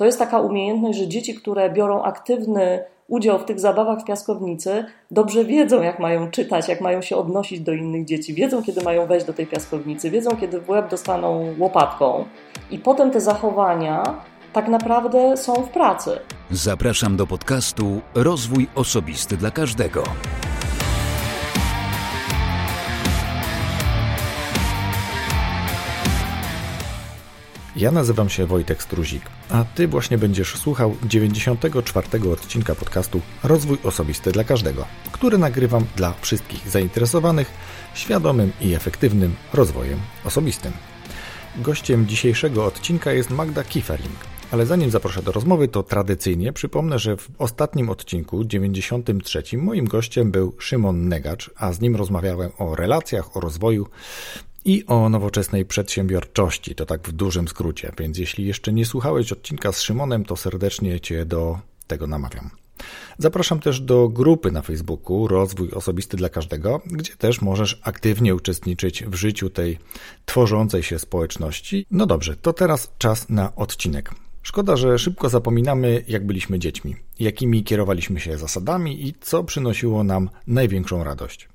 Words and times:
To 0.00 0.06
jest 0.06 0.18
taka 0.18 0.40
umiejętność, 0.40 0.98
że 0.98 1.08
dzieci, 1.08 1.34
które 1.34 1.70
biorą 1.70 2.02
aktywny 2.02 2.84
udział 3.08 3.38
w 3.38 3.44
tych 3.44 3.60
zabawach 3.60 4.00
w 4.00 4.04
piaskownicy, 4.04 4.84
dobrze 5.10 5.44
wiedzą, 5.44 5.82
jak 5.82 5.98
mają 5.98 6.30
czytać, 6.30 6.68
jak 6.68 6.80
mają 6.80 7.02
się 7.02 7.16
odnosić 7.16 7.60
do 7.60 7.72
innych 7.72 8.04
dzieci, 8.04 8.34
wiedzą, 8.34 8.62
kiedy 8.62 8.82
mają 8.82 9.06
wejść 9.06 9.26
do 9.26 9.32
tej 9.32 9.46
piaskownicy, 9.46 10.10
wiedzą, 10.10 10.30
kiedy 10.36 10.60
w 10.60 10.68
łeb 10.68 10.90
dostaną 10.90 11.54
łopatką. 11.58 12.24
I 12.70 12.78
potem 12.78 13.10
te 13.10 13.20
zachowania 13.20 14.02
tak 14.52 14.68
naprawdę 14.68 15.36
są 15.36 15.54
w 15.54 15.68
pracy. 15.68 16.10
Zapraszam 16.50 17.16
do 17.16 17.26
podcastu 17.26 18.00
Rozwój 18.14 18.68
Osobisty 18.74 19.36
dla 19.36 19.50
Każdego. 19.50 20.02
Ja 27.76 27.90
nazywam 27.90 28.28
się 28.28 28.46
Wojtek 28.46 28.82
Struzik, 28.82 29.22
a 29.50 29.64
Ty 29.64 29.88
właśnie 29.88 30.18
będziesz 30.18 30.56
słuchał 30.56 30.96
94 31.02 32.30
odcinka 32.32 32.74
podcastu 32.74 33.20
Rozwój 33.42 33.78
Osobisty 33.84 34.32
dla 34.32 34.44
Każdego, 34.44 34.86
który 35.12 35.38
nagrywam 35.38 35.84
dla 35.96 36.14
wszystkich 36.20 36.68
zainteresowanych 36.68 37.50
świadomym 37.94 38.52
i 38.60 38.74
efektywnym 38.74 39.34
rozwojem 39.52 39.98
osobistym. 40.24 40.72
Gościem 41.56 42.06
dzisiejszego 42.06 42.66
odcinka 42.66 43.12
jest 43.12 43.30
Magda 43.30 43.64
Kieferling. 43.64 44.18
Ale 44.50 44.66
zanim 44.66 44.90
zaproszę 44.90 45.22
do 45.22 45.32
rozmowy, 45.32 45.68
to 45.68 45.82
tradycyjnie 45.82 46.52
przypomnę, 46.52 46.98
że 46.98 47.16
w 47.16 47.28
ostatnim 47.38 47.90
odcinku, 47.90 48.44
93, 48.44 49.42
moim 49.58 49.84
gościem 49.84 50.30
był 50.30 50.54
Szymon 50.58 51.08
Negacz, 51.08 51.50
a 51.56 51.72
z 51.72 51.80
nim 51.80 51.96
rozmawiałem 51.96 52.50
o 52.58 52.74
relacjach, 52.74 53.36
o 53.36 53.40
rozwoju 53.40 53.86
i 54.64 54.84
o 54.86 55.08
nowoczesnej 55.08 55.64
przedsiębiorczości, 55.64 56.74
to 56.74 56.86
tak 56.86 57.08
w 57.08 57.12
dużym 57.12 57.48
skrócie. 57.48 57.92
Więc 57.98 58.18
jeśli 58.18 58.46
jeszcze 58.46 58.72
nie 58.72 58.86
słuchałeś 58.86 59.32
odcinka 59.32 59.72
z 59.72 59.80
Szymonem, 59.80 60.24
to 60.24 60.36
serdecznie 60.36 61.00
Cię 61.00 61.24
do 61.24 61.58
tego 61.86 62.06
namawiam. 62.06 62.50
Zapraszam 63.18 63.60
też 63.60 63.80
do 63.80 64.08
grupy 64.08 64.50
na 64.50 64.62
Facebooku 64.62 65.28
Rozwój 65.28 65.70
Osobisty 65.70 66.16
dla 66.16 66.28
Każdego, 66.28 66.80
gdzie 66.86 67.16
też 67.16 67.40
możesz 67.42 67.80
aktywnie 67.82 68.34
uczestniczyć 68.34 69.04
w 69.04 69.14
życiu 69.14 69.50
tej 69.50 69.78
tworzącej 70.24 70.82
się 70.82 70.98
społeczności. 70.98 71.86
No 71.90 72.06
dobrze, 72.06 72.36
to 72.36 72.52
teraz 72.52 72.92
czas 72.98 73.28
na 73.28 73.56
odcinek. 73.56 74.10
Szkoda, 74.42 74.76
że 74.76 74.98
szybko 74.98 75.28
zapominamy, 75.28 76.04
jak 76.08 76.26
byliśmy 76.26 76.58
dziećmi, 76.58 76.96
jakimi 77.18 77.64
kierowaliśmy 77.64 78.20
się 78.20 78.38
zasadami 78.38 79.06
i 79.06 79.14
co 79.20 79.44
przynosiło 79.44 80.04
nam 80.04 80.30
największą 80.46 81.04
radość. 81.04 81.48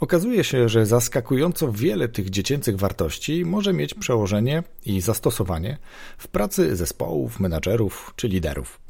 Okazuje 0.00 0.44
się, 0.44 0.68
że 0.68 0.86
zaskakująco 0.86 1.72
wiele 1.72 2.08
tych 2.08 2.30
dziecięcych 2.30 2.76
wartości 2.76 3.44
może 3.44 3.72
mieć 3.72 3.94
przełożenie 3.94 4.62
i 4.86 5.00
zastosowanie 5.00 5.78
w 6.18 6.28
pracy 6.28 6.76
zespołów, 6.76 7.40
menadżerów 7.40 8.12
czy 8.16 8.28
liderów. 8.28 8.80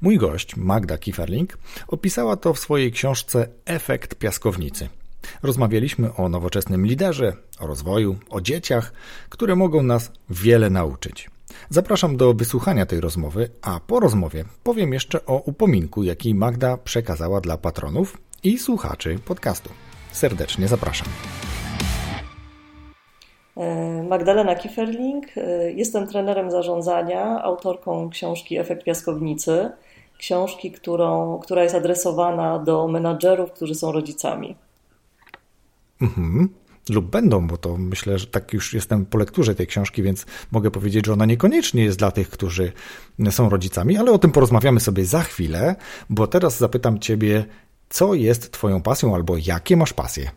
Mój 0.00 0.18
gość, 0.18 0.56
Magda 0.56 0.98
Kieferling, 0.98 1.58
opisała 1.88 2.36
to 2.36 2.54
w 2.54 2.58
swojej 2.58 2.92
książce 2.92 3.48
Efekt 3.64 4.14
piaskownicy. 4.14 4.88
Rozmawialiśmy 5.42 6.14
o 6.14 6.28
nowoczesnym 6.28 6.86
liderze, 6.86 7.32
o 7.58 7.66
rozwoju, 7.66 8.18
o 8.30 8.40
dzieciach, 8.40 8.92
które 9.28 9.56
mogą 9.56 9.82
nas 9.82 10.12
wiele 10.30 10.70
nauczyć. 10.70 11.31
Zapraszam 11.70 12.16
do 12.16 12.34
wysłuchania 12.34 12.86
tej 12.86 13.00
rozmowy, 13.00 13.48
a 13.62 13.80
po 13.86 14.00
rozmowie 14.00 14.44
powiem 14.62 14.92
jeszcze 14.92 15.26
o 15.26 15.36
upominku, 15.36 16.02
jaki 16.02 16.34
Magda 16.34 16.76
przekazała 16.76 17.40
dla 17.40 17.56
patronów 17.56 18.18
i 18.42 18.58
słuchaczy 18.58 19.18
podcastu. 19.24 19.70
Serdecznie 20.12 20.68
zapraszam. 20.68 21.08
E, 23.56 24.02
Magdalena 24.02 24.54
Kieferling, 24.54 25.26
e, 25.36 25.72
jestem 25.72 26.06
trenerem 26.06 26.50
zarządzania, 26.50 27.42
autorką 27.42 28.10
książki 28.10 28.58
Efekt 28.58 28.84
Piaskownicy, 28.84 29.70
książki, 30.18 30.72
którą, 30.72 31.38
która 31.38 31.62
jest 31.62 31.74
adresowana 31.74 32.58
do 32.58 32.88
menadżerów, 32.88 33.52
którzy 33.52 33.74
są 33.74 33.92
rodzicami. 33.92 34.56
Mhm 36.00 36.61
lub 36.90 37.10
będą, 37.10 37.46
bo 37.46 37.56
to 37.56 37.76
myślę, 37.76 38.18
że 38.18 38.26
tak 38.26 38.52
już 38.52 38.74
jestem 38.74 39.06
po 39.06 39.18
lekturze 39.18 39.54
tej 39.54 39.66
książki, 39.66 40.02
więc 40.02 40.26
mogę 40.52 40.70
powiedzieć, 40.70 41.06
że 41.06 41.12
ona 41.12 41.26
niekoniecznie 41.26 41.84
jest 41.84 41.98
dla 41.98 42.10
tych, 42.10 42.30
którzy 42.30 42.72
są 43.30 43.48
rodzicami, 43.48 43.96
ale 43.96 44.12
o 44.12 44.18
tym 44.18 44.32
porozmawiamy 44.32 44.80
sobie 44.80 45.04
za 45.04 45.20
chwilę, 45.20 45.76
bo 46.10 46.26
teraz 46.26 46.58
zapytam 46.58 46.98
Ciebie, 46.98 47.44
co 47.88 48.14
jest 48.14 48.52
Twoją 48.52 48.82
pasją 48.82 49.14
albo 49.14 49.34
jakie 49.46 49.76
masz 49.76 49.92
pasje? 49.92 50.30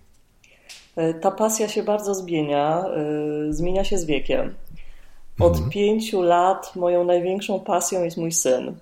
E, 0.96 1.14
ta 1.14 1.32
pasja 1.32 1.68
się 1.68 1.84
bardzo 1.84 2.16
zmienia, 2.16 2.86
e, 3.50 3.54
zmienia 3.54 3.84
się 3.84 3.98
z 3.98 4.06
wiekiem. 4.06 4.54
Od 5.40 5.54
mhm. 5.54 5.70
pięciu 5.70 6.22
lat 6.22 6.76
moją 6.76 7.04
największą 7.04 7.60
pasją 7.60 8.04
jest 8.04 8.18
mój 8.18 8.32
syn, 8.32 8.76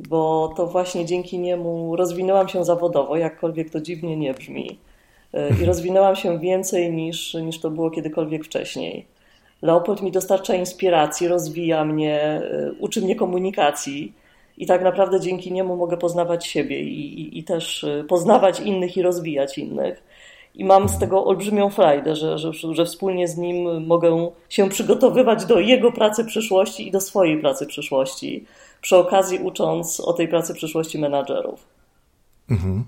bo 0.00 0.52
to 0.56 0.66
właśnie 0.66 1.06
dzięki 1.06 1.38
niemu 1.38 1.96
rozwinęłam 1.96 2.48
się 2.48 2.64
zawodowo, 2.64 3.16
jakkolwiek 3.16 3.70
to 3.70 3.80
dziwnie 3.80 4.16
nie 4.16 4.34
brzmi 4.34 4.78
i 5.62 5.64
rozwinęłam 5.64 6.16
się 6.16 6.38
więcej 6.38 6.92
niż, 6.92 7.34
niż 7.34 7.60
to 7.60 7.70
było 7.70 7.90
kiedykolwiek 7.90 8.44
wcześniej. 8.44 9.06
Leopold 9.62 10.02
mi 10.02 10.12
dostarcza 10.12 10.54
inspiracji, 10.54 11.28
rozwija 11.28 11.84
mnie, 11.84 12.20
e, 12.20 12.72
uczy 12.78 13.02
mnie 13.02 13.16
komunikacji 13.16 14.12
i 14.58 14.66
tak 14.66 14.82
naprawdę 14.82 15.20
dzięki 15.20 15.52
niemu 15.52 15.76
mogę 15.76 15.96
poznawać 15.96 16.46
siebie 16.46 16.80
i, 16.82 17.20
i, 17.20 17.38
i 17.38 17.44
też 17.44 17.84
e, 17.84 18.04
poznawać 18.04 18.60
innych 18.60 18.96
i 18.96 19.02
rozwijać 19.02 19.58
innych. 19.58 20.02
I 20.54 20.64
mam 20.64 20.88
z 20.88 20.98
tego 20.98 21.24
olbrzymią 21.24 21.70
frajdę, 21.70 22.16
że, 22.16 22.38
że, 22.38 22.52
że 22.70 22.84
wspólnie 22.84 23.28
z 23.28 23.36
nim 23.36 23.86
mogę 23.86 24.30
się 24.48 24.68
przygotowywać 24.68 25.44
do 25.44 25.60
jego 25.60 25.92
pracy 25.92 26.24
przyszłości 26.24 26.88
i 26.88 26.90
do 26.90 27.00
swojej 27.00 27.40
pracy 27.40 27.66
przyszłości, 27.66 28.44
przy 28.80 28.96
okazji 28.96 29.38
ucząc 29.38 30.00
o 30.00 30.12
tej 30.12 30.28
pracy 30.28 30.54
przyszłości 30.54 30.98
menadżerów. 30.98 31.66
Mhm. 32.50 32.84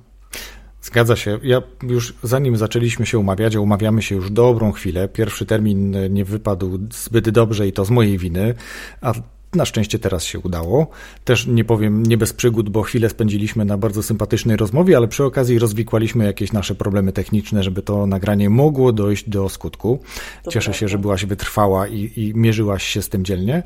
Zgadza 0.82 1.16
się. 1.16 1.38
Ja 1.42 1.62
już 1.82 2.14
zanim 2.22 2.56
zaczęliśmy 2.56 3.06
się 3.06 3.18
umawiać, 3.18 3.56
a 3.56 3.60
umawiamy 3.60 4.02
się 4.02 4.14
już 4.14 4.30
dobrą 4.30 4.72
chwilę, 4.72 5.08
pierwszy 5.08 5.46
termin 5.46 5.96
nie 6.10 6.24
wypadł 6.24 6.78
zbyt 6.92 7.30
dobrze 7.30 7.68
i 7.68 7.72
to 7.72 7.84
z 7.84 7.90
mojej 7.90 8.18
winy, 8.18 8.54
a 9.00 9.12
na 9.54 9.64
szczęście 9.64 9.98
teraz 9.98 10.24
się 10.24 10.38
udało. 10.38 10.86
Też 11.24 11.46
nie 11.46 11.64
powiem 11.64 12.02
nie 12.02 12.16
bez 12.16 12.32
przygód, 12.32 12.68
bo 12.68 12.82
chwilę 12.82 13.08
spędziliśmy 13.08 13.64
na 13.64 13.78
bardzo 13.78 14.02
sympatycznej 14.02 14.56
rozmowie, 14.56 14.96
ale 14.96 15.08
przy 15.08 15.24
okazji 15.24 15.58
rozwikłaliśmy 15.58 16.24
jakieś 16.24 16.52
nasze 16.52 16.74
problemy 16.74 17.12
techniczne, 17.12 17.62
żeby 17.62 17.82
to 17.82 18.06
nagranie 18.06 18.50
mogło 18.50 18.92
dojść 18.92 19.28
do 19.28 19.48
skutku. 19.48 20.00
To 20.42 20.50
Cieszę 20.50 20.74
się, 20.74 20.88
że 20.88 20.98
byłaś 20.98 21.24
wytrwała 21.24 21.88
i, 21.88 22.12
i 22.16 22.32
mierzyłaś 22.34 22.82
się 22.82 23.02
z 23.02 23.08
tym 23.08 23.24
dzielnie. 23.24 23.62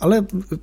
Ale 0.00 0.22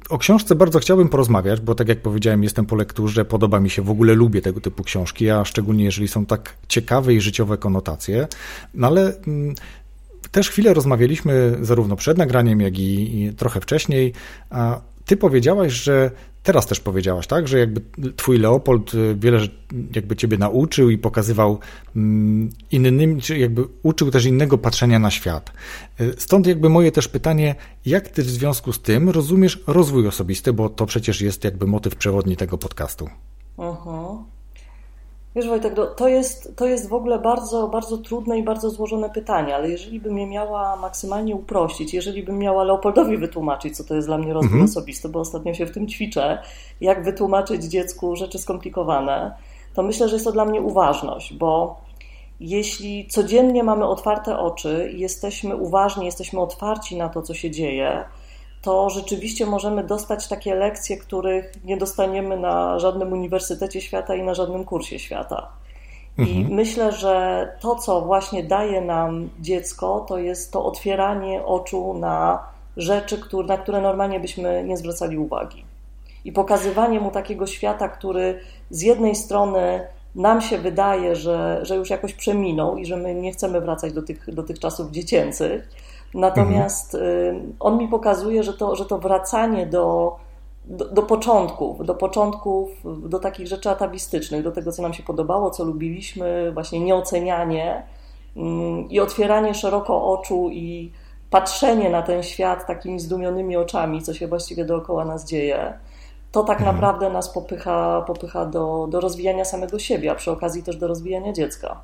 o 0.09 0.17
książce 0.17 0.55
bardzo 0.55 0.79
chciałbym 0.79 1.09
porozmawiać, 1.09 1.61
bo 1.61 1.75
tak 1.75 1.87
jak 1.87 2.01
powiedziałem, 2.01 2.43
jestem 2.43 2.65
po 2.65 2.75
lekturze, 2.75 3.25
podoba 3.25 3.59
mi 3.59 3.69
się, 3.69 3.81
w 3.81 3.89
ogóle 3.89 4.13
lubię 4.13 4.41
tego 4.41 4.61
typu 4.61 4.83
książki, 4.83 5.29
a 5.29 5.45
szczególnie 5.45 5.83
jeżeli 5.83 6.07
są 6.07 6.25
tak 6.25 6.55
ciekawe 6.67 7.13
i 7.13 7.21
życiowe 7.21 7.57
konotacje. 7.57 8.27
No 8.73 8.87
ale 8.87 9.17
mm, 9.27 9.55
też 10.31 10.49
chwilę 10.49 10.73
rozmawialiśmy 10.73 11.57
zarówno 11.61 11.95
przed 11.95 12.17
nagraniem, 12.17 12.61
jak 12.61 12.79
i, 12.79 13.23
i 13.23 13.33
trochę 13.33 13.61
wcześniej. 13.61 14.13
A 14.49 14.81
ty 15.05 15.17
powiedziałaś, 15.17 15.73
że 15.73 16.11
teraz 16.43 16.67
też 16.67 16.79
powiedziałaś, 16.79 17.27
tak, 17.27 17.47
że 17.47 17.59
jakby 17.59 17.81
twój 18.15 18.37
Leopold 18.37 18.93
y, 18.93 19.15
wiele 19.19 19.39
jakby 19.95 20.15
ciebie 20.15 20.37
nauczył 20.37 20.89
i 20.89 20.97
pokazywał 20.97 21.59
mm, 21.95 22.49
innym, 22.71 23.21
czy 23.21 23.37
jakby 23.37 23.63
uczył 23.83 24.11
też 24.11 24.25
innego 24.25 24.57
patrzenia 24.57 24.99
na 24.99 25.11
świat. 25.11 25.51
Y, 26.01 26.13
stąd 26.17 26.47
jakby 26.47 26.69
moje 26.69 26.91
też 26.91 27.07
pytanie, 27.07 27.55
jak 27.85 28.09
ty 28.09 28.23
w 28.23 28.29
związku 28.29 28.73
z 28.73 28.81
tym 28.81 29.09
rozumiesz 29.09 29.63
rozwój 29.67 30.07
osobisty, 30.07 30.53
bo 30.53 30.69
to 30.69 30.85
przecież 30.85 31.21
jest 31.21 31.43
jakby 31.43 31.67
motyw 31.67 31.95
przewodni 31.95 32.35
tego 32.35 32.57
podcastu. 32.57 33.09
Uh-huh. 33.57 34.34
Wiesz 35.35 35.47
Wojtek, 35.47 35.73
no, 35.77 35.85
to 35.85 36.07
jest, 36.07 36.55
to 36.55 36.65
jest 36.65 36.89
w 36.89 36.93
ogóle 36.93 37.19
bardzo, 37.19 37.67
bardzo 37.67 37.97
trudne 37.97 38.39
i 38.39 38.43
bardzo 38.43 38.69
złożone 38.69 39.09
pytanie, 39.09 39.55
ale 39.55 39.69
jeżeli 39.69 39.99
bym 39.99 40.17
je 40.17 40.27
miała 40.27 40.75
maksymalnie 40.75 41.35
uprościć, 41.35 41.93
jeżeli 41.93 42.23
bym 42.23 42.37
miała 42.37 42.63
Leopoldowi 42.63 43.17
wytłumaczyć, 43.17 43.77
co 43.77 43.83
to 43.83 43.95
jest 43.95 44.07
dla 44.07 44.17
mnie 44.17 44.33
rozwój 44.33 44.59
mhm. 44.59 44.63
osobisty, 44.63 45.09
bo 45.09 45.19
ostatnio 45.19 45.53
się 45.53 45.65
w 45.65 45.71
tym 45.71 45.87
ćwiczę, 45.87 46.39
jak 46.81 47.03
wytłumaczyć 47.03 47.63
dziecku 47.63 48.15
rzeczy 48.15 48.37
skomplikowane, 48.37 49.35
to 49.73 49.83
myślę, 49.83 50.07
że 50.07 50.15
jest 50.15 50.25
to 50.25 50.31
dla 50.31 50.45
mnie 50.45 50.61
uważność, 50.61 51.33
bo 51.33 51.81
jeśli 52.39 53.07
codziennie 53.07 53.63
mamy 53.63 53.85
otwarte 53.85 54.39
oczy 54.39 54.91
i 54.95 54.99
jesteśmy 54.99 55.55
uważni, 55.55 56.05
jesteśmy 56.05 56.39
otwarci 56.39 56.97
na 56.97 57.09
to, 57.09 57.21
co 57.21 57.33
się 57.33 57.51
dzieje, 57.51 58.03
to 58.65 58.89
rzeczywiście 58.89 59.45
możemy 59.45 59.83
dostać 59.83 60.27
takie 60.27 60.55
lekcje, 60.55 60.97
których 60.97 61.51
nie 61.65 61.77
dostaniemy 61.77 62.37
na 62.37 62.79
żadnym 62.79 63.13
uniwersytecie 63.13 63.81
świata 63.81 64.15
i 64.15 64.23
na 64.23 64.33
żadnym 64.33 64.63
kursie 64.65 64.99
świata. 64.99 65.47
I 66.17 66.21
mhm. 66.21 66.55
myślę, 66.55 66.91
że 66.91 67.47
to, 67.59 67.75
co 67.75 68.01
właśnie 68.01 68.43
daje 68.43 68.81
nam 68.81 69.29
dziecko, 69.39 70.05
to 70.07 70.17
jest 70.17 70.51
to 70.51 70.65
otwieranie 70.65 71.45
oczu 71.45 71.93
na 71.93 72.43
rzeczy, 72.77 73.21
na 73.47 73.57
które 73.57 73.81
normalnie 73.81 74.19
byśmy 74.19 74.63
nie 74.63 74.77
zwracali 74.77 75.17
uwagi. 75.17 75.65
I 76.25 76.31
pokazywanie 76.31 76.99
mu 76.99 77.11
takiego 77.11 77.47
świata, 77.47 77.89
który 77.89 78.39
z 78.69 78.81
jednej 78.81 79.15
strony 79.15 79.87
nam 80.15 80.41
się 80.41 80.57
wydaje, 80.57 81.15
że, 81.15 81.59
że 81.63 81.75
już 81.75 81.89
jakoś 81.89 82.13
przeminął 82.13 82.77
i 82.77 82.85
że 82.85 82.97
my 82.97 83.15
nie 83.15 83.31
chcemy 83.31 83.61
wracać 83.61 83.93
do 83.93 84.01
tych, 84.01 84.33
do 84.33 84.43
tych 84.43 84.59
czasów 84.59 84.91
dziecięcych, 84.91 85.69
Natomiast 86.15 86.95
mhm. 86.95 87.53
on 87.59 87.77
mi 87.77 87.87
pokazuje, 87.87 88.43
że 88.43 88.53
to, 88.53 88.75
że 88.75 88.85
to 88.85 88.97
wracanie 88.97 89.65
do 89.65 90.15
do, 90.67 90.85
do, 90.85 91.03
początków, 91.03 91.85
do 91.85 91.95
początków, 91.95 92.69
do 93.09 93.19
takich 93.19 93.47
rzeczy 93.47 93.69
atawistycznych, 93.69 94.43
do 94.43 94.51
tego, 94.51 94.71
co 94.71 94.81
nam 94.81 94.93
się 94.93 95.03
podobało, 95.03 95.49
co 95.49 95.63
lubiliśmy, 95.63 96.51
właśnie 96.53 96.79
nieocenianie 96.79 97.83
mm, 98.35 98.89
i 98.89 98.99
otwieranie 98.99 99.53
szeroko 99.53 100.13
oczu 100.13 100.49
i 100.51 100.91
patrzenie 101.29 101.89
na 101.89 102.01
ten 102.01 102.23
świat 102.23 102.67
takimi 102.67 102.99
zdumionymi 102.99 103.57
oczami, 103.57 104.01
co 104.01 104.13
się 104.13 104.27
właściwie 104.27 104.65
dookoła 104.65 105.05
nas 105.05 105.25
dzieje, 105.25 105.73
to 106.31 106.43
tak 106.43 106.57
mhm. 106.57 106.75
naprawdę 106.75 107.09
nas 107.09 107.29
popycha, 107.29 108.03
popycha 108.07 108.45
do, 108.45 108.87
do 108.89 108.99
rozwijania 108.99 109.45
samego 109.45 109.79
siebie, 109.79 110.11
a 110.11 110.15
przy 110.15 110.31
okazji 110.31 110.63
też 110.63 110.77
do 110.77 110.87
rozwijania 110.87 111.33
dziecka. 111.33 111.81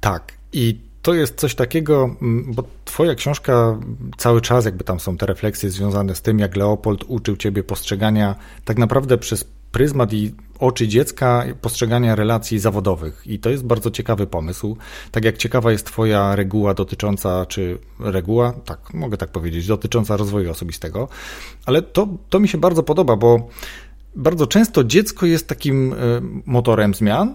Tak. 0.00 0.32
I 0.52 0.89
to 1.02 1.14
jest 1.14 1.36
coś 1.36 1.54
takiego, 1.54 2.16
mm, 2.22 2.54
bo 2.54 2.64
twoja 2.84 3.14
książka 3.14 3.78
cały 4.16 4.40
czas 4.40 4.64
jakby 4.64 4.84
tam 4.84 5.00
są 5.00 5.16
te 5.16 5.26
refleksje 5.26 5.70
związane 5.70 6.14
z 6.14 6.22
tym, 6.22 6.38
jak 6.38 6.56
Leopold 6.56 7.04
uczył 7.08 7.36
ciebie 7.36 7.62
postrzegania 7.62 8.34
tak 8.64 8.78
naprawdę 8.78 9.18
przez 9.18 9.44
pryzmat 9.72 10.12
i 10.12 10.34
oczy 10.58 10.88
dziecka 10.88 11.44
postrzegania 11.60 12.14
relacji 12.14 12.58
zawodowych. 12.58 13.22
I 13.26 13.38
to 13.38 13.50
jest 13.50 13.64
bardzo 13.64 13.90
ciekawy 13.90 14.26
pomysł. 14.26 14.76
Tak 15.10 15.24
jak 15.24 15.38
ciekawa 15.38 15.72
jest 15.72 15.86
Twoja 15.86 16.36
reguła 16.36 16.74
dotycząca, 16.74 17.46
czy 17.46 17.78
reguła, 17.98 18.52
tak, 18.64 18.94
mogę 18.94 19.16
tak 19.16 19.30
powiedzieć, 19.30 19.66
dotycząca 19.66 20.16
rozwoju 20.16 20.50
osobistego, 20.50 21.08
ale 21.66 21.82
to, 21.82 22.08
to 22.28 22.40
mi 22.40 22.48
się 22.48 22.58
bardzo 22.58 22.82
podoba, 22.82 23.16
bo 23.16 23.48
bardzo 24.16 24.46
często 24.46 24.84
dziecko 24.84 25.26
jest 25.26 25.48
takim 25.48 25.92
e, 25.92 25.96
motorem 26.46 26.94
zmian, 26.94 27.34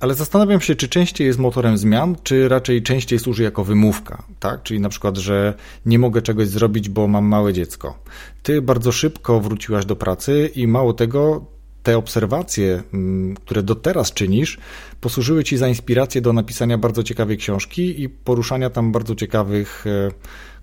ale 0.00 0.14
zastanawiam 0.14 0.60
się, 0.60 0.74
czy 0.74 0.88
częściej 0.88 1.26
jest 1.26 1.38
motorem 1.38 1.78
zmian, 1.78 2.16
czy 2.22 2.48
raczej 2.48 2.82
częściej 2.82 3.18
służy 3.18 3.42
jako 3.42 3.64
wymówka, 3.64 4.22
tak? 4.40 4.62
Czyli 4.62 4.80
na 4.80 4.88
przykład, 4.88 5.16
że 5.16 5.54
nie 5.86 5.98
mogę 5.98 6.22
czegoś 6.22 6.48
zrobić, 6.48 6.88
bo 6.88 7.08
mam 7.08 7.24
małe 7.24 7.52
dziecko. 7.52 7.98
Ty 8.42 8.62
bardzo 8.62 8.92
szybko 8.92 9.40
wróciłaś 9.40 9.86
do 9.86 9.96
pracy 9.96 10.50
i 10.54 10.66
mało 10.66 10.92
tego, 10.92 11.46
te 11.82 11.98
obserwacje, 11.98 12.82
mm, 12.94 13.34
które 13.36 13.62
do 13.62 13.74
teraz 13.74 14.12
czynisz, 14.12 14.58
posłużyły 15.00 15.44
ci 15.44 15.56
za 15.56 15.68
inspirację 15.68 16.20
do 16.20 16.32
napisania 16.32 16.78
bardzo 16.78 17.02
ciekawej 17.02 17.36
książki 17.36 18.02
i 18.02 18.08
poruszania 18.08 18.70
tam 18.70 18.92
bardzo 18.92 19.14
ciekawych 19.14 19.84
e, 19.86 20.10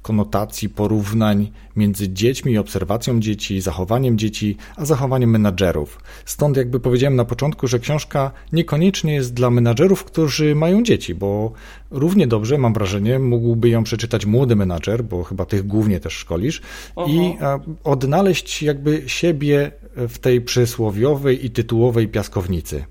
konotacji, 0.03 0.69
porównań 0.69 1.51
między 1.75 2.09
dziećmi, 2.09 2.57
obserwacją 2.57 3.19
dzieci, 3.19 3.61
zachowaniem 3.61 4.17
dzieci, 4.17 4.57
a 4.75 4.85
zachowaniem 4.85 5.29
menadżerów. 5.29 5.99
Stąd 6.25 6.57
jakby 6.57 6.79
powiedziałem 6.79 7.15
na 7.15 7.25
początku, 7.25 7.67
że 7.67 7.79
książka 7.79 8.31
niekoniecznie 8.51 9.13
jest 9.13 9.33
dla 9.33 9.49
menadżerów, 9.49 10.03
którzy 10.03 10.55
mają 10.55 10.83
dzieci, 10.83 11.15
bo 11.15 11.51
równie 11.91 12.27
dobrze, 12.27 12.57
mam 12.57 12.73
wrażenie, 12.73 13.19
mógłby 13.19 13.69
ją 13.69 13.83
przeczytać 13.83 14.25
młody 14.25 14.55
menadżer, 14.55 15.03
bo 15.03 15.23
chyba 15.23 15.45
tych 15.45 15.67
głównie 15.67 15.99
też 15.99 16.13
szkolisz, 16.13 16.61
Aha. 16.95 17.07
i 17.09 17.35
odnaleźć 17.83 18.63
jakby 18.63 19.03
siebie 19.07 19.71
w 19.95 20.17
tej 20.17 20.41
przysłowiowej 20.41 21.45
i 21.45 21.49
tytułowej 21.51 22.07
piaskownicy. 22.07 22.85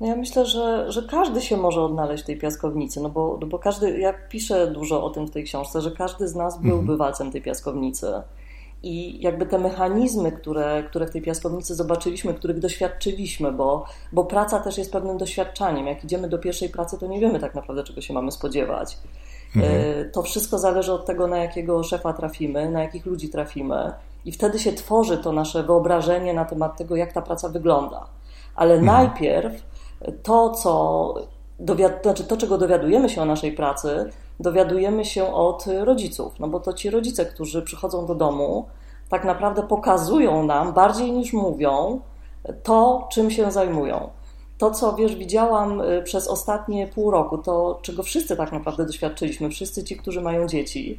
No 0.00 0.06
ja 0.06 0.16
myślę, 0.16 0.46
że, 0.46 0.92
że 0.92 1.02
każdy 1.02 1.40
się 1.40 1.56
może 1.56 1.82
odnaleźć 1.82 2.22
w 2.22 2.26
tej 2.26 2.38
piaskownicy, 2.38 3.00
no 3.00 3.08
bo, 3.08 3.38
no 3.40 3.46
bo 3.46 3.58
każdy, 3.58 3.98
ja 3.98 4.12
piszę 4.28 4.66
dużo 4.66 5.04
o 5.04 5.10
tym 5.10 5.26
w 5.26 5.30
tej 5.30 5.44
książce, 5.44 5.80
że 5.80 5.90
każdy 5.90 6.28
z 6.28 6.34
nas 6.34 6.60
był 6.60 6.70
mhm. 6.70 6.86
bywalcem 6.86 7.32
tej 7.32 7.42
piaskownicy. 7.42 8.06
I 8.82 9.22
jakby 9.22 9.46
te 9.46 9.58
mechanizmy, 9.58 10.32
które, 10.32 10.82
które 10.82 11.06
w 11.06 11.10
tej 11.10 11.22
piaskownicy 11.22 11.74
zobaczyliśmy, 11.74 12.34
których 12.34 12.58
doświadczyliśmy, 12.58 13.52
bo, 13.52 13.84
bo 14.12 14.24
praca 14.24 14.58
też 14.60 14.78
jest 14.78 14.92
pewnym 14.92 15.18
doświadczaniem. 15.18 15.86
Jak 15.86 16.04
idziemy 16.04 16.28
do 16.28 16.38
pierwszej 16.38 16.68
pracy, 16.68 16.98
to 16.98 17.06
nie 17.06 17.20
wiemy 17.20 17.38
tak 17.38 17.54
naprawdę, 17.54 17.84
czego 17.84 18.00
się 18.00 18.14
mamy 18.14 18.32
spodziewać. 18.32 18.98
Mhm. 19.56 19.74
E, 19.74 20.04
to 20.04 20.22
wszystko 20.22 20.58
zależy 20.58 20.92
od 20.92 21.06
tego, 21.06 21.26
na 21.26 21.38
jakiego 21.38 21.82
szefa 21.84 22.12
trafimy, 22.12 22.70
na 22.70 22.82
jakich 22.82 23.06
ludzi 23.06 23.28
trafimy. 23.28 23.92
I 24.24 24.32
wtedy 24.32 24.58
się 24.58 24.72
tworzy 24.72 25.18
to 25.18 25.32
nasze 25.32 25.62
wyobrażenie 25.62 26.34
na 26.34 26.44
temat 26.44 26.76
tego, 26.76 26.96
jak 26.96 27.12
ta 27.12 27.22
praca 27.22 27.48
wygląda. 27.48 28.06
Ale 28.54 28.74
mhm. 28.74 28.86
najpierw 28.86 29.62
to, 30.22 30.50
co 30.50 31.14
dowiad- 31.60 32.02
znaczy 32.02 32.24
to, 32.24 32.36
czego 32.36 32.58
dowiadujemy 32.58 33.08
się 33.08 33.22
o 33.22 33.24
naszej 33.24 33.52
pracy, 33.52 34.10
dowiadujemy 34.40 35.04
się 35.04 35.34
od 35.34 35.64
rodziców, 35.80 36.32
no 36.40 36.48
bo 36.48 36.60
to 36.60 36.72
ci 36.72 36.90
rodzice, 36.90 37.26
którzy 37.26 37.62
przychodzą 37.62 38.06
do 38.06 38.14
domu, 38.14 38.66
tak 39.08 39.24
naprawdę 39.24 39.62
pokazują 39.62 40.42
nam 40.42 40.72
bardziej 40.72 41.12
niż 41.12 41.32
mówią 41.32 42.00
to, 42.62 43.08
czym 43.10 43.30
się 43.30 43.50
zajmują. 43.50 44.10
To, 44.58 44.70
co 44.70 44.94
wiesz, 44.94 45.14
widziałam 45.14 45.80
y, 45.80 46.02
przez 46.02 46.28
ostatnie 46.28 46.86
pół 46.86 47.10
roku, 47.10 47.38
to 47.38 47.78
czego 47.82 48.02
wszyscy 48.02 48.36
tak 48.36 48.52
naprawdę 48.52 48.86
doświadczyliśmy, 48.86 49.50
wszyscy 49.50 49.84
ci, 49.84 49.96
którzy 49.96 50.20
mają 50.20 50.46
dzieci, 50.46 50.98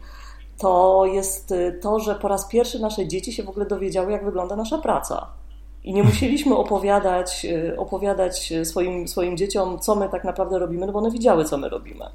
to 0.57 1.05
jest 1.05 1.51
y, 1.51 1.79
to, 1.81 1.99
że 1.99 2.15
po 2.15 2.27
raz 2.27 2.45
pierwszy 2.45 2.79
nasze 2.79 3.07
dzieci 3.07 3.33
się 3.33 3.43
w 3.43 3.49
ogóle 3.49 3.65
dowiedziały, 3.65 4.11
jak 4.11 4.25
wygląda 4.25 4.55
nasza 4.55 4.77
praca. 4.77 5.27
I 5.89 5.93
nie 5.93 6.03
musieliśmy 6.03 6.55
opowiadać, 6.55 7.45
y, 7.45 7.77
opowiadać 7.77 8.53
swoim, 8.63 9.07
swoim 9.07 9.37
dzieciom, 9.37 9.79
co 9.79 9.95
my 9.95 10.09
tak 10.09 10.23
naprawdę 10.23 10.59
robimy, 10.59 10.85
no 10.85 10.91
bo 10.91 10.99
one 10.99 11.11
widziały, 11.11 11.45
co 11.45 11.57
my 11.57 11.69
robimy. 11.69 12.05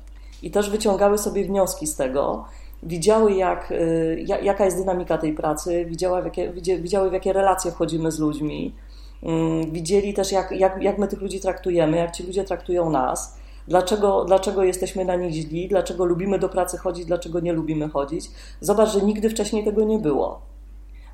I 0.43 0.51
też 0.51 0.71
wyciągały 0.71 1.19
sobie 1.19 1.45
wnioski 1.45 1.87
z 1.87 1.97
tego, 1.97 2.45
widziały, 2.83 3.33
jak, 3.33 3.71
y, 3.71 4.25
jaka 4.43 4.65
jest 4.65 4.77
dynamika 4.77 5.19
tej 5.19 5.33
pracy, 5.33 5.85
widziały, 5.85 6.23
w 6.23 6.25
jakie, 6.25 6.53
widziały, 6.81 7.11
w 7.11 7.13
jakie 7.13 7.33
relacje 7.33 7.71
wchodzimy 7.71 8.13
z 8.13 8.19
ludźmi, 8.19 8.75
mm, 9.23 9.73
widzieli 9.73 10.15
też, 10.15 10.33
jak, 10.33 10.53
jak, 10.53 10.83
jak 10.83 10.99
my 10.99 11.09
tych 11.09 11.21
ludzi 11.21 11.41
traktujemy, 11.41 11.97
jak 11.97 12.17
ci 12.17 12.27
ludzie 12.27 12.45
traktują 12.45 12.91
nas, 12.91 13.39
dlaczego, 13.69 14.25
dlaczego 14.25 14.65
jesteśmy 14.65 15.05
na 15.05 15.17
nich 15.17 15.33
źli, 15.33 15.69
dlaczego 15.69 16.05
lubimy 16.05 16.39
do 16.39 16.49
pracy 16.49 16.79
chodzić, 16.79 17.07
dlaczego 17.07 17.41
nie 17.41 17.53
lubimy 17.53 17.89
chodzić. 17.89 18.31
Zobacz, 18.61 18.89
że 18.89 19.03
nigdy 19.03 19.31
wcześniej 19.31 19.65
tego 19.65 19.85
nie 19.85 19.99
było 19.99 20.54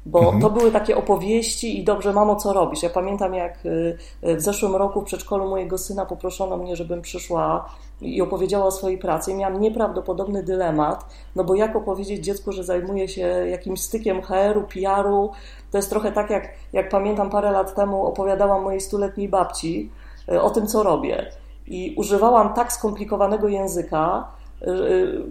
bo 0.07 0.19
mhm. 0.19 0.43
to 0.43 0.51
były 0.51 0.73
takie 0.73 0.97
opowieści 0.97 1.81
i 1.81 1.85
dobrze, 1.85 2.13
mamo, 2.13 2.37
co 2.37 2.53
robisz? 2.53 2.83
Ja 2.83 2.91
pamiętam, 2.91 3.35
jak 3.35 3.67
y, 3.67 3.99
y, 4.25 4.37
w 4.37 4.41
zeszłym 4.41 4.77
roku 4.77 5.01
w 5.01 5.05
przedszkolu 5.05 5.49
mojego 5.49 5.79
syna 5.79 6.07
poproszono 6.07 6.57
mnie, 6.57 6.77
żebym 6.77 7.03
przyszła 7.03 7.71
i 8.01 8.23
opowiedziała 8.23 8.67
o 8.67 8.71
swojej 8.71 8.99
pracy. 8.99 9.33
I 9.33 9.35
miałam 9.35 9.61
nieprawdopodobny 9.61 10.43
dylemat, 10.43 11.05
no 11.37 11.45
bo 11.45 11.55
jak 11.55 11.77
opowiedzieć 11.77 12.25
dziecku, 12.25 12.53
że 12.53 12.65
zajmuje 12.65 13.09
się 13.09 13.23
jakimś 13.51 13.81
stykiem 13.81 14.23
HR-u, 14.23 14.63
PR-u? 14.63 15.31
To 15.71 15.79
jest 15.79 15.91
trochę 15.91 16.13
tak, 16.13 16.31
jak, 16.31 16.49
jak 16.73 16.89
pamiętam 16.89 17.31
parę 17.31 17.51
lat 17.51 17.75
temu 17.75 18.07
opowiadałam 18.07 18.63
mojej 18.63 18.81
stuletniej 18.81 19.29
babci 19.29 19.91
y, 20.33 20.43
o 20.43 20.51
tym, 20.51 20.67
co 20.67 20.83
robię. 20.83 21.27
I 21.67 21.95
używałam 21.97 22.55
tak 22.55 22.73
skomplikowanego 22.73 23.49
języka, 23.49 24.29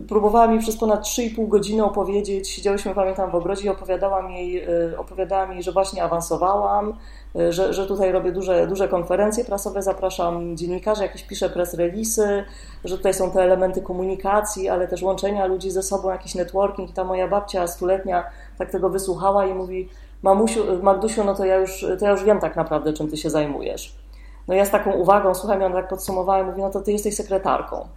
próbowała 0.07 0.47
mi 0.47 0.59
przez 0.59 0.77
ponad 0.77 1.03
3,5 1.03 1.47
godziny 1.47 1.85
opowiedzieć, 1.85 2.49
siedziałyśmy, 2.49 2.95
pamiętam, 2.95 3.31
w 3.31 3.35
ogrodzie 3.35 3.65
i 3.65 3.69
opowiadałam 3.69 4.31
jej, 4.31 4.69
y, 4.69 4.97
opowiadałam 4.97 5.51
jej 5.51 5.63
że 5.63 5.71
właśnie 5.71 6.03
awansowałam, 6.03 6.93
y, 7.35 7.53
że, 7.53 7.73
że 7.73 7.87
tutaj 7.87 8.11
robię 8.11 8.31
duże, 8.31 8.67
duże 8.67 8.87
konferencje 8.87 9.45
prasowe, 9.45 9.81
zapraszam 9.81 10.57
dziennikarzy, 10.57 11.03
jakieś 11.03 11.23
piszę 11.23 11.49
press 11.49 11.75
release'y, 11.75 12.43
że 12.85 12.97
tutaj 12.97 13.13
są 13.13 13.31
te 13.31 13.41
elementy 13.41 13.81
komunikacji, 13.81 14.69
ale 14.69 14.87
też 14.87 15.01
łączenia 15.01 15.45
ludzi 15.45 15.71
ze 15.71 15.83
sobą, 15.83 16.09
jakiś 16.09 16.35
networking 16.35 16.89
i 16.89 16.93
ta 16.93 17.03
moja 17.03 17.27
babcia 17.27 17.67
stuletnia 17.67 18.23
tak 18.57 18.71
tego 18.71 18.89
wysłuchała 18.89 19.45
i 19.45 19.53
mówi 19.53 19.89
Mamusiu, 20.23 20.83
Magdusiu, 20.83 21.23
no 21.23 21.35
to 21.35 21.45
ja 21.45 21.55
już, 21.55 21.85
to 21.99 22.05
ja 22.05 22.11
już 22.11 22.23
wiem 22.23 22.39
tak 22.39 22.55
naprawdę, 22.55 22.93
czym 22.93 23.09
ty 23.09 23.17
się 23.17 23.29
zajmujesz. 23.29 23.95
No 24.47 24.53
ja 24.53 24.65
z 24.65 24.69
taką 24.69 24.91
uwagą, 24.91 25.35
słuchaj, 25.35 25.63
ona 25.63 25.75
tak 25.75 25.87
podsumowała 25.87 26.39
i 26.39 26.43
mówi, 26.43 26.61
no 26.61 26.69
to 26.69 26.81
ty 26.81 26.91
jesteś 26.91 27.15
sekretarką. 27.15 27.87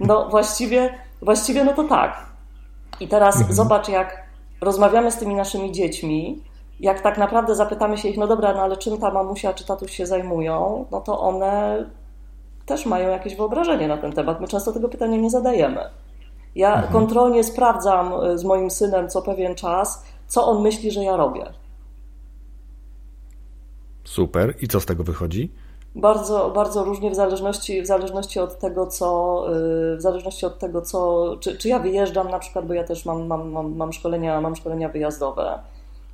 No 0.00 0.28
właściwie, 0.28 0.94
właściwie 1.22 1.64
no 1.64 1.72
to 1.72 1.84
tak. 1.84 2.26
I 3.00 3.08
teraz 3.08 3.36
mhm. 3.36 3.54
zobacz, 3.54 3.88
jak 3.88 4.26
rozmawiamy 4.60 5.12
z 5.12 5.16
tymi 5.16 5.34
naszymi 5.34 5.72
dziećmi, 5.72 6.42
jak 6.80 7.00
tak 7.00 7.18
naprawdę 7.18 7.54
zapytamy 7.54 7.98
się 7.98 8.08
ich, 8.08 8.18
no 8.18 8.26
dobra, 8.26 8.54
no 8.54 8.62
ale 8.62 8.76
czym 8.76 8.98
ta 8.98 9.10
mamusia 9.10 9.52
czy 9.52 9.66
tatuś 9.66 9.92
się 9.92 10.06
zajmują, 10.06 10.86
no 10.90 11.00
to 11.00 11.20
one 11.20 11.84
też 12.66 12.86
mają 12.86 13.10
jakieś 13.10 13.36
wyobrażenie 13.36 13.88
na 13.88 13.96
ten 13.96 14.12
temat. 14.12 14.40
My 14.40 14.48
często 14.48 14.72
tego 14.72 14.88
pytania 14.88 15.16
nie 15.16 15.30
zadajemy. 15.30 15.80
Ja 16.54 16.74
mhm. 16.74 16.92
kontrolnie 16.92 17.44
sprawdzam 17.44 18.12
y, 18.24 18.38
z 18.38 18.44
moim 18.44 18.70
synem 18.70 19.08
co 19.08 19.22
pewien 19.22 19.54
czas, 19.54 20.04
co 20.26 20.46
on 20.46 20.62
myśli, 20.62 20.90
że 20.90 21.04
ja 21.04 21.16
robię. 21.16 21.44
Super. 24.04 24.54
I 24.60 24.68
co 24.68 24.80
z 24.80 24.86
tego 24.86 25.04
wychodzi? 25.04 25.52
Bardzo, 25.96 26.50
bardzo 26.50 26.84
różnie 26.84 27.10
w 27.10 27.14
zależności, 27.14 27.82
w 27.82 27.86
zależności 27.86 28.40
od 28.40 28.58
tego, 28.58 28.86
co, 28.86 29.42
y, 29.92 29.96
w 29.96 30.00
zależności 30.00 30.46
od 30.46 30.58
tego, 30.58 30.82
co, 30.82 31.26
czy, 31.40 31.58
czy 31.58 31.68
ja 31.68 31.78
wyjeżdżam 31.78 32.30
na 32.30 32.38
przykład, 32.38 32.66
bo 32.66 32.74
ja 32.74 32.84
też 32.84 33.04
mam, 33.04 33.26
mam, 33.26 33.50
mam, 33.50 33.76
mam, 33.76 33.92
szkolenia, 33.92 34.40
mam 34.40 34.56
szkolenia 34.56 34.88
wyjazdowe. 34.88 35.58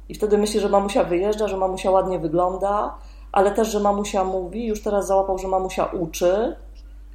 I 0.08 0.14
wtedy 0.14 0.38
myślę, 0.38 0.60
że 0.60 0.68
mamusia 0.68 1.04
wyjeżdża, 1.04 1.48
że 1.48 1.56
mamusia 1.56 1.90
ładnie 1.90 2.18
wygląda, 2.18 2.94
ale 3.32 3.50
też, 3.50 3.68
że 3.68 3.80
mamusia 3.80 4.24
mówi, 4.24 4.66
już 4.66 4.82
teraz 4.82 5.06
załapał, 5.06 5.38
że 5.38 5.48
mamusia 5.48 5.84
uczy, 5.84 6.56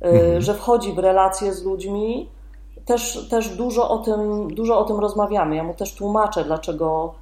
y, 0.01 0.05
mhm. 0.05 0.41
że 0.41 0.53
wchodzi 0.53 0.93
w 0.93 1.00
relacje 1.00 1.53
z 1.53 1.63
ludźmi. 1.63 2.29
Też, 2.86 3.27
też 3.29 3.50
dużo, 3.50 3.89
o 3.89 3.97
tym, 3.97 4.53
dużo 4.55 4.79
o 4.79 4.83
tym 4.83 5.00
rozmawiamy. 5.00 5.55
Ja 5.55 5.63
mu 5.63 5.74
też 5.74 5.95
tłumaczę, 5.95 6.43
dlaczego 6.43 7.13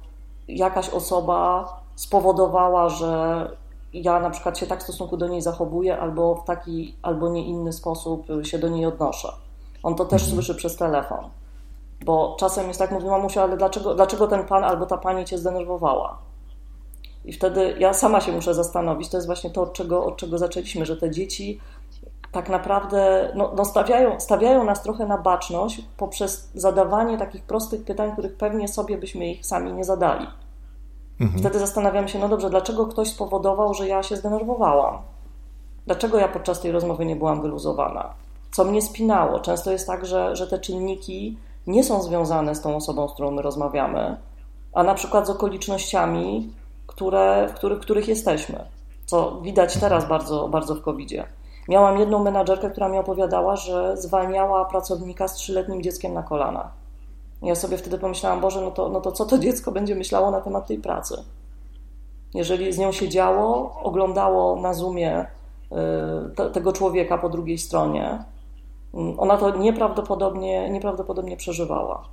jakaś 0.48 0.90
osoba 0.90 1.68
spowodowała, 1.94 2.88
że 2.88 3.50
ja 4.02 4.20
na 4.20 4.30
przykład 4.30 4.58
się 4.58 4.66
tak 4.66 4.80
w 4.80 4.82
stosunku 4.82 5.16
do 5.16 5.28
niej 5.28 5.42
zachowuję, 5.42 5.98
albo 5.98 6.34
w 6.34 6.44
taki, 6.44 6.94
albo 7.02 7.28
nie 7.28 7.44
inny 7.44 7.72
sposób 7.72 8.26
się 8.42 8.58
do 8.58 8.68
niej 8.68 8.86
odnoszę. 8.86 9.28
On 9.82 9.94
to 9.94 10.04
też 10.04 10.22
mhm. 10.22 10.34
słyszy 10.34 10.54
przez 10.54 10.76
telefon. 10.76 11.30
Bo 12.04 12.36
czasem 12.38 12.68
jest 12.68 12.78
tak, 12.78 12.90
mówi 12.90 13.06
mamusia, 13.06 13.42
ale 13.42 13.56
dlaczego, 13.56 13.94
dlaczego 13.94 14.26
ten 14.26 14.44
pan 14.44 14.64
albo 14.64 14.86
ta 14.86 14.98
pani 14.98 15.24
cię 15.24 15.38
zdenerwowała? 15.38 16.18
I 17.24 17.32
wtedy 17.32 17.76
ja 17.78 17.94
sama 17.94 18.20
się 18.20 18.32
muszę 18.32 18.54
zastanowić, 18.54 19.08
to 19.08 19.16
jest 19.16 19.26
właśnie 19.26 19.50
to, 19.50 19.62
od 19.62 19.72
czego, 19.72 20.04
od 20.04 20.16
czego 20.16 20.38
zaczęliśmy, 20.38 20.86
że 20.86 20.96
te 20.96 21.10
dzieci 21.10 21.60
tak 22.32 22.48
naprawdę 22.48 23.32
no, 23.34 23.52
no 23.56 23.64
stawiają, 23.64 24.20
stawiają 24.20 24.64
nas 24.64 24.82
trochę 24.82 25.06
na 25.06 25.18
baczność 25.18 25.82
poprzez 25.96 26.50
zadawanie 26.54 27.18
takich 27.18 27.42
prostych 27.42 27.84
pytań, 27.84 28.12
których 28.12 28.36
pewnie 28.36 28.68
sobie 28.68 28.98
byśmy 28.98 29.30
ich 29.30 29.46
sami 29.46 29.72
nie 29.72 29.84
zadali. 29.84 30.26
Mhm. 31.20 31.40
Wtedy 31.40 31.58
zastanawiam 31.58 32.08
się, 32.08 32.18
no 32.18 32.28
dobrze, 32.28 32.50
dlaczego 32.50 32.86
ktoś 32.86 33.08
spowodował, 33.08 33.74
że 33.74 33.88
ja 33.88 34.02
się 34.02 34.16
zdenerwowałam? 34.16 34.98
Dlaczego 35.86 36.18
ja 36.18 36.28
podczas 36.28 36.60
tej 36.60 36.72
rozmowy 36.72 37.06
nie 37.06 37.16
byłam 37.16 37.42
wyluzowana? 37.42 38.14
Co 38.52 38.64
mnie 38.64 38.82
spinało? 38.82 39.40
Często 39.40 39.72
jest 39.72 39.86
tak, 39.86 40.06
że, 40.06 40.36
że 40.36 40.46
te 40.46 40.58
czynniki 40.58 41.38
nie 41.66 41.84
są 41.84 42.02
związane 42.02 42.54
z 42.54 42.60
tą 42.60 42.76
osobą, 42.76 43.08
z 43.08 43.12
którą 43.12 43.30
my 43.30 43.42
rozmawiamy, 43.42 44.16
a 44.72 44.82
na 44.82 44.94
przykład 44.94 45.26
z 45.26 45.30
okolicznościami, 45.30 46.52
które, 46.86 47.48
w 47.48 47.54
których, 47.54 47.80
których 47.80 48.08
jesteśmy. 48.08 48.64
Co 49.06 49.40
widać 49.40 49.76
teraz 49.76 50.08
bardzo, 50.08 50.48
bardzo 50.48 50.74
w 50.74 50.82
COVID-zie. 50.82 51.26
Miałam 51.68 51.98
jedną 51.98 52.18
menadżerkę, 52.24 52.70
która 52.70 52.88
mi 52.88 52.98
opowiadała, 52.98 53.56
że 53.56 53.96
zwalniała 53.96 54.64
pracownika 54.64 55.28
z 55.28 55.34
trzyletnim 55.34 55.82
dzieckiem 55.82 56.14
na 56.14 56.22
kolanach. 56.22 56.85
Ja 57.42 57.54
sobie 57.54 57.76
wtedy 57.76 57.98
pomyślałam, 57.98 58.40
Boże, 58.40 58.60
no 58.60 58.70
to, 58.70 58.88
no 58.88 59.00
to 59.00 59.12
co 59.12 59.24
to 59.24 59.38
dziecko 59.38 59.72
będzie 59.72 59.94
myślało 59.94 60.30
na 60.30 60.40
temat 60.40 60.66
tej 60.66 60.78
pracy? 60.78 61.24
Jeżeli 62.34 62.72
z 62.72 62.78
nią 62.78 62.92
się 62.92 63.08
działo, 63.08 63.74
oglądało 63.82 64.60
na 64.60 64.74
Zoomie 64.74 65.20
y, 65.20 65.26
te, 66.34 66.50
tego 66.50 66.72
człowieka 66.72 67.18
po 67.18 67.28
drugiej 67.28 67.58
stronie, 67.58 68.24
y, 68.94 68.98
ona 69.18 69.36
to 69.36 69.56
nieprawdopodobnie, 69.56 70.70
nieprawdopodobnie 70.70 71.36
przeżywała. 71.36 72.08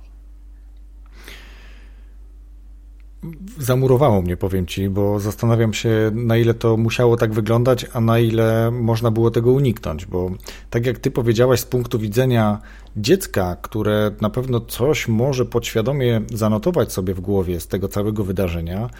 Zamurowało 3.58 4.22
mnie, 4.22 4.36
powiem 4.36 4.66
ci, 4.66 4.88
bo 4.88 5.20
zastanawiam 5.20 5.74
się, 5.74 6.10
na 6.14 6.36
ile 6.36 6.54
to 6.54 6.76
musiało 6.76 7.16
tak 7.16 7.32
wyglądać, 7.32 7.86
a 7.92 8.00
na 8.00 8.18
ile 8.18 8.70
można 8.70 9.10
było 9.10 9.30
tego 9.30 9.52
uniknąć, 9.52 10.06
bo 10.06 10.30
tak 10.70 10.86
jak 10.86 10.98
ty 10.98 11.10
powiedziałaś 11.10 11.60
z 11.60 11.64
punktu 11.64 11.98
widzenia 11.98 12.60
dziecka, 12.96 13.56
które 13.62 14.10
na 14.20 14.30
pewno 14.30 14.60
coś 14.60 15.08
może 15.08 15.44
podświadomie 15.44 16.20
zanotować 16.32 16.92
sobie 16.92 17.14
w 17.14 17.20
głowie 17.20 17.60
z 17.60 17.68
tego 17.68 17.88
całego 17.88 18.24
wydarzenia, 18.24 18.90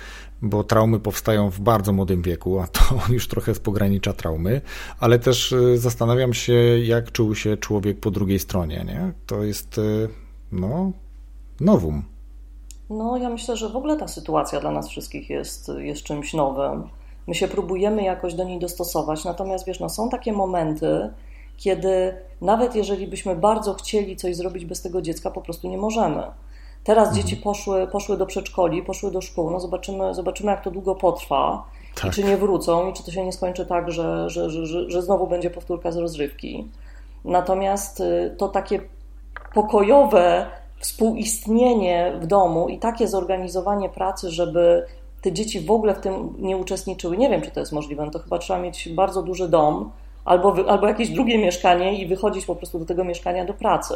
bo 0.42 0.64
traumy 0.64 1.00
powstają 1.00 1.50
w 1.50 1.60
bardzo 1.60 1.92
młodym 1.92 2.22
wieku, 2.22 2.60
a 2.60 2.66
to 2.66 2.80
już 3.14 3.28
trochę 3.28 3.54
z 3.54 3.58
pogranicza 3.58 4.12
traumy, 4.12 4.60
ale 5.00 5.18
też 5.18 5.52
y, 5.52 5.78
zastanawiam 5.78 6.34
się, 6.34 6.52
jak 6.84 7.12
czuł 7.12 7.34
się 7.34 7.56
człowiek 7.56 8.00
po 8.00 8.10
drugiej 8.10 8.38
stronie, 8.38 8.84
nie? 8.86 9.12
To 9.26 9.42
jest, 9.42 9.78
y, 9.78 10.08
no, 10.52 10.92
nowum. 11.60 12.13
No, 12.90 13.16
ja 13.16 13.30
myślę, 13.30 13.56
że 13.56 13.68
w 13.68 13.76
ogóle 13.76 13.96
ta 13.96 14.08
sytuacja 14.08 14.60
dla 14.60 14.70
nas 14.70 14.88
wszystkich 14.88 15.30
jest, 15.30 15.70
jest 15.78 16.02
czymś 16.02 16.34
nowym. 16.34 16.88
My 17.26 17.34
się 17.34 17.48
próbujemy 17.48 18.02
jakoś 18.02 18.34
do 18.34 18.44
niej 18.44 18.58
dostosować, 18.58 19.24
natomiast 19.24 19.66
wiesz, 19.66 19.80
no, 19.80 19.88
są 19.88 20.08
takie 20.08 20.32
momenty, 20.32 21.10
kiedy 21.56 22.16
nawet 22.40 22.74
jeżeli 22.74 23.06
byśmy 23.06 23.36
bardzo 23.36 23.74
chcieli 23.74 24.16
coś 24.16 24.36
zrobić 24.36 24.64
bez 24.64 24.82
tego 24.82 25.02
dziecka, 25.02 25.30
po 25.30 25.40
prostu 25.40 25.68
nie 25.68 25.78
możemy. 25.78 26.22
Teraz 26.84 27.08
mhm. 27.08 27.22
dzieci 27.22 27.36
poszły, 27.36 27.86
poszły 27.86 28.16
do 28.16 28.26
przedszkoli, 28.26 28.82
poszły 28.82 29.10
do 29.10 29.20
szkół, 29.20 29.50
no 29.50 29.60
zobaczymy, 29.60 30.14
zobaczymy 30.14 30.50
jak 30.50 30.64
to 30.64 30.70
długo 30.70 30.94
potrwa, 30.94 31.64
tak. 32.02 32.12
czy 32.12 32.24
nie 32.24 32.36
wrócą, 32.36 32.90
i 32.90 32.92
czy 32.92 33.04
to 33.04 33.10
się 33.10 33.24
nie 33.24 33.32
skończy 33.32 33.66
tak, 33.66 33.92
że, 33.92 34.30
że, 34.30 34.50
że, 34.50 34.90
że 34.90 35.02
znowu 35.02 35.26
będzie 35.26 35.50
powtórka 35.50 35.92
z 35.92 35.96
rozrywki. 35.96 36.68
Natomiast 37.24 38.00
y, 38.00 38.34
to 38.38 38.48
takie 38.48 38.80
pokojowe 39.54 40.46
współistnienie 40.84 42.12
w 42.20 42.26
domu 42.26 42.68
i 42.68 42.78
takie 42.78 43.08
zorganizowanie 43.08 43.88
pracy, 43.88 44.30
żeby 44.30 44.86
te 45.22 45.32
dzieci 45.32 45.60
w 45.60 45.70
ogóle 45.70 45.94
w 45.94 46.00
tym 46.00 46.34
nie 46.38 46.56
uczestniczyły. 46.56 47.16
Nie 47.16 47.30
wiem, 47.30 47.42
czy 47.42 47.50
to 47.50 47.60
jest 47.60 47.72
możliwe. 47.72 48.04
No 48.04 48.10
to 48.10 48.18
chyba 48.18 48.38
trzeba 48.38 48.60
mieć 48.60 48.88
bardzo 48.88 49.22
duży 49.22 49.48
dom 49.48 49.90
albo, 50.24 50.54
albo 50.68 50.88
jakieś 50.88 51.08
drugie 51.08 51.38
mieszkanie 51.38 52.02
i 52.02 52.06
wychodzić 52.06 52.44
po 52.44 52.56
prostu 52.56 52.78
do 52.78 52.84
tego 52.84 53.04
mieszkania 53.04 53.44
do 53.44 53.54
pracy. 53.54 53.94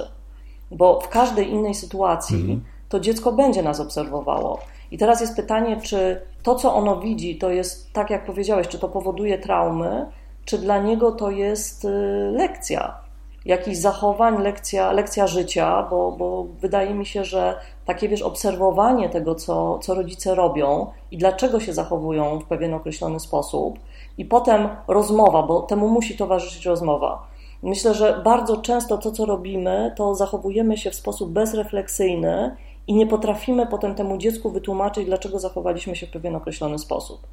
Bo 0.71 1.01
w 1.01 1.09
każdej 1.09 1.51
innej 1.51 1.75
sytuacji 1.75 2.41
mhm. 2.41 2.61
to 2.89 3.01
dziecko 3.01 3.33
będzie 3.33 3.63
nas 3.63 3.81
obserwowało. 3.81 4.59
I 4.91 4.99
teraz 4.99 5.21
jest 5.21 5.37
pytanie, 5.37 5.81
czy 5.83 6.21
to, 6.43 6.55
co 6.55 6.75
ono 6.75 7.01
widzi, 7.01 7.39
to 7.39 7.51
jest, 7.51 7.93
tak 7.93 8.11
jak 8.11 8.25
powiedziałeś, 8.25 8.69
czy 8.69 8.79
to 8.79 8.89
powoduje 8.89 9.39
traumy, 9.39 10.07
czy 10.45 10.59
dla 10.59 10.79
niego 10.79 11.13
to 11.13 11.31
jest 11.31 11.85
y, 11.85 11.89
lekcja 12.33 13.08
jakichś 13.49 13.77
zachowań, 13.77 14.43
lekcja, 14.43 14.93
lekcja 14.93 15.27
życia, 15.27 15.87
bo, 15.91 16.13
bo 16.13 16.47
wydaje 16.61 16.95
mi 16.95 17.07
się, 17.07 17.25
że 17.25 17.61
takie 17.87 18.09
wiesz, 18.09 18.23
obserwowanie 18.23 19.09
tego, 19.09 19.35
co, 19.35 19.79
co 19.79 19.95
rodzice 19.95 20.35
robią 20.35 20.87
i 21.11 21.19
dlaczego 21.19 21.61
się 21.61 21.73
zachowują 21.73 22.39
w 22.39 22.45
pewien 22.45 22.75
określony 22.75 23.21
sposób, 23.21 23.79
i 24.19 24.25
potem 24.25 24.69
rozmowa, 24.89 25.43
bo 25.43 25.63
temu 25.63 25.89
musi 25.89 26.17
towarzyszyć 26.17 26.67
rozmowa. 26.67 27.27
Myślę, 27.63 27.95
że 27.95 28.21
bardzo 28.25 28.57
często 28.57 28.99
to, 28.99 29.13
co 29.13 29.27
robimy, 29.27 29.93
to 29.97 30.15
zachowujemy 30.15 30.77
się 30.77 30.91
w 30.91 30.95
sposób 30.95 31.31
bezrefleksyjny 31.31 32.57
i 32.87 32.95
nie 32.95 33.07
potrafimy 33.07 33.67
potem 33.67 33.95
temu 33.95 34.19
dziecku 34.19 34.51
wytłumaczyć, 34.51 35.07
dlaczego 35.07 35.39
zachowaliśmy 35.39 35.97
się 35.97 36.07
w 36.07 36.11
pewien 36.11 36.37
określony 36.37 36.79
sposób. 36.79 37.27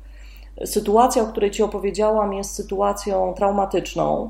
Sytuacja, 0.65 1.23
o 1.23 1.25
której 1.25 1.51
Ci 1.51 1.63
opowiedziałam, 1.63 2.33
jest 2.33 2.55
sytuacją 2.55 3.33
traumatyczną 3.33 4.29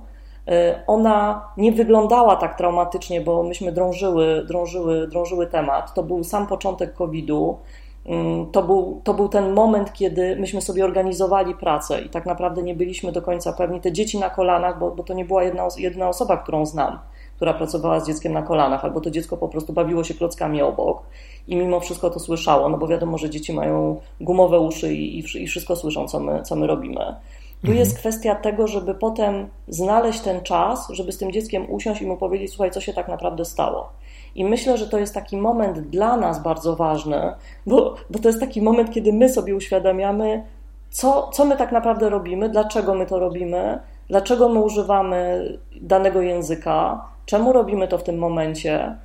ona 0.88 1.50
nie 1.58 1.72
wyglądała 1.72 2.36
tak 2.36 2.58
traumatycznie, 2.58 3.22
bo 3.22 3.44
myśmy 3.44 3.72
drążyły, 3.72 4.46
drążyły, 4.48 5.08
drążyły 5.08 5.48
temat. 5.48 5.94
To 5.94 6.04
był 6.04 6.24
sam 6.24 6.48
początek 6.48 6.94
COVID-u. 6.94 7.58
Mm, 8.06 8.52
to 8.52 8.64
był, 8.64 9.02
to 9.04 9.14
był 9.14 9.30
ten 9.30 9.54
moment, 9.54 9.94
kiedy 9.94 10.36
myśmy 10.36 10.62
sobie 10.62 10.86
organizowali 10.86 11.56
pracę 11.56 12.02
i 12.02 12.10
tak 12.10 12.26
naprawdę 12.26 12.64
nie 12.64 12.76
byliśmy 12.76 13.12
do 13.12 13.22
końca 13.22 13.54
pewni. 13.54 13.82
Te 13.82 13.92
dzieci 13.92 14.20
na 14.20 14.30
kolanach, 14.30 14.80
bo, 14.80 14.92
bo 14.92 15.04
to 15.04 15.14
nie 15.14 15.26
była 15.26 15.44
jedna, 15.44 15.68
jedna 15.78 16.10
osoba, 16.10 16.38
którą 16.38 16.66
znam, 16.66 17.00
która 17.36 17.54
pracowała 17.54 18.00
z 18.00 18.08
dzieckiem 18.08 18.34
na 18.34 18.42
kolanach, 18.42 18.86
albo 18.86 19.02
to 19.02 19.12
dziecko 19.12 19.38
po 19.38 19.48
prostu 19.48 19.74
bawiło 19.74 20.04
się 20.04 20.14
klockami 20.14 20.62
obok 20.62 21.04
i 21.48 21.56
mimo 21.56 21.80
wszystko 21.80 22.10
to 22.10 22.20
słyszało, 22.20 22.70
no 22.70 22.78
bo 22.78 22.88
wiadomo, 22.88 23.18
że 23.18 23.30
dzieci 23.30 23.54
mają 23.54 24.00
gumowe 24.22 24.60
uszy 24.60 24.94
i, 24.94 25.20
i 25.44 25.48
wszystko 25.48 25.76
słyszą, 25.76 26.08
co 26.08 26.20
my, 26.20 26.44
co 26.44 26.56
my 26.56 26.68
robimy. 26.68 27.16
Tu 27.66 27.72
mhm. 27.72 27.78
jest 27.78 27.98
kwestia 27.98 28.36
tego, 28.36 28.68
żeby 28.68 28.96
potem 28.96 29.48
znaleźć 29.68 30.20
ten 30.20 30.42
czas, 30.42 30.88
żeby 30.90 31.12
z 31.12 31.18
tym 31.18 31.32
dzieckiem 31.32 31.72
usiąść 31.72 32.02
i 32.02 32.06
mu 32.06 32.18
powiedzieć, 32.18 32.52
słuchaj, 32.52 32.72
co 32.72 32.82
się 32.82 32.94
tak 32.94 33.08
naprawdę 33.08 33.46
stało. 33.46 33.90
I 34.36 34.46
myślę, 34.46 34.78
że 34.78 34.88
to 34.88 34.98
jest 34.98 35.14
taki 35.14 35.38
moment 35.38 35.80
dla 35.80 36.18
nas 36.18 36.44
bardzo 36.44 36.76
ważny, 36.76 37.34
bo, 37.66 37.96
bo 38.10 38.20
to 38.20 38.30
jest 38.30 38.40
taki 38.40 38.62
moment, 38.62 38.92
kiedy 38.92 39.14
my 39.14 39.30
sobie 39.30 39.56
uświadamiamy, 39.56 40.44
co, 40.90 41.30
co 41.34 41.46
my 41.46 41.58
tak 41.58 41.72
naprawdę 41.72 42.10
robimy, 42.10 42.50
dlaczego 42.50 42.94
my 42.94 43.06
to 43.06 43.20
robimy, 43.20 43.80
dlaczego 44.10 44.50
my 44.50 44.60
używamy 44.60 45.48
danego 45.82 46.22
języka, 46.22 47.06
czemu 47.26 47.54
robimy 47.54 47.88
to 47.88 47.98
w 47.98 48.04
tym 48.04 48.18
momencie. 48.18 48.96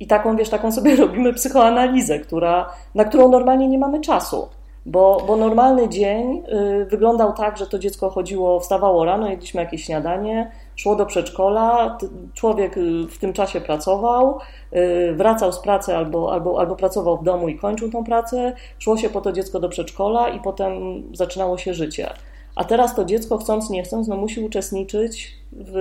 I 0.00 0.06
taką, 0.06 0.36
wiesz, 0.36 0.48
taką 0.48 0.72
sobie 0.72 0.96
robimy 1.06 1.32
psychoanalizę, 1.32 2.18
która, 2.18 2.72
na 2.94 3.04
którą 3.04 3.28
normalnie 3.28 3.68
nie 3.68 3.78
mamy 3.78 4.00
czasu. 4.00 4.48
Bo, 4.88 5.22
bo 5.26 5.36
normalny 5.36 5.88
dzień 5.88 6.42
y, 6.82 6.84
wyglądał 6.84 7.32
tak, 7.32 7.58
że 7.58 7.66
to 7.66 7.78
dziecko 7.78 8.10
chodziło, 8.10 8.60
wstawało 8.60 9.04
rano, 9.04 9.30
jedliśmy 9.30 9.60
jakieś 9.60 9.84
śniadanie, 9.84 10.52
szło 10.76 10.96
do 10.96 11.06
przedszkola, 11.06 11.98
człowiek 12.34 12.76
y, 12.76 13.06
w 13.10 13.18
tym 13.18 13.32
czasie 13.32 13.60
pracował, 13.60 14.38
y, 14.72 15.14
wracał 15.16 15.52
z 15.52 15.58
pracy 15.58 15.96
albo, 15.96 16.32
albo, 16.32 16.60
albo 16.60 16.76
pracował 16.76 17.18
w 17.18 17.24
domu 17.24 17.48
i 17.48 17.58
kończył 17.58 17.90
tą 17.90 18.04
pracę, 18.04 18.52
szło 18.78 18.96
się 18.96 19.10
po 19.10 19.20
to 19.20 19.32
dziecko 19.32 19.60
do 19.60 19.68
przedszkola 19.68 20.28
i 20.28 20.40
potem 20.40 20.72
zaczynało 21.14 21.58
się 21.58 21.74
życie. 21.74 22.10
A 22.54 22.64
teraz 22.64 22.94
to 22.94 23.04
dziecko, 23.04 23.38
chcąc 23.38 23.70
nie 23.70 23.82
chcąc, 23.82 24.08
no 24.08 24.16
musi 24.16 24.40
uczestniczyć 24.40 25.34
w 25.52 25.74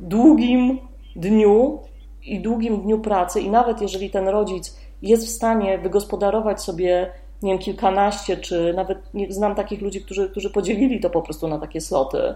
długim 0.00 0.78
dniu 1.16 1.78
i 2.22 2.40
długim 2.40 2.80
dniu 2.80 2.98
pracy 2.98 3.40
i 3.40 3.50
nawet 3.50 3.82
jeżeli 3.82 4.10
ten 4.10 4.28
rodzic 4.28 4.76
jest 5.02 5.26
w 5.26 5.30
stanie 5.30 5.78
wygospodarować 5.78 6.62
sobie 6.62 7.12
nie 7.42 7.52
wiem, 7.52 7.58
kilkanaście, 7.58 8.36
czy 8.36 8.74
nawet 8.76 9.14
nie, 9.14 9.32
znam 9.32 9.54
takich 9.54 9.82
ludzi, 9.82 10.02
którzy, 10.02 10.30
którzy 10.30 10.50
podzielili 10.50 11.00
to 11.00 11.10
po 11.10 11.22
prostu 11.22 11.48
na 11.48 11.58
takie 11.58 11.80
sloty 11.80 12.34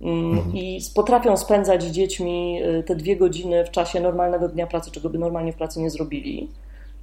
mm, 0.00 0.38
mhm. 0.38 0.56
i 0.56 0.80
potrafią 0.94 1.36
spędzać 1.36 1.82
z 1.82 1.90
dziećmi 1.90 2.62
y, 2.62 2.82
te 2.82 2.96
dwie 2.96 3.16
godziny 3.16 3.64
w 3.64 3.70
czasie 3.70 4.00
normalnego 4.00 4.48
dnia 4.48 4.66
pracy, 4.66 4.90
czego 4.90 5.10
by 5.10 5.18
normalnie 5.18 5.52
w 5.52 5.56
pracy 5.56 5.80
nie 5.80 5.90
zrobili, 5.90 6.48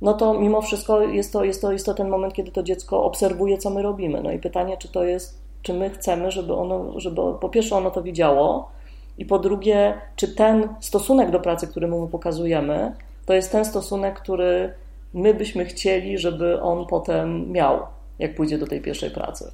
no 0.01 0.13
to 0.13 0.33
mimo 0.33 0.61
wszystko 0.61 1.01
jest 1.01 1.33
to, 1.33 1.43
jest 1.43 1.61
to, 1.61 1.71
jest 1.71 1.85
to 1.85 1.93
ten 1.93 2.09
moment, 2.09 2.33
kiedy 2.33 2.51
to 2.51 2.63
dziecko 2.63 3.03
obserwuje, 3.03 3.57
co 3.57 3.69
my 3.69 3.81
robimy. 3.81 4.21
No 4.23 4.31
i 4.31 4.39
pytanie, 4.39 4.77
czy 4.77 4.87
to 4.87 5.03
jest, 5.03 5.41
czy 5.61 5.73
my 5.73 5.89
chcemy, 5.89 6.31
żeby 6.31 6.53
ono, 6.53 6.99
żeby 6.99 7.21
po 7.41 7.49
pierwsze 7.49 7.75
ono 7.75 7.91
to 7.91 8.03
widziało, 8.03 8.69
i 9.17 9.25
po 9.25 9.39
drugie, 9.39 10.01
czy 10.15 10.35
ten 10.35 10.69
stosunek 10.79 11.31
do 11.31 11.39
pracy, 11.39 11.67
który 11.67 11.87
mu 11.87 12.07
pokazujemy, 12.07 12.95
to 13.25 13.33
jest 13.33 13.51
ten 13.51 13.65
stosunek, 13.65 14.19
który 14.19 14.73
my 15.15 15.33
byśmy 15.33 15.65
chcieli, 15.65 16.17
żeby 16.17 16.61
on 16.61 16.87
potem 16.87 17.51
miał, 17.51 17.79
jak 18.19 18.35
pójdzie 18.35 18.57
do 18.57 18.67
tej 18.67 18.81
pierwszej 18.81 19.11
pracy. 19.11 19.51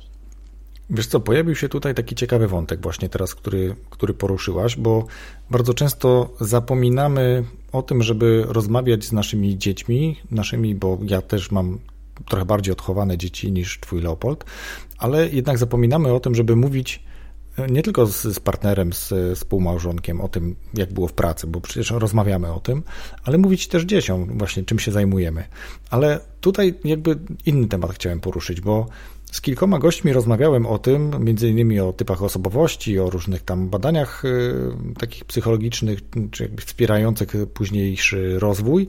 Wiesz 0.89 1.07
co, 1.07 1.19
pojawił 1.19 1.55
się 1.55 1.69
tutaj 1.69 1.95
taki 1.95 2.15
ciekawy 2.15 2.47
wątek 2.47 2.81
właśnie 2.81 3.09
teraz, 3.09 3.35
który, 3.35 3.75
który 3.89 4.13
poruszyłaś, 4.13 4.75
bo 4.75 5.05
bardzo 5.49 5.73
często 5.73 6.29
zapominamy 6.39 7.43
o 7.71 7.81
tym, 7.81 8.03
żeby 8.03 8.43
rozmawiać 8.47 9.03
z 9.03 9.11
naszymi 9.11 9.57
dziećmi, 9.57 10.17
naszymi, 10.31 10.75
bo 10.75 10.97
ja 11.07 11.21
też 11.21 11.51
mam 11.51 11.79
trochę 12.29 12.45
bardziej 12.45 12.71
odchowane 12.71 13.17
dzieci 13.17 13.51
niż 13.51 13.79
twój 13.79 14.01
Leopold, 14.01 14.45
ale 14.97 15.29
jednak 15.29 15.57
zapominamy 15.57 16.13
o 16.13 16.19
tym, 16.19 16.35
żeby 16.35 16.55
mówić 16.55 17.03
nie 17.69 17.83
tylko 17.83 18.05
z, 18.05 18.21
z 18.21 18.39
partnerem, 18.39 18.93
z 18.93 19.13
współmałżonkiem 19.39 20.21
o 20.21 20.27
tym, 20.27 20.55
jak 20.73 20.93
było 20.93 21.07
w 21.07 21.13
pracy, 21.13 21.47
bo 21.47 21.61
przecież 21.61 21.91
rozmawiamy 21.91 22.53
o 22.53 22.59
tym, 22.59 22.83
ale 23.23 23.37
mówić 23.37 23.67
też 23.67 23.83
dzieciom 23.83 24.37
właśnie, 24.37 24.63
czym 24.63 24.79
się 24.79 24.91
zajmujemy. 24.91 25.43
Ale 25.89 26.19
tutaj 26.41 26.73
jakby 26.83 27.19
inny 27.45 27.67
temat 27.67 27.93
chciałem 27.93 28.19
poruszyć, 28.19 28.61
bo 28.61 28.85
z 29.31 29.41
kilkoma 29.41 29.79
gośćmi 29.79 30.13
rozmawiałem 30.13 30.65
o 30.65 30.79
tym, 30.79 31.11
między 31.19 31.49
innymi 31.49 31.79
o 31.79 31.93
typach 31.93 32.23
osobowości, 32.23 32.99
o 32.99 33.09
różnych 33.09 33.41
tam 33.41 33.69
badaniach 33.69 34.25
y, 34.25 34.53
takich 34.99 35.25
psychologicznych, 35.25 35.99
czy 36.31 36.43
jakby 36.43 36.61
wspierających 36.61 37.33
późniejszy 37.53 38.39
rozwój, 38.39 38.87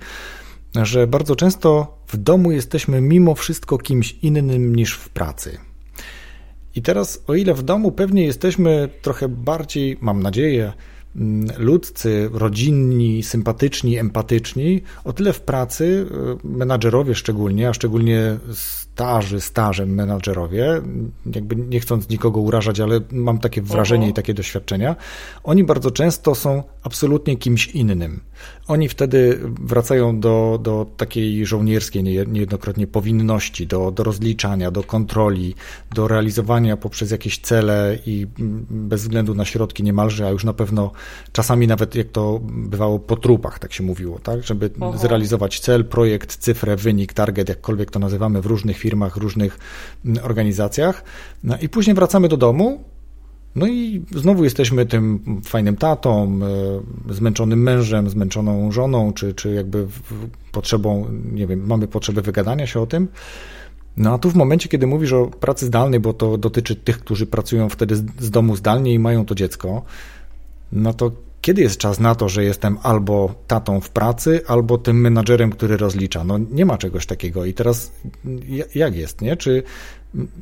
że 0.83 1.07
bardzo 1.07 1.37
często 1.37 1.97
w 2.09 2.17
domu 2.17 2.52
jesteśmy 2.52 3.00
mimo 3.00 3.35
wszystko 3.35 3.79
kimś 3.79 4.12
innym 4.23 4.76
niż 4.76 4.95
w 4.95 5.09
pracy. 5.09 5.72
I 6.75 6.83
teraz, 6.83 7.23
o 7.26 7.35
ile 7.35 7.55
w 7.55 7.62
domu 7.62 7.93
pewnie 7.93 8.25
jesteśmy 8.25 8.88
trochę 9.02 9.29
bardziej, 9.29 9.99
mam 10.00 10.23
nadzieję, 10.23 10.73
mm, 11.17 11.49
ludzcy, 11.59 12.31
rodzinni, 12.33 13.23
sympatyczni, 13.23 13.99
empatyczni, 13.99 14.83
o 15.05 15.12
tyle 15.12 15.33
w 15.33 15.41
pracy 15.41 16.07
y, 16.45 16.47
menadżerowie 16.49 17.14
szczególnie, 17.14 17.69
a 17.69 17.73
szczególnie 17.73 18.38
starzy, 18.94 19.40
starzem 19.40 19.94
menadżerowie, 19.94 20.82
jakby 21.34 21.56
nie 21.56 21.80
chcąc 21.80 22.08
nikogo 22.08 22.40
urażać, 22.40 22.80
ale 22.80 23.00
mam 23.12 23.38
takie 23.38 23.62
wrażenie 23.62 24.08
i 24.08 24.12
takie 24.12 24.34
doświadczenia, 24.34 24.96
oni 25.44 25.64
bardzo 25.64 25.90
często 25.90 26.34
są 26.34 26.62
absolutnie 26.82 27.37
kimś 27.37 27.66
innym. 27.66 28.20
Oni 28.68 28.88
wtedy 28.88 29.40
wracają 29.61 30.20
do, 30.20 30.58
do 30.62 30.87
takiej 30.96 31.46
żołnierskiej 31.46 32.02
niejednokrotnie 32.02 32.87
powinności, 32.87 33.66
do, 33.66 33.90
do 33.90 34.04
rozliczania, 34.04 34.70
do 34.70 34.82
kontroli, 34.82 35.54
do 35.94 36.08
realizowania 36.08 36.76
poprzez 36.76 37.11
jakieś 37.11 37.38
cele 37.38 37.99
i 38.06 38.26
bez 38.70 39.02
względu 39.02 39.34
na 39.34 39.44
środki 39.44 39.82
niemalże, 39.82 40.26
a 40.26 40.30
już 40.30 40.44
na 40.44 40.52
pewno 40.52 40.92
czasami 41.32 41.66
nawet 41.66 41.94
jak 41.94 42.08
to 42.08 42.40
bywało 42.42 42.99
po 42.99 43.16
trupach, 43.16 43.58
tak 43.58 43.72
się 43.72 43.82
mówiło, 43.84 44.18
tak, 44.18 44.44
żeby 44.44 44.70
Aha. 44.80 44.99
zrealizować 44.99 45.61
cel, 45.61 45.84
projekt, 45.84 46.37
cyfrę, 46.37 46.76
wynik, 46.76 47.12
target, 47.12 47.49
jakkolwiek 47.49 47.90
to 47.90 47.99
nazywamy 47.99 48.42
w 48.42 48.46
różnych 48.46 48.81
firmach, 48.82 49.16
różnych 49.16 49.58
mm, 50.04 50.24
organizacjach. 50.24 51.04
No 51.44 51.58
i 51.58 51.68
później 51.68 51.94
wracamy 51.94 52.28
do 52.28 52.36
domu, 52.36 52.84
no 53.54 53.66
i 53.66 54.02
znowu 54.10 54.44
jesteśmy 54.44 54.86
tym 54.86 55.20
fajnym 55.44 55.76
tatą, 55.76 56.38
e, 57.08 57.14
zmęczonym 57.14 57.62
mężem, 57.62 58.10
zmęczoną 58.10 58.72
żoną, 58.72 59.12
czy, 59.12 59.34
czy 59.34 59.54
jakby 59.54 59.86
potrzebą, 60.52 61.06
nie 61.32 61.46
wiem, 61.46 61.66
mamy 61.66 61.88
potrzebę 61.88 62.22
wygadania 62.22 62.66
się 62.66 62.80
o 62.80 62.86
tym. 62.86 63.08
No 63.96 64.14
a 64.14 64.18
tu 64.18 64.30
w 64.30 64.34
momencie, 64.34 64.68
kiedy 64.68 64.86
mówisz 64.86 65.12
o 65.12 65.26
pracy 65.26 65.66
zdalnej, 65.66 66.00
bo 66.00 66.12
to 66.12 66.38
dotyczy 66.38 66.76
tych, 66.76 66.98
którzy 66.98 67.26
pracują 67.26 67.68
wtedy 67.68 67.96
z 67.96 68.30
domu 68.30 68.56
zdalnie 68.56 68.94
i 68.94 68.98
mają 68.98 69.24
to 69.24 69.34
dziecko, 69.34 69.82
no 70.72 70.92
to 70.92 71.10
kiedy 71.42 71.62
jest 71.62 71.78
czas 71.78 72.00
na 72.00 72.14
to, 72.14 72.28
że 72.28 72.44
jestem 72.44 72.78
albo 72.82 73.34
tatą 73.46 73.80
w 73.80 73.90
pracy, 73.90 74.40
albo 74.49 74.78
tym 74.78 75.00
menadżerem, 75.00 75.50
który 75.50 75.76
rozlicza? 75.76 76.25
No 76.25 76.38
nie 76.50 76.66
ma 76.66 76.78
czegoś 76.78 77.06
takiego. 77.06 77.44
I 77.44 77.54
teraz 77.54 77.92
jak 78.75 78.96
jest, 78.96 79.20
nie? 79.20 79.37
Czy, 79.37 79.62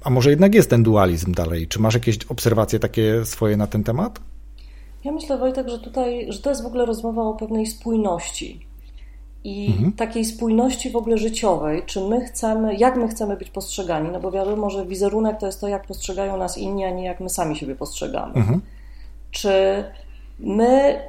a 0.05 0.11
może 0.11 0.31
jednak 0.31 0.55
jest 0.55 0.71
ten 0.71 0.83
dualizm 0.83 1.33
dalej? 1.33 1.69
Czy 1.69 1.81
masz 1.81 1.95
jakieś 1.95 2.19
obserwacje 2.29 2.79
takie 2.79 3.25
swoje 3.25 3.57
na 3.57 3.67
ten 3.67 3.85
temat? 3.85 4.21
Ja 5.05 5.13
myślę, 5.13 5.39
Wojtek, 5.39 5.69
że 5.69 5.79
tutaj, 5.79 6.33
że 6.33 6.39
to 6.39 6.51
jest 6.51 6.63
w 6.63 6.67
ogóle 6.67 6.87
rozmowa 6.87 7.23
o 7.23 7.35
pewnej 7.35 7.67
spójności. 7.67 8.67
I 9.45 9.67
mhm. 9.67 9.93
takiej 9.93 10.25
spójności 10.25 10.91
w 10.91 10.97
ogóle 10.97 11.19
życiowej, 11.19 11.83
czy 11.87 12.01
my 12.01 12.25
chcemy, 12.25 12.77
jak 12.77 12.97
my 12.97 13.09
chcemy 13.09 13.37
być 13.37 13.51
postrzegani, 13.51 14.09
no 14.13 14.21
bo 14.21 14.31
wiadomo, 14.31 14.71
że 14.71 14.87
wizerunek 14.87 15.39
to 15.39 15.47
jest 15.47 15.61
to, 15.61 15.69
jak 15.69 15.87
postrzegają 15.87 16.37
nas 16.37 16.59
inni, 16.59 16.85
a 16.85 16.91
nie 16.91 17.05
jak 17.05 17.21
my 17.21 17.29
sami 17.29 17.57
siebie 17.57 17.75
postrzegamy. 17.75 18.35
Mhm. 18.35 18.61
Czy 19.31 19.85
my, 20.41 21.01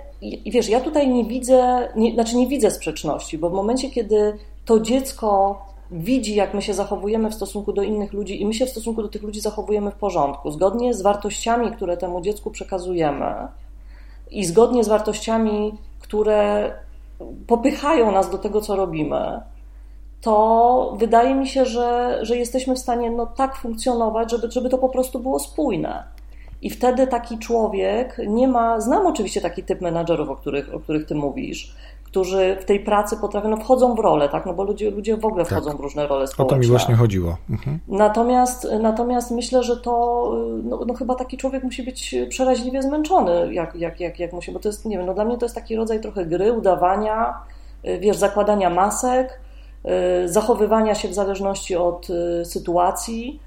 wiesz, 0.45 0.69
ja 0.69 0.79
tutaj 0.79 1.09
nie 1.09 1.25
widzę, 1.25 1.89
nie, 1.95 2.13
znaczy 2.13 2.35
nie 2.35 2.47
widzę 2.47 2.71
sprzeczności, 2.71 3.37
bo 3.37 3.49
w 3.49 3.53
momencie, 3.53 3.89
kiedy 3.89 4.37
to 4.65 4.79
dziecko 4.79 5.61
widzi, 5.91 6.35
jak 6.35 6.53
my 6.53 6.61
się 6.61 6.73
zachowujemy 6.73 7.29
w 7.29 7.33
stosunku 7.33 7.73
do 7.73 7.83
innych 7.83 8.13
ludzi 8.13 8.41
i 8.41 8.45
my 8.45 8.53
się 8.53 8.65
w 8.65 8.69
stosunku 8.69 9.01
do 9.01 9.09
tych 9.09 9.23
ludzi 9.23 9.41
zachowujemy 9.41 9.91
w 9.91 9.95
porządku, 9.95 10.51
zgodnie 10.51 10.93
z 10.93 11.01
wartościami, 11.01 11.71
które 11.71 11.97
temu 11.97 12.21
dziecku 12.21 12.51
przekazujemy 12.51 13.47
i 14.31 14.45
zgodnie 14.45 14.83
z 14.83 14.87
wartościami, 14.87 15.73
które 15.99 16.71
popychają 17.47 18.11
nas 18.11 18.29
do 18.29 18.37
tego, 18.37 18.61
co 18.61 18.75
robimy, 18.75 19.41
to 20.21 20.93
wydaje 20.97 21.35
mi 21.35 21.47
się, 21.47 21.65
że, 21.65 22.19
że 22.21 22.37
jesteśmy 22.37 22.75
w 22.75 22.79
stanie 22.79 23.11
no, 23.11 23.25
tak 23.25 23.55
funkcjonować, 23.55 24.31
żeby, 24.31 24.51
żeby 24.51 24.69
to 24.69 24.77
po 24.77 24.89
prostu 24.89 25.19
było 25.19 25.39
spójne. 25.39 26.03
I 26.61 26.69
wtedy 26.69 27.07
taki 27.07 27.39
człowiek 27.39 28.17
nie 28.27 28.47
ma. 28.47 28.81
Znam 28.81 29.07
oczywiście 29.07 29.41
taki 29.41 29.63
typ 29.63 29.81
menadżerów, 29.81 30.29
o 30.29 30.35
których, 30.35 30.73
o 30.73 30.79
których 30.79 31.05
ty 31.05 31.15
mówisz, 31.15 31.75
którzy 32.03 32.57
w 32.59 32.65
tej 32.65 32.79
pracy 32.79 33.17
potrafią, 33.17 33.49
no 33.49 33.57
wchodzą 33.57 33.95
w 33.95 33.99
rolę, 33.99 34.29
tak? 34.29 34.45
No 34.45 34.53
bo 34.53 34.63
ludzie, 34.63 34.91
ludzie 34.91 35.17
w 35.17 35.25
ogóle 35.25 35.45
wchodzą 35.45 35.69
tak. 35.69 35.77
w 35.77 35.79
różne 35.79 36.07
role 36.07 36.27
społeczne. 36.27 36.55
O 36.55 36.59
to 36.59 36.61
mi 36.61 36.67
właśnie 36.67 36.95
chodziło. 36.95 37.37
Mhm. 37.49 37.79
Natomiast, 37.87 38.67
natomiast 38.79 39.31
myślę, 39.31 39.63
że 39.63 39.77
to 39.77 39.91
no, 40.63 40.79
no, 40.87 40.93
chyba 40.93 41.15
taki 41.15 41.37
człowiek 41.37 41.63
musi 41.63 41.83
być 41.83 42.15
przeraźliwie 42.29 42.81
zmęczony, 42.81 43.53
jak, 43.53 43.75
jak, 43.75 43.99
jak, 43.99 44.19
jak 44.19 44.33
musi, 44.33 44.51
bo 44.51 44.59
to 44.59 44.69
jest, 44.69 44.85
nie 44.85 44.97
wiem, 44.97 45.05
no 45.05 45.13
dla 45.13 45.25
mnie 45.25 45.37
to 45.37 45.45
jest 45.45 45.55
taki 45.55 45.75
rodzaj 45.75 46.01
trochę 46.01 46.25
gry, 46.25 46.53
udawania, 46.53 47.33
y, 47.85 47.99
wiesz, 47.99 48.17
zakładania 48.17 48.69
masek, 48.69 49.39
y, 50.25 50.29
zachowywania 50.29 50.95
się 50.95 51.07
w 51.07 51.13
zależności 51.13 51.75
od 51.75 52.07
y, 52.09 52.45
sytuacji 52.45 53.39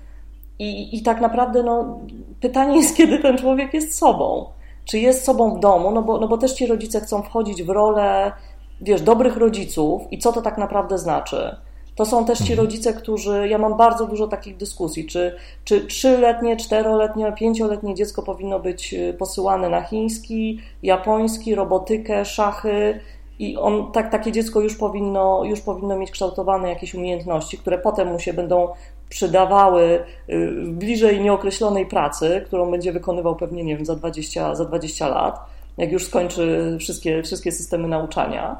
i, 0.58 0.96
I 0.96 1.02
tak 1.02 1.20
naprawdę 1.20 1.62
no, 1.62 1.98
pytanie 2.40 2.76
jest, 2.76 2.96
kiedy 2.98 3.18
ten 3.18 3.38
człowiek 3.38 3.74
jest 3.74 3.98
sobą. 3.98 4.46
Czy 4.84 4.98
jest 4.98 5.24
sobą 5.24 5.56
w 5.56 5.60
domu, 5.60 5.90
no 5.90 6.02
bo, 6.02 6.20
no 6.20 6.28
bo 6.28 6.38
też 6.38 6.52
ci 6.52 6.66
rodzice 6.66 7.00
chcą 7.00 7.22
wchodzić 7.22 7.62
w 7.62 7.68
rolę, 7.68 8.32
wiesz, 8.80 9.02
dobrych 9.02 9.36
rodziców 9.36 10.02
i 10.10 10.18
co 10.18 10.32
to 10.32 10.42
tak 10.42 10.58
naprawdę 10.58 10.98
znaczy. 10.98 11.56
To 11.96 12.06
są 12.06 12.24
też 12.24 12.38
ci 12.38 12.52
mhm. 12.52 12.60
rodzice, 12.60 12.92
którzy, 12.94 13.48
ja 13.48 13.58
mam 13.58 13.76
bardzo 13.76 14.06
dużo 14.06 14.28
takich 14.28 14.56
dyskusji, 14.56 15.06
czy, 15.06 15.36
czy 15.64 15.80
trzyletnie, 15.86 16.56
czteroletnie, 16.56 17.32
pięcioletnie 17.32 17.94
dziecko 17.94 18.22
powinno 18.22 18.60
być 18.60 18.94
y, 18.94 19.14
posyłane 19.18 19.68
na 19.68 19.82
chiński, 19.82 20.60
japoński, 20.82 21.54
robotykę, 21.54 22.24
szachy, 22.24 23.00
i 23.38 23.56
on, 23.56 23.92
tak, 23.92 24.10
takie 24.10 24.32
dziecko 24.32 24.60
już 24.60 24.76
powinno, 24.76 25.44
już 25.44 25.60
powinno 25.60 25.96
mieć 25.96 26.10
kształtowane 26.10 26.68
jakieś 26.68 26.94
umiejętności, 26.94 27.58
które 27.58 27.78
potem 27.78 28.08
mu 28.08 28.18
się 28.18 28.32
będą 28.32 28.68
przydawały 29.14 30.04
y, 30.28 30.50
w 30.50 30.70
bliżej 30.70 31.20
nieokreślonej 31.20 31.86
pracy, 31.86 32.42
którą 32.46 32.70
będzie 32.70 32.92
wykonywał 32.92 33.36
pewnie, 33.36 33.64
nie 33.64 33.76
wiem, 33.76 33.86
za 33.86 33.94
20, 33.94 34.54
za 34.54 34.64
20 34.64 35.08
lat, 35.08 35.40
jak 35.78 35.92
już 35.92 36.06
skończy 36.06 36.76
wszystkie, 36.80 37.22
wszystkie 37.22 37.52
systemy 37.52 37.88
nauczania. 37.88 38.56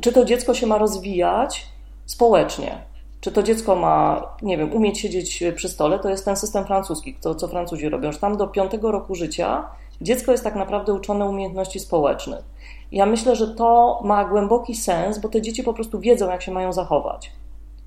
Czy 0.00 0.12
to 0.12 0.24
dziecko 0.24 0.54
się 0.54 0.66
ma 0.66 0.78
rozwijać 0.78 1.66
społecznie? 2.06 2.78
Czy 3.20 3.32
to 3.32 3.42
dziecko 3.42 3.76
ma, 3.76 4.26
nie 4.42 4.58
wiem, 4.58 4.72
umieć 4.72 5.00
siedzieć 5.00 5.44
przy 5.56 5.68
stole? 5.68 5.98
To 5.98 6.08
jest 6.10 6.24
ten 6.24 6.36
system 6.36 6.64
francuski, 6.64 7.14
to 7.20 7.34
co 7.34 7.48
Francuzi 7.48 7.88
robią, 7.88 8.12
że 8.12 8.18
tam 8.18 8.36
do 8.36 8.48
piątego 8.48 8.92
roku 8.92 9.14
życia 9.14 9.64
dziecko 10.00 10.32
jest 10.32 10.44
tak 10.44 10.54
naprawdę 10.54 10.92
uczone 10.92 11.26
umiejętności 11.26 11.80
społecznych. 11.80 12.44
Ja 12.92 13.06
myślę, 13.06 13.36
że 13.36 13.54
to 13.54 14.00
ma 14.04 14.24
głęboki 14.24 14.74
sens, 14.74 15.18
bo 15.18 15.28
te 15.28 15.42
dzieci 15.42 15.62
po 15.62 15.74
prostu 15.74 16.00
wiedzą, 16.00 16.30
jak 16.30 16.42
się 16.42 16.52
mają 16.52 16.72
zachować 16.72 17.32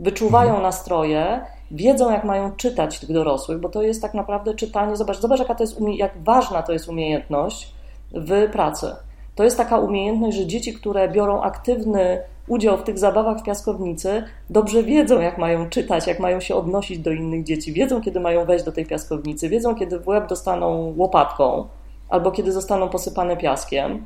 wyczuwają 0.04 0.50
mhm. 0.50 0.64
nastroje, 0.64 1.42
wiedzą, 1.72 2.12
jak 2.12 2.24
mają 2.24 2.52
czytać 2.52 3.00
tych 3.00 3.12
dorosłych, 3.12 3.60
bo 3.60 3.70
to 3.70 3.84
jest 3.84 4.02
tak 4.02 4.14
naprawdę 4.14 4.54
czytanie. 4.54 4.96
Zobacz, 4.96 5.20
zobacz 5.20 5.40
jaka 5.40 5.56
to 5.56 5.64
jest, 5.64 5.78
jak 5.98 6.24
ważna 6.24 6.62
to 6.62 6.74
jest 6.74 6.90
umiejętność 6.90 7.74
w 8.14 8.52
pracy. 8.52 8.96
To 9.36 9.44
jest 9.44 9.58
taka 9.58 9.78
umiejętność, 9.78 10.38
że 10.38 10.46
dzieci, 10.46 10.74
które 10.74 11.10
biorą 11.10 11.42
aktywny 11.42 12.22
udział 12.48 12.78
w 12.78 12.84
tych 12.84 13.00
zabawach 13.00 13.40
w 13.40 13.44
piaskownicy, 13.44 14.24
dobrze 14.50 14.84
wiedzą, 14.84 15.22
jak 15.22 15.38
mają 15.38 15.70
czytać, 15.70 16.08
jak 16.08 16.20
mają 16.20 16.40
się 16.40 16.56
odnosić 16.56 17.00
do 17.00 17.12
innych 17.12 17.44
dzieci, 17.44 17.74
wiedzą, 17.74 18.02
kiedy 18.02 18.20
mają 18.20 18.46
wejść 18.46 18.66
do 18.66 18.72
tej 18.72 18.86
piaskownicy, 18.86 19.50
wiedzą, 19.50 19.76
kiedy 19.76 20.00
w 20.00 20.08
łeb 20.08 20.28
dostaną 20.28 20.94
łopatką 20.98 21.68
albo 22.10 22.32
kiedy 22.32 22.52
zostaną 22.52 22.90
posypane 22.90 23.38
piaskiem 23.38 24.06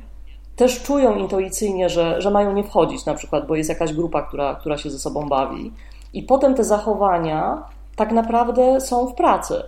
też 0.58 0.82
czują 0.82 1.14
intuicyjnie, 1.14 1.88
że, 1.88 2.22
że 2.22 2.30
mają 2.30 2.52
nie 2.52 2.64
wchodzić, 2.64 3.04
na 3.04 3.14
przykład, 3.14 3.46
bo 3.46 3.56
jest 3.56 3.68
jakaś 3.68 3.92
grupa, 3.92 4.22
która, 4.22 4.54
która 4.54 4.78
się 4.78 4.90
ze 4.90 4.98
sobą 4.98 5.28
bawi. 5.28 5.72
I 6.12 6.22
potem 6.22 6.54
te 6.54 6.64
zachowania 6.64 7.62
tak 7.96 8.12
naprawdę 8.12 8.80
są 8.80 9.06
w 9.06 9.14
pracy. 9.14 9.62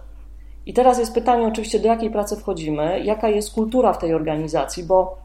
I 0.67 0.75
teraz 0.75 0.99
jest 0.99 1.15
pytanie, 1.15 1.47
oczywiście, 1.47 1.81
do 1.81 1.89
jakiej 1.89 2.11
pracy 2.11 2.37
wchodzimy, 2.37 3.01
jaka 3.05 3.29
jest 3.29 3.55
kultura 3.55 3.93
w 3.93 3.99
tej 3.99 4.15
organizacji, 4.15 4.85
bo 4.85 5.17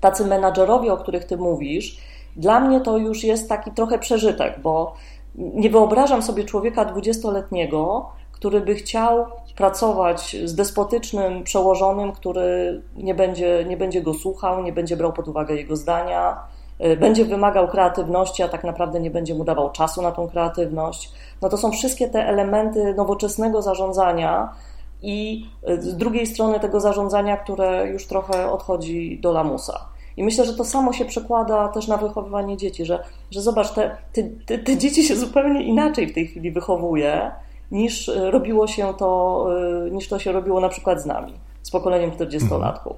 tacy 0.00 0.26
menadżerowie, 0.26 0.92
o 0.92 0.96
których 0.96 1.24
ty 1.24 1.36
mówisz, 1.36 1.98
dla 2.36 2.60
mnie 2.60 2.80
to 2.80 2.98
już 2.98 3.24
jest 3.24 3.48
taki 3.48 3.70
trochę 3.70 3.98
przeżytek, 3.98 4.60
bo 4.62 4.94
nie 5.34 5.70
wyobrażam 5.70 6.22
sobie 6.22 6.44
człowieka 6.44 6.84
dwudziestoletniego, 6.84 8.08
który 8.36 8.60
by 8.60 8.74
chciał 8.74 9.26
pracować 9.56 10.36
z 10.44 10.54
despotycznym 10.54 11.44
przełożonym, 11.44 12.12
który 12.12 12.82
nie 12.96 13.14
będzie, 13.14 13.64
nie 13.68 13.76
będzie 13.76 14.02
go 14.02 14.14
słuchał, 14.14 14.62
nie 14.62 14.72
będzie 14.72 14.96
brał 14.96 15.12
pod 15.12 15.28
uwagę 15.28 15.54
jego 15.54 15.76
zdania, 15.76 16.40
y, 16.84 16.96
będzie 16.96 17.24
wymagał 17.24 17.68
kreatywności, 17.68 18.42
a 18.42 18.48
tak 18.48 18.64
naprawdę 18.64 19.00
nie 19.00 19.10
będzie 19.10 19.34
mu 19.34 19.44
dawał 19.44 19.70
czasu 19.70 20.02
na 20.02 20.12
tą 20.12 20.28
kreatywność. 20.28 21.12
No 21.42 21.48
to 21.48 21.56
są 21.56 21.70
wszystkie 21.72 22.08
te 22.08 22.28
elementy 22.28 22.94
nowoczesnego 22.94 23.62
zarządzania 23.62 24.52
i 25.02 25.46
y, 25.68 25.82
z 25.82 25.96
drugiej 25.96 26.26
strony 26.26 26.60
tego 26.60 26.80
zarządzania, 26.80 27.36
które 27.36 27.88
już 27.88 28.06
trochę 28.06 28.50
odchodzi 28.52 29.18
do 29.22 29.32
lamusa. 29.32 29.80
I 30.16 30.24
myślę, 30.24 30.44
że 30.44 30.54
to 30.54 30.64
samo 30.64 30.92
się 30.92 31.04
przekłada 31.04 31.68
też 31.68 31.88
na 31.88 31.96
wychowywanie 31.96 32.56
dzieci, 32.56 32.84
że, 32.84 33.04
że 33.30 33.42
zobacz, 33.42 33.72
te, 33.72 33.96
te, 34.46 34.58
te 34.58 34.76
dzieci 34.76 35.04
się 35.04 35.16
zupełnie 35.16 35.62
inaczej 35.62 36.06
w 36.06 36.14
tej 36.14 36.26
chwili 36.26 36.50
wychowuje, 36.52 37.30
niż 37.70 38.08
e, 38.08 38.30
robiło 38.30 38.66
się 38.66 38.94
to, 38.94 39.46
e, 39.86 39.90
niż 39.90 40.08
to 40.08 40.18
się 40.18 40.32
robiło 40.32 40.60
na 40.60 40.68
przykład 40.68 41.02
z 41.02 41.06
nami, 41.06 41.32
z 41.62 41.70
pokoleniem 41.70 42.10
40-latków. 42.10 42.94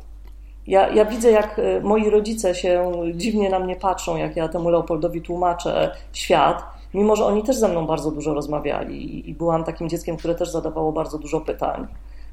Ja, 0.66 0.88
ja 0.88 1.04
widzę, 1.04 1.30
jak 1.30 1.58
e, 1.58 1.80
moi 1.80 2.10
rodzice 2.10 2.54
się 2.54 2.92
dziwnie 3.14 3.50
na 3.50 3.58
mnie 3.58 3.76
patrzą, 3.76 4.16
jak 4.16 4.36
ja 4.36 4.48
temu 4.48 4.68
Leopoldowi 4.68 5.22
tłumaczę 5.22 5.90
świat, 6.12 6.62
mimo 6.94 7.16
że 7.16 7.24
oni 7.24 7.42
też 7.42 7.56
ze 7.56 7.68
mną 7.68 7.86
bardzo 7.86 8.10
dużo 8.10 8.34
rozmawiali 8.34 9.30
i 9.30 9.34
byłam 9.34 9.64
takim 9.64 9.88
dzieckiem, 9.88 10.16
które 10.16 10.34
też 10.34 10.50
zadawało 10.50 10.92
bardzo 10.92 11.18
dużo 11.18 11.40
pytań. 11.40 11.86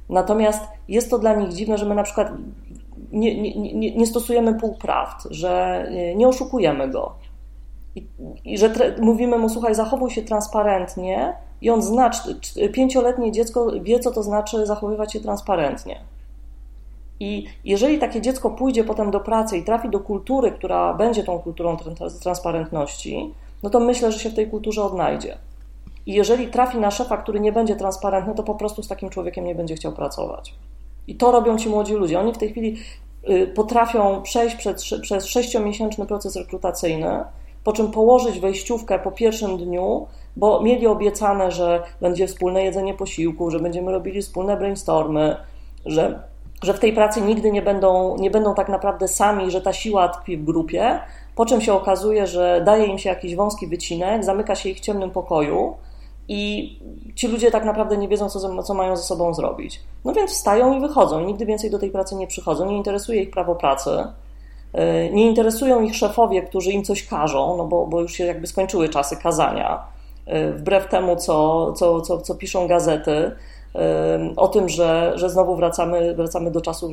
Natomiast 0.10 0.64
jest 0.88 1.10
to 1.10 1.20
dla 1.20 1.36
nich 1.36 1.50
dziwne, 1.50 1.78
że 1.78 1.86
my 1.86 1.96
na 1.96 2.04
przykład 2.04 2.32
nie, 3.12 3.42
nie, 3.42 3.74
nie, 3.74 3.96
nie 3.96 4.06
stosujemy 4.06 4.60
półprawd, 4.60 5.28
że 5.30 5.86
nie 6.16 6.28
oszukujemy 6.28 6.90
go. 6.90 7.16
I, 7.96 8.08
i 8.46 8.58
że 8.58 8.74
mówimy 9.02 9.38
mu, 9.38 9.50
słuchaj, 9.50 9.76
zachowuj 9.76 10.12
się 10.12 10.22
transparentnie, 10.22 11.34
i 11.62 11.70
on 11.70 11.82
zna, 11.82 12.12
pięcioletnie 12.74 13.32
dziecko 13.32 13.72
wie, 13.82 14.00
co 14.00 14.12
to 14.12 14.24
znaczy 14.24 14.66
zachowywać 14.66 15.14
się 15.14 15.20
transparentnie. 15.20 16.00
I 17.20 17.46
jeżeli 17.66 18.00
takie 18.00 18.22
dziecko 18.22 18.50
pójdzie 18.50 18.84
potem 18.84 19.12
do 19.12 19.20
pracy 19.20 19.58
i 19.58 19.64
trafi 19.64 19.90
do 19.90 20.00
kultury, 20.00 20.52
która 20.52 20.94
będzie 20.94 21.24
tą 21.24 21.40
kulturą 21.40 21.78
transparentności, 22.22 23.34
no 23.64 23.70
to 23.70 23.80
myślę, 23.80 24.12
że 24.12 24.20
się 24.20 24.30
w 24.30 24.36
tej 24.36 24.50
kulturze 24.50 24.84
odnajdzie. 24.84 25.38
I 26.06 26.14
jeżeli 26.14 26.48
trafi 26.48 26.78
na 26.78 26.92
szefa, 26.92 27.18
który 27.18 27.40
nie 27.40 27.52
będzie 27.52 27.76
transparentny, 27.76 28.36
to 28.36 28.44
po 28.44 28.56
prostu 28.56 28.84
z 28.84 28.88
takim 28.88 29.10
człowiekiem 29.10 29.46
nie 29.46 29.56
będzie 29.56 29.76
chciał 29.76 29.92
pracować. 29.92 30.56
I 31.08 31.16
to 31.16 31.32
robią 31.32 31.58
ci 31.58 31.70
młodzi 31.70 31.94
ludzie. 31.94 32.20
Oni 32.20 32.34
w 32.34 32.38
tej 32.38 32.50
chwili 32.52 32.78
y, 33.30 33.48
potrafią 33.48 34.22
przejść 34.22 34.56
przez 35.02 35.26
sześciomiesięczny 35.26 36.06
proces 36.06 36.36
rekrutacyjny, 36.36 37.24
po 37.66 37.74
czym 37.74 37.92
położyć 37.92 38.40
wejściówkę 38.40 39.00
po 39.00 39.12
pierwszym 39.12 39.58
dniu, 39.58 40.08
bo 40.36 40.62
mieli 40.62 40.88
obiecane, 40.88 41.52
że 41.52 41.84
będzie 42.02 42.28
wspólne 42.28 42.64
jedzenie 42.64 42.94
posiłku, 42.94 43.52
że 43.52 43.60
będziemy 43.60 43.92
robili 43.92 44.22
wspólne 44.22 44.58
brainstormy, 44.58 45.36
że, 45.86 46.20
że 46.64 46.74
w 46.74 46.80
tej 46.80 46.94
pracy 46.94 47.22
nigdy 47.22 47.52
nie 47.52 47.62
będą, 47.62 48.18
nie 48.18 48.32
będą 48.32 48.56
tak 48.56 48.70
naprawdę 48.70 49.08
sami, 49.08 49.52
że 49.52 49.62
ta 49.62 49.74
siła 49.74 50.10
tkwi 50.10 50.38
w 50.38 50.46
grupie, 50.46 51.00
po 51.36 51.46
czym 51.46 51.62
się 51.62 51.74
okazuje, 51.74 52.28
że 52.28 52.62
daje 52.66 52.86
im 52.86 52.98
się 52.98 53.10
jakiś 53.10 53.36
wąski 53.36 53.68
wycinek, 53.68 54.24
zamyka 54.24 54.56
się 54.56 54.70
ich 54.70 54.78
w 54.78 54.82
ciemnym 54.82 55.12
pokoju 55.12 55.76
i 56.28 56.72
ci 57.16 57.28
ludzie 57.28 57.52
tak 57.52 57.66
naprawdę 57.66 57.98
nie 57.98 58.08
wiedzą, 58.08 58.30
co, 58.30 58.64
co 58.64 58.74
mają 58.74 58.96
ze 58.96 59.04
sobą 59.04 59.34
zrobić. 59.34 59.82
No 60.04 60.14
więc 60.14 60.32
wstają 60.32 60.78
i 60.78 60.82
wychodzą, 60.82 61.20
nigdy 61.20 61.46
więcej 61.46 61.72
do 61.72 61.80
tej 61.80 61.92
pracy 61.92 62.16
nie 62.16 62.28
przychodzą, 62.28 62.66
nie 62.66 62.78
interesuje 62.78 63.22
ich 63.22 63.32
prawo 63.32 63.56
pracy. 63.56 64.08
E, 64.76 65.10
nie 65.10 65.26
interesują 65.26 65.82
ich 65.82 65.96
szefowie, 65.96 66.42
którzy 66.42 66.72
im 66.72 66.84
coś 66.84 67.08
każą, 67.08 67.58
no 67.58 67.66
bo, 67.66 67.88
bo 67.88 68.02
już 68.02 68.14
się 68.14 68.26
jakby 68.26 68.48
skończyły 68.48 68.90
czasy 68.90 69.18
kazania, 69.18 69.84
e, 70.26 70.52
wbrew 70.52 70.88
temu, 70.88 71.16
co, 71.16 71.74
co, 71.74 72.02
co, 72.02 72.22
co 72.22 72.36
piszą 72.36 72.68
gazety, 72.68 73.32
e, 73.76 74.34
o 74.36 74.48
tym, 74.48 74.70
że, 74.70 75.12
że 75.16 75.30
znowu 75.30 75.56
wracamy, 75.56 76.16
wracamy 76.16 76.52
do 76.52 76.62
czasu, 76.62 76.92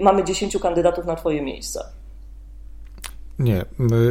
mamy 0.00 0.24
10 0.24 0.58
kandydatów 0.58 1.04
na 1.04 1.16
Twoje 1.16 1.42
miejsce. 1.42 1.84
Nie, 3.38 3.64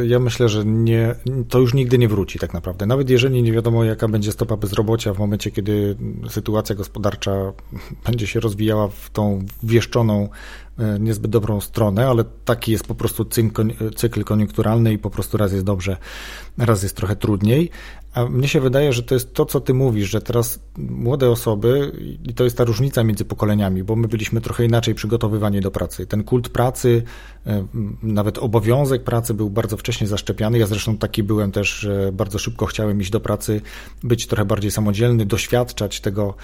ja 0.06 0.18
myślę, 0.18 0.48
że 0.48 0.64
nie, 0.64 1.14
to 1.48 1.58
już 1.58 1.74
nigdy 1.74 1.98
nie 1.98 2.08
wróci 2.08 2.38
tak 2.38 2.54
naprawdę. 2.54 2.86
Nawet 2.86 3.10
jeżeli 3.10 3.42
nie 3.42 3.52
wiadomo, 3.52 3.84
jaka 3.84 4.08
będzie 4.08 4.32
stopa 4.32 4.56
bezrobocia 4.56 5.14
w 5.14 5.18
momencie, 5.18 5.50
kiedy 5.50 5.96
sytuacja 6.28 6.74
gospodarcza 6.74 7.52
będzie 8.06 8.26
się 8.26 8.40
rozwijała 8.40 8.88
w 8.88 9.10
tą 9.10 9.44
wieszczoną 9.62 10.28
E, 10.78 10.98
niezbyt 10.98 11.30
dobrą 11.30 11.60
stronę, 11.60 12.08
ale 12.08 12.24
taki 12.44 12.72
jest 12.72 12.86
po 12.86 12.94
prostu 12.94 13.24
cykl 13.96 14.24
koniunkturalny 14.24 14.92
i 14.92 14.98
po 14.98 15.10
prostu 15.10 15.36
raz 15.36 15.52
jest 15.52 15.64
dobrze, 15.64 15.96
raz 16.58 16.82
jest 16.82 16.96
trochę 16.96 17.16
trudniej. 17.16 17.70
A 18.14 18.24
mnie 18.24 18.48
się 18.48 18.60
wydaje, 18.60 18.92
że 18.92 19.02
to 19.02 19.14
jest 19.14 19.34
to, 19.34 19.44
co 19.44 19.60
ty 19.60 19.74
mówisz, 19.74 20.10
że 20.10 20.20
teraz 20.20 20.60
młode 20.78 21.30
osoby, 21.30 21.92
i 22.24 22.34
to 22.34 22.44
jest 22.44 22.56
ta 22.56 22.64
różnica 22.64 23.04
między 23.04 23.24
pokoleniami, 23.24 23.84
bo 23.84 23.96
my 23.96 24.08
byliśmy 24.08 24.40
trochę 24.40 24.64
inaczej 24.64 24.94
przygotowywani 24.94 25.60
do 25.60 25.70
pracy. 25.70 26.06
Ten 26.06 26.24
kult 26.24 26.48
pracy, 26.48 27.02
nawet 28.02 28.38
obowiązek 28.38 29.04
pracy 29.04 29.34
był 29.34 29.50
bardzo 29.50 29.76
wcześnie 29.76 30.06
zaszczepiany. 30.06 30.58
Ja 30.58 30.66
zresztą 30.66 30.98
taki 30.98 31.22
byłem 31.22 31.52
też, 31.52 31.78
że 31.78 32.12
bardzo 32.12 32.38
szybko 32.38 32.66
chciałem 32.66 33.00
iść 33.00 33.10
do 33.10 33.20
pracy, 33.20 33.60
być 34.02 34.26
trochę 34.26 34.44
bardziej 34.44 34.70
samodzielny, 34.70 35.26
doświadczać 35.26 36.00
tego, 36.00 36.34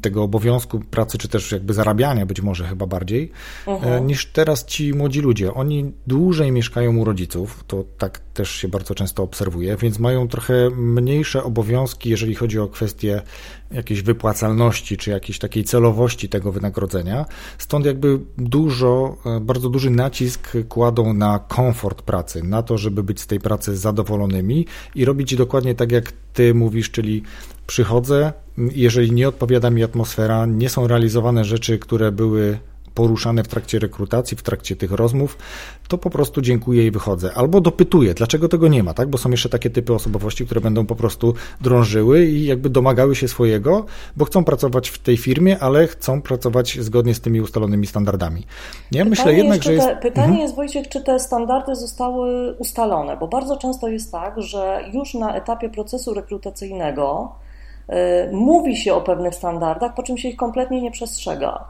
tego 0.00 0.22
obowiązku 0.22 0.80
pracy, 0.80 1.18
czy 1.18 1.28
też 1.28 1.52
jakby 1.52 1.74
zarabiania 1.74 2.26
być 2.26 2.40
może 2.40 2.66
chyba 2.66 2.86
bardziej. 2.86 3.30
E, 3.66 4.00
niż 4.00 4.26
teraz 4.26 4.64
ci 4.64 4.94
młodzi 4.94 5.20
ludzie. 5.20 5.54
Oni 5.54 5.92
dłużej 6.06 6.52
mieszkają 6.52 6.96
u 6.96 7.04
rodziców, 7.04 7.64
to 7.66 7.84
tak 7.98 8.18
też 8.18 8.50
się 8.50 8.68
bardzo 8.68 8.94
często 8.94 9.22
obserwuje, 9.22 9.76
więc 9.76 9.98
mają 9.98 10.28
trochę 10.28 10.70
mniejsze 10.70 11.44
obowiązki, 11.44 12.10
jeżeli 12.10 12.34
chodzi 12.34 12.58
o 12.58 12.68
kwestie 12.68 13.22
jakiejś 13.74 14.02
wypłacalności 14.02 14.96
czy 14.96 15.10
jakiejś 15.10 15.38
takiej 15.38 15.64
celowości 15.64 16.28
tego 16.28 16.52
wynagrodzenia. 16.52 17.24
Stąd 17.58 17.86
jakby 17.86 18.20
dużo, 18.38 19.16
e, 19.26 19.40
bardzo 19.40 19.68
duży 19.68 19.90
nacisk 19.90 20.52
kładą 20.68 21.14
na 21.14 21.38
komfort 21.38 22.02
pracy, 22.02 22.42
na 22.42 22.62
to, 22.62 22.78
żeby 22.78 23.02
być 23.02 23.20
z 23.20 23.26
tej 23.26 23.40
pracy 23.40 23.76
zadowolonymi 23.76 24.66
i 24.94 25.04
robić 25.04 25.36
dokładnie 25.36 25.74
tak, 25.74 25.92
jak 25.92 26.12
ty 26.32 26.54
mówisz, 26.54 26.90
czyli 26.90 27.22
przychodzę, 27.66 28.32
jeżeli 28.58 29.12
nie 29.12 29.28
odpowiada 29.28 29.70
mi 29.70 29.82
atmosfera, 29.82 30.46
nie 30.46 30.68
są 30.68 30.86
realizowane 30.86 31.44
rzeczy, 31.44 31.78
które 31.78 32.12
były 32.12 32.58
poruszane 32.94 33.42
w 33.42 33.48
trakcie 33.48 33.78
rekrutacji, 33.78 34.36
w 34.36 34.42
trakcie 34.42 34.76
tych 34.76 34.92
rozmów, 34.92 35.38
to 35.88 35.98
po 35.98 36.10
prostu 36.10 36.42
dziękuję 36.42 36.86
i 36.86 36.90
wychodzę. 36.90 37.30
Albo 37.34 37.60
dopytuję, 37.60 38.14
dlaczego 38.14 38.48
tego 38.48 38.68
nie 38.68 38.82
ma, 38.82 38.94
tak? 38.94 39.08
Bo 39.08 39.18
są 39.18 39.30
jeszcze 39.30 39.48
takie 39.48 39.70
typy 39.70 39.94
osobowości, 39.94 40.46
które 40.46 40.60
będą 40.60 40.86
po 40.86 40.96
prostu 40.96 41.34
drążyły 41.60 42.24
i 42.24 42.44
jakby 42.44 42.70
domagały 42.70 43.16
się 43.16 43.28
swojego, 43.28 43.84
bo 44.16 44.24
chcą 44.24 44.44
pracować 44.44 44.88
w 44.88 44.98
tej 44.98 45.16
firmie, 45.16 45.58
ale 45.58 45.86
chcą 45.86 46.22
pracować 46.22 46.78
zgodnie 46.80 47.14
z 47.14 47.20
tymi 47.20 47.40
ustalonymi 47.40 47.86
standardami. 47.86 48.40
Ja 48.40 49.04
pytanie 49.04 49.10
myślę 49.10 49.34
jednak, 49.34 49.62
że 49.62 49.74
jest... 49.74 49.86
Te, 49.86 49.96
pytanie 49.96 50.26
mhm. 50.26 50.42
jest, 50.42 50.54
Wojciech, 50.54 50.88
czy 50.88 51.00
te 51.00 51.20
standardy 51.20 51.76
zostały 51.76 52.54
ustalone, 52.58 53.16
bo 53.16 53.28
bardzo 53.28 53.56
często 53.56 53.88
jest 53.88 54.12
tak, 54.12 54.42
że 54.42 54.84
już 54.92 55.14
na 55.14 55.34
etapie 55.34 55.68
procesu 55.68 56.14
rekrutacyjnego 56.14 57.32
yy, 57.88 57.94
mówi 58.32 58.76
się 58.76 58.94
o 58.94 59.00
pewnych 59.00 59.34
standardach, 59.34 59.94
po 59.94 60.02
czym 60.02 60.18
się 60.18 60.28
ich 60.28 60.36
kompletnie 60.36 60.82
nie 60.82 60.90
przestrzega 60.90 61.64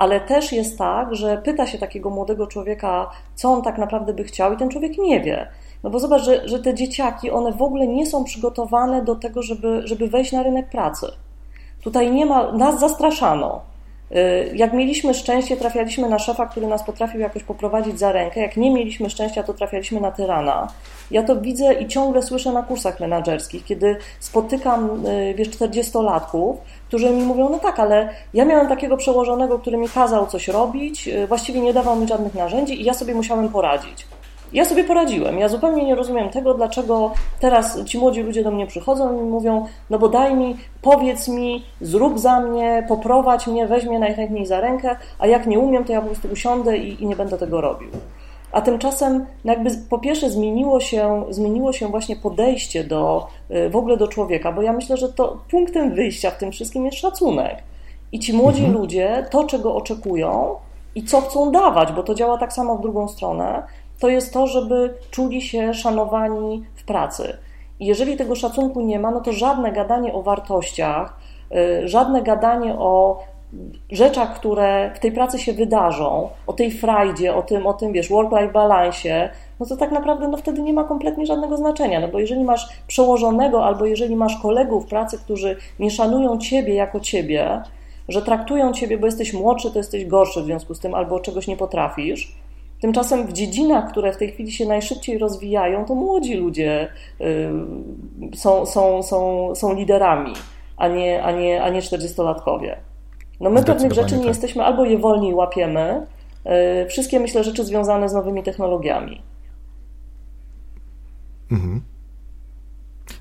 ale 0.00 0.20
też 0.20 0.52
jest 0.52 0.78
tak, 0.78 1.14
że 1.14 1.36
pyta 1.44 1.66
się 1.66 1.78
takiego 1.78 2.10
młodego 2.10 2.46
człowieka, 2.46 3.10
co 3.34 3.52
on 3.52 3.62
tak 3.62 3.78
naprawdę 3.78 4.12
by 4.12 4.24
chciał, 4.24 4.52
i 4.52 4.56
ten 4.56 4.68
człowiek 4.68 4.98
nie 4.98 5.20
wie. 5.20 5.48
No 5.82 5.90
bo 5.90 5.98
zobacz, 5.98 6.22
że, 6.22 6.48
że 6.48 6.58
te 6.58 6.74
dzieciaki, 6.74 7.30
one 7.30 7.52
w 7.52 7.62
ogóle 7.62 7.86
nie 7.86 8.06
są 8.06 8.24
przygotowane 8.24 9.04
do 9.04 9.14
tego, 9.14 9.42
żeby, 9.42 9.82
żeby 9.84 10.08
wejść 10.08 10.32
na 10.32 10.42
rynek 10.42 10.68
pracy. 10.68 11.06
Tutaj 11.82 12.12
nie 12.12 12.26
ma, 12.26 12.52
nas 12.52 12.80
zastraszano. 12.80 13.60
Y, 14.12 14.56
jak 14.56 14.72
mieliśmy 14.72 15.14
szczęście, 15.14 15.56
trafialiśmy 15.56 16.08
na 16.08 16.18
szefa, 16.18 16.46
który 16.46 16.66
nas 16.66 16.82
potrafił 16.82 17.20
jakoś 17.20 17.42
poprowadzić 17.42 17.98
za 17.98 18.12
rękę. 18.12 18.40
Jak 18.40 18.56
nie 18.56 18.70
mieliśmy 18.70 19.10
szczęścia, 19.10 19.42
to 19.42 19.54
trafialiśmy 19.54 20.00
na 20.00 20.10
tyrana. 20.10 20.68
Ja 21.10 21.22
to 21.22 21.36
widzę 21.36 21.74
i 21.74 21.88
ciągle 21.88 22.22
słyszę 22.22 22.52
na 22.52 22.62
kursach 22.62 23.00
menedżerskich, 23.00 23.64
kiedy 23.64 23.96
spotykam, 24.20 25.06
y, 25.06 25.34
wiesz, 25.34 25.50
40-latków, 25.50 26.54
którzy 26.90 27.10
mi 27.10 27.22
mówią, 27.22 27.48
no 27.48 27.58
tak, 27.58 27.80
ale 27.80 28.08
ja 28.34 28.44
miałem 28.44 28.68
takiego 28.68 28.96
przełożonego, 28.96 29.58
który 29.58 29.76
mi 29.76 29.88
kazał 29.88 30.26
coś 30.26 30.48
robić, 30.48 31.08
y, 31.08 31.26
właściwie 31.26 31.60
nie 31.60 31.72
dawał 31.72 31.96
mi 31.96 32.08
żadnych 32.08 32.34
narzędzi 32.34 32.80
i 32.80 32.84
ja 32.84 32.94
sobie 32.94 33.14
musiałem 33.14 33.48
poradzić. 33.48 34.06
Ja 34.52 34.64
sobie 34.64 34.84
poradziłem. 34.84 35.38
Ja 35.38 35.48
zupełnie 35.48 35.84
nie 35.84 35.94
rozumiem 35.94 36.28
tego, 36.28 36.54
dlaczego 36.54 37.12
teraz 37.40 37.84
ci 37.84 37.98
młodzi 37.98 38.22
ludzie 38.22 38.44
do 38.44 38.50
mnie 38.50 38.66
przychodzą 38.66 39.20
i 39.20 39.22
mówią, 39.22 39.66
no 39.90 39.98
bo 39.98 40.08
daj 40.08 40.34
mi, 40.34 40.56
powiedz 40.82 41.28
mi, 41.28 41.64
zrób 41.80 42.18
za 42.18 42.40
mnie, 42.40 42.84
poprowadź 42.88 43.46
mnie, 43.46 43.66
weź 43.66 43.84
mnie 43.84 43.98
najchętniej 43.98 44.46
za 44.46 44.60
rękę, 44.60 44.96
a 45.18 45.26
jak 45.26 45.46
nie 45.46 45.58
umiem, 45.58 45.84
to 45.84 45.92
ja 45.92 46.00
po 46.00 46.06
prostu 46.06 46.28
usiądę 46.32 46.78
i, 46.78 47.02
i 47.02 47.06
nie 47.06 47.16
będę 47.16 47.38
tego 47.38 47.60
robił. 47.60 47.88
A 48.52 48.60
tymczasem 48.60 49.26
jakby 49.44 49.70
po 49.90 49.98
pierwsze 49.98 50.30
zmieniło 50.30 50.80
się, 50.80 51.24
zmieniło 51.30 51.72
się 51.72 51.88
właśnie 51.88 52.16
podejście 52.16 52.84
do, 52.84 53.26
y, 53.50 53.70
w 53.70 53.76
ogóle 53.76 53.96
do 53.96 54.08
człowieka, 54.08 54.52
bo 54.52 54.62
ja 54.62 54.72
myślę, 54.72 54.96
że 54.96 55.12
to 55.12 55.38
punktem 55.50 55.94
wyjścia 55.94 56.30
w 56.30 56.38
tym 56.38 56.52
wszystkim 56.52 56.84
jest 56.86 56.98
szacunek. 56.98 57.62
I 58.12 58.18
ci 58.18 58.32
młodzi 58.32 58.64
mhm. 58.64 58.78
ludzie 58.80 59.26
to, 59.30 59.44
czego 59.44 59.74
oczekują 59.74 60.54
i 60.94 61.04
co 61.04 61.20
chcą 61.20 61.52
dawać, 61.52 61.92
bo 61.92 62.02
to 62.02 62.14
działa 62.14 62.38
tak 62.38 62.52
samo 62.52 62.76
w 62.76 62.80
drugą 62.80 63.08
stronę, 63.08 63.62
to 64.00 64.08
jest 64.08 64.32
to, 64.32 64.46
żeby 64.46 64.94
czuli 65.10 65.42
się 65.42 65.74
szanowani 65.74 66.64
w 66.74 66.84
pracy. 66.84 67.38
I 67.80 67.86
jeżeli 67.86 68.16
tego 68.16 68.34
szacunku 68.34 68.80
nie 68.80 68.98
ma, 68.98 69.10
no 69.10 69.20
to 69.20 69.32
żadne 69.32 69.72
gadanie 69.72 70.12
o 70.12 70.22
wartościach, 70.22 71.16
żadne 71.84 72.22
gadanie 72.22 72.74
o 72.74 73.22
rzeczach, 73.90 74.34
które 74.34 74.90
w 74.94 74.98
tej 74.98 75.12
pracy 75.12 75.38
się 75.38 75.52
wydarzą, 75.52 76.28
o 76.46 76.52
tej 76.52 76.70
frajdzie, 76.70 77.34
o 77.34 77.42
tym, 77.42 77.66
o 77.66 77.72
tym 77.72 77.92
wiesz, 77.92 78.08
work-life 78.08 78.52
balance, 78.52 79.30
no 79.60 79.66
to 79.66 79.76
tak 79.76 79.92
naprawdę 79.92 80.28
no 80.28 80.36
wtedy 80.36 80.62
nie 80.62 80.72
ma 80.72 80.84
kompletnie 80.84 81.26
żadnego 81.26 81.56
znaczenia, 81.56 82.00
no 82.00 82.08
bo 82.08 82.18
jeżeli 82.18 82.44
masz 82.44 82.68
przełożonego 82.86 83.64
albo 83.64 83.86
jeżeli 83.86 84.16
masz 84.16 84.36
kolegów 84.42 84.86
pracy, 84.86 85.18
którzy 85.18 85.56
nie 85.78 85.90
szanują 85.90 86.38
ciebie 86.38 86.74
jako 86.74 87.00
ciebie, 87.00 87.62
że 88.08 88.22
traktują 88.22 88.72
ciebie, 88.72 88.98
bo 88.98 89.06
jesteś 89.06 89.32
młodszy, 89.32 89.70
to 89.70 89.78
jesteś 89.78 90.06
gorszy 90.06 90.42
w 90.42 90.44
związku 90.44 90.74
z 90.74 90.80
tym, 90.80 90.94
albo 90.94 91.20
czegoś 91.20 91.46
nie 91.46 91.56
potrafisz. 91.56 92.34
Tymczasem 92.80 93.26
w 93.26 93.32
dziedzinach, 93.32 93.90
które 93.90 94.12
w 94.12 94.16
tej 94.16 94.32
chwili 94.32 94.52
się 94.52 94.66
najszybciej 94.66 95.18
rozwijają, 95.18 95.84
to 95.84 95.94
młodzi 95.94 96.34
ludzie 96.34 96.88
y, 97.20 98.36
są, 98.36 98.66
są, 98.66 99.02
są, 99.02 99.50
są 99.54 99.74
liderami, 99.74 100.32
a 100.76 100.88
nie, 100.88 101.22
a 101.22 101.32
nie, 101.32 101.62
a 101.62 101.68
nie 101.68 101.80
40-latkowie. 101.80 102.89
No 103.40 103.50
my 103.50 103.64
pewnych 103.64 103.92
rzeczy 103.92 104.14
nie 104.14 104.20
tak. 104.20 104.28
jesteśmy, 104.28 104.62
albo 104.64 104.84
je 104.84 104.98
wolniej 104.98 105.34
łapiemy, 105.34 106.06
y, 106.84 106.88
wszystkie 106.88 107.20
myślę 107.20 107.44
rzeczy 107.44 107.64
związane 107.64 108.08
z 108.08 108.12
nowymi 108.12 108.42
technologiami. 108.42 109.22
Mhm. 111.50 111.80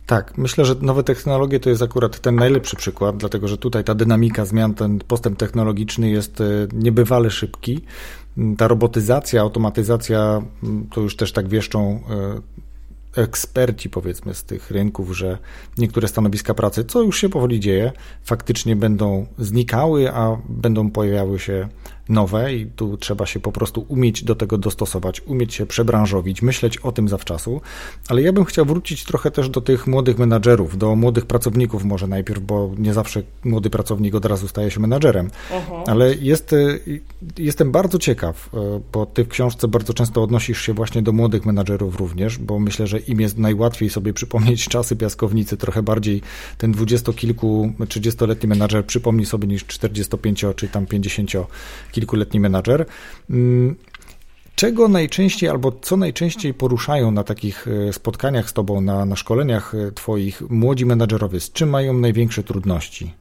Tak, 0.06 0.38
myślę, 0.38 0.66
że 0.66 0.76
nowe 0.82 1.04
technologie 1.04 1.60
to 1.60 1.70
jest 1.70 1.82
akurat 1.82 2.20
ten 2.20 2.36
najlepszy 2.36 2.76
przykład, 2.76 3.18
dlatego 3.18 3.48
że 3.48 3.58
tutaj 3.58 3.84
ta 3.84 3.96
dynamika 3.96 4.46
zmian, 4.46 4.74
ten 4.74 5.00
postęp 5.08 5.38
technologiczny 5.38 6.10
jest 6.10 6.42
e, 6.42 6.46
niebywale 6.74 7.30
szybki. 7.30 7.82
Ta 8.58 8.68
robotyzacja, 8.68 9.42
automatyzacja, 9.42 10.42
to 10.92 11.02
już 11.02 11.16
też 11.16 11.32
tak 11.32 11.48
wieszczą 11.48 12.00
e, 12.10 12.42
eksperci, 13.16 13.90
powiedzmy, 13.90 14.34
z 14.34 14.44
tych 14.44 14.72
rynków, 14.72 15.18
że 15.18 15.38
niektóre 15.78 16.08
stanowiska 16.08 16.54
pracy, 16.54 16.86
co 16.86 17.02
już 17.02 17.22
się 17.22 17.30
powoli 17.30 17.60
dzieje, 17.60 17.92
faktycznie 18.24 18.76
będą 18.76 19.26
znikały, 19.38 20.12
a 20.14 20.38
będą 20.50 20.92
pojawiały 20.92 21.40
się 21.40 21.70
nowe 22.10 22.54
i 22.56 22.66
tu 22.66 22.98
trzeba 22.98 23.26
się 23.26 23.40
po 23.40 23.52
prostu 23.52 23.86
umieć 23.88 24.24
do 24.24 24.36
tego 24.36 24.58
dostosować, 24.58 25.22
umieć 25.22 25.54
się 25.54 25.66
przebranżowić, 25.66 26.42
myśleć 26.42 26.78
o 26.78 26.92
tym 26.92 27.10
zawczasu. 27.10 27.62
Ale 28.08 28.22
ja 28.22 28.34
bym 28.34 28.46
chciał 28.46 28.66
wrócić 28.66 29.04
trochę 29.04 29.32
też 29.32 29.50
do 29.50 29.62
tych 29.62 29.88
młodych 29.88 30.18
menadżerów, 30.18 30.78
do 30.78 30.96
młodych 30.96 31.26
pracowników 31.26 31.84
może 31.84 32.08
najpierw, 32.08 32.42
bo 32.42 32.72
nie 32.78 32.94
zawsze 32.94 33.24
młody 33.44 33.70
pracownik 33.70 34.16
od 34.16 34.26
razu 34.26 34.48
staje 34.48 34.72
się 34.72 34.80
menadżerem. 34.80 35.28
Uh-huh. 35.28 35.84
Ale 35.88 36.16
jest, 36.16 36.54
y, 36.54 37.02
jestem 37.38 37.72
bardzo 37.72 38.00
ciekaw, 38.00 38.50
y, 38.54 38.58
bo 38.94 39.06
ty 39.06 39.24
w 39.26 39.28
książce 39.28 39.68
bardzo 39.68 39.94
często 39.94 40.24
odnosisz 40.24 40.62
się 40.62 40.74
właśnie 40.74 41.02
do 41.02 41.12
młodych 41.12 41.46
menadżerów 41.46 42.00
również, 42.00 42.38
bo 42.38 42.60
myślę, 42.60 42.88
że 42.88 43.00
im 43.00 43.22
jest 43.22 43.38
najłatwiej 43.38 43.90
sobie 43.90 44.14
przypomnieć 44.14 44.68
czasy 44.76 44.96
piaskownicy, 44.96 45.58
trochę 45.58 45.84
bardziej 45.84 46.22
ten 46.58 46.72
dwudziestokilku, 46.72 47.74
trzydziestoletni 47.90 48.50
menadżer 48.50 48.86
przypomni 48.86 49.26
sobie 49.26 49.48
niż 49.48 49.66
45 49.66 50.46
czy 50.56 50.68
tam 50.68 50.86
50 50.86 51.32
kilkuletni 52.00 52.40
menadżer. 52.40 52.86
Mm, 53.30 53.76
czego 54.56 54.88
najczęściej 54.88 55.50
albo 55.50 55.72
co 55.82 55.98
najczęściej 55.98 56.54
poruszają 56.54 57.12
na 57.12 57.24
takich 57.24 57.68
e, 57.68 57.94
spotkaniach 57.94 58.50
z 58.50 58.54
Tobą, 58.54 58.82
na, 58.82 59.06
na 59.06 59.16
szkoleniach 59.16 59.76
e, 59.76 59.92
Twoich 59.92 60.42
młodzi 60.50 60.86
menadżerowie? 60.86 61.40
Z 61.40 61.52
czym 61.52 61.70
mają 61.70 61.94
największe 61.94 62.44
trudności? 62.44 63.14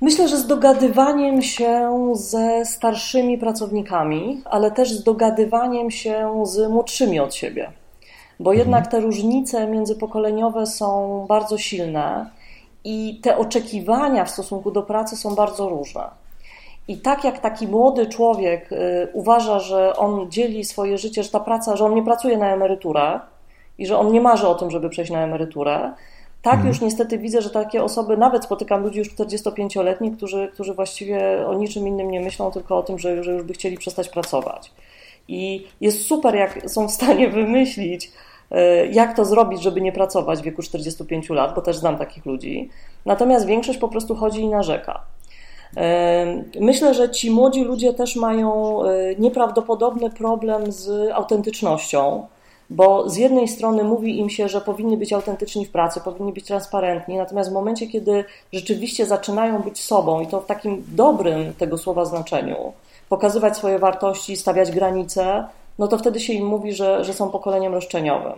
Myślę, 0.00 0.28
że 0.28 0.36
z 0.36 0.46
dogadywaniem 0.46 1.42
się 1.42 1.90
ze 2.14 2.64
starszymi 2.64 3.38
pracownikami, 3.38 4.42
ale 4.44 4.70
też 4.70 4.92
z 4.92 5.02
dogadywaniem 5.02 5.90
się 5.90 6.44
z 6.44 6.70
młodszymi 6.70 7.20
od 7.20 7.34
siebie. 7.34 7.72
Bo 8.40 8.50
mhm. 8.50 8.58
jednak 8.58 8.90
te 8.90 9.00
różnice 9.00 9.66
międzypokoleniowe 9.66 10.66
są 10.66 11.26
bardzo 11.28 11.58
silne 11.58 12.30
i 12.84 13.20
te 13.22 13.36
oczekiwania 13.36 14.24
w 14.24 14.30
stosunku 14.30 14.70
do 14.70 14.82
pracy 14.82 15.16
są 15.16 15.34
bardzo 15.34 15.68
różne. 15.68 16.21
I 16.88 16.98
tak 16.98 17.24
jak 17.24 17.38
taki 17.38 17.68
młody 17.68 18.06
człowiek 18.06 18.72
y, 18.72 19.08
uważa, 19.12 19.58
że 19.58 19.96
on 19.96 20.30
dzieli 20.30 20.64
swoje 20.64 20.98
życie, 20.98 21.22
że 21.22 21.30
ta 21.30 21.40
praca, 21.40 21.76
że 21.76 21.84
on 21.84 21.94
nie 21.94 22.02
pracuje 22.02 22.38
na 22.38 22.52
emeryturę 22.52 23.20
i 23.78 23.86
że 23.86 23.98
on 23.98 24.12
nie 24.12 24.20
marzy 24.20 24.48
o 24.48 24.54
tym, 24.54 24.70
żeby 24.70 24.90
przejść 24.90 25.10
na 25.10 25.24
emeryturę, 25.24 25.92
tak 26.42 26.54
mhm. 26.54 26.68
już 26.68 26.80
niestety 26.80 27.18
widzę, 27.18 27.42
że 27.42 27.50
takie 27.50 27.84
osoby, 27.84 28.16
nawet 28.16 28.44
spotykam 28.44 28.82
ludzi 28.82 28.98
już 28.98 29.14
45-letnich, 29.14 30.16
którzy, 30.16 30.48
którzy 30.52 30.74
właściwie 30.74 31.46
o 31.46 31.54
niczym 31.54 31.88
innym 31.88 32.10
nie 32.10 32.20
myślą, 32.20 32.50
tylko 32.50 32.78
o 32.78 32.82
tym, 32.82 32.98
że, 32.98 33.24
że 33.24 33.32
już 33.32 33.42
by 33.42 33.52
chcieli 33.52 33.78
przestać 33.78 34.08
pracować. 34.08 34.72
I 35.28 35.66
jest 35.80 36.06
super, 36.06 36.34
jak 36.34 36.70
są 36.70 36.88
w 36.88 36.90
stanie 36.90 37.28
wymyślić, 37.28 38.12
y, 38.52 38.56
jak 38.92 39.16
to 39.16 39.24
zrobić, 39.24 39.62
żeby 39.62 39.80
nie 39.80 39.92
pracować 39.92 40.40
w 40.40 40.42
wieku 40.42 40.62
45 40.62 41.30
lat, 41.30 41.54
bo 41.54 41.62
też 41.62 41.76
znam 41.76 41.98
takich 41.98 42.26
ludzi. 42.26 42.70
Natomiast 43.06 43.46
większość 43.46 43.78
po 43.78 43.88
prostu 43.88 44.14
chodzi 44.14 44.40
i 44.40 44.48
narzeka. 44.48 45.00
Myślę, 46.60 46.94
że 46.94 47.10
ci 47.10 47.30
młodzi 47.30 47.64
ludzie 47.64 47.94
też 47.94 48.16
mają 48.16 48.82
e, 48.82 49.14
nieprawdopodobny 49.18 50.10
problem 50.10 50.72
z 50.72 51.10
autentycznością, 51.12 52.26
bo 52.70 53.10
z 53.10 53.16
jednej 53.16 53.48
strony 53.48 53.84
mówi 53.84 54.18
im 54.18 54.30
się, 54.30 54.48
że 54.48 54.60
powinni 54.60 54.96
być 54.96 55.12
autentyczni 55.12 55.66
w 55.66 55.70
pracy, 55.70 56.00
powinni 56.00 56.32
być 56.32 56.46
transparentni, 56.46 57.16
natomiast 57.16 57.50
w 57.50 57.52
momencie, 57.52 57.86
kiedy 57.86 58.24
rzeczywiście 58.52 59.06
zaczynają 59.06 59.62
być 59.62 59.80
sobą 59.80 60.20
i 60.20 60.26
to 60.26 60.40
w 60.40 60.46
takim 60.46 60.84
dobrym 60.88 61.54
tego 61.54 61.78
słowa 61.78 62.04
znaczeniu, 62.04 62.72
pokazywać 63.08 63.56
swoje 63.56 63.78
wartości, 63.78 64.36
stawiać 64.36 64.70
granice, 64.70 65.44
no 65.78 65.88
to 65.88 65.98
wtedy 65.98 66.20
się 66.20 66.32
im 66.32 66.46
mówi, 66.46 66.72
że, 66.72 67.04
że 67.04 67.12
są 67.12 67.30
pokoleniem 67.30 67.74
roszczeniowym. 67.74 68.32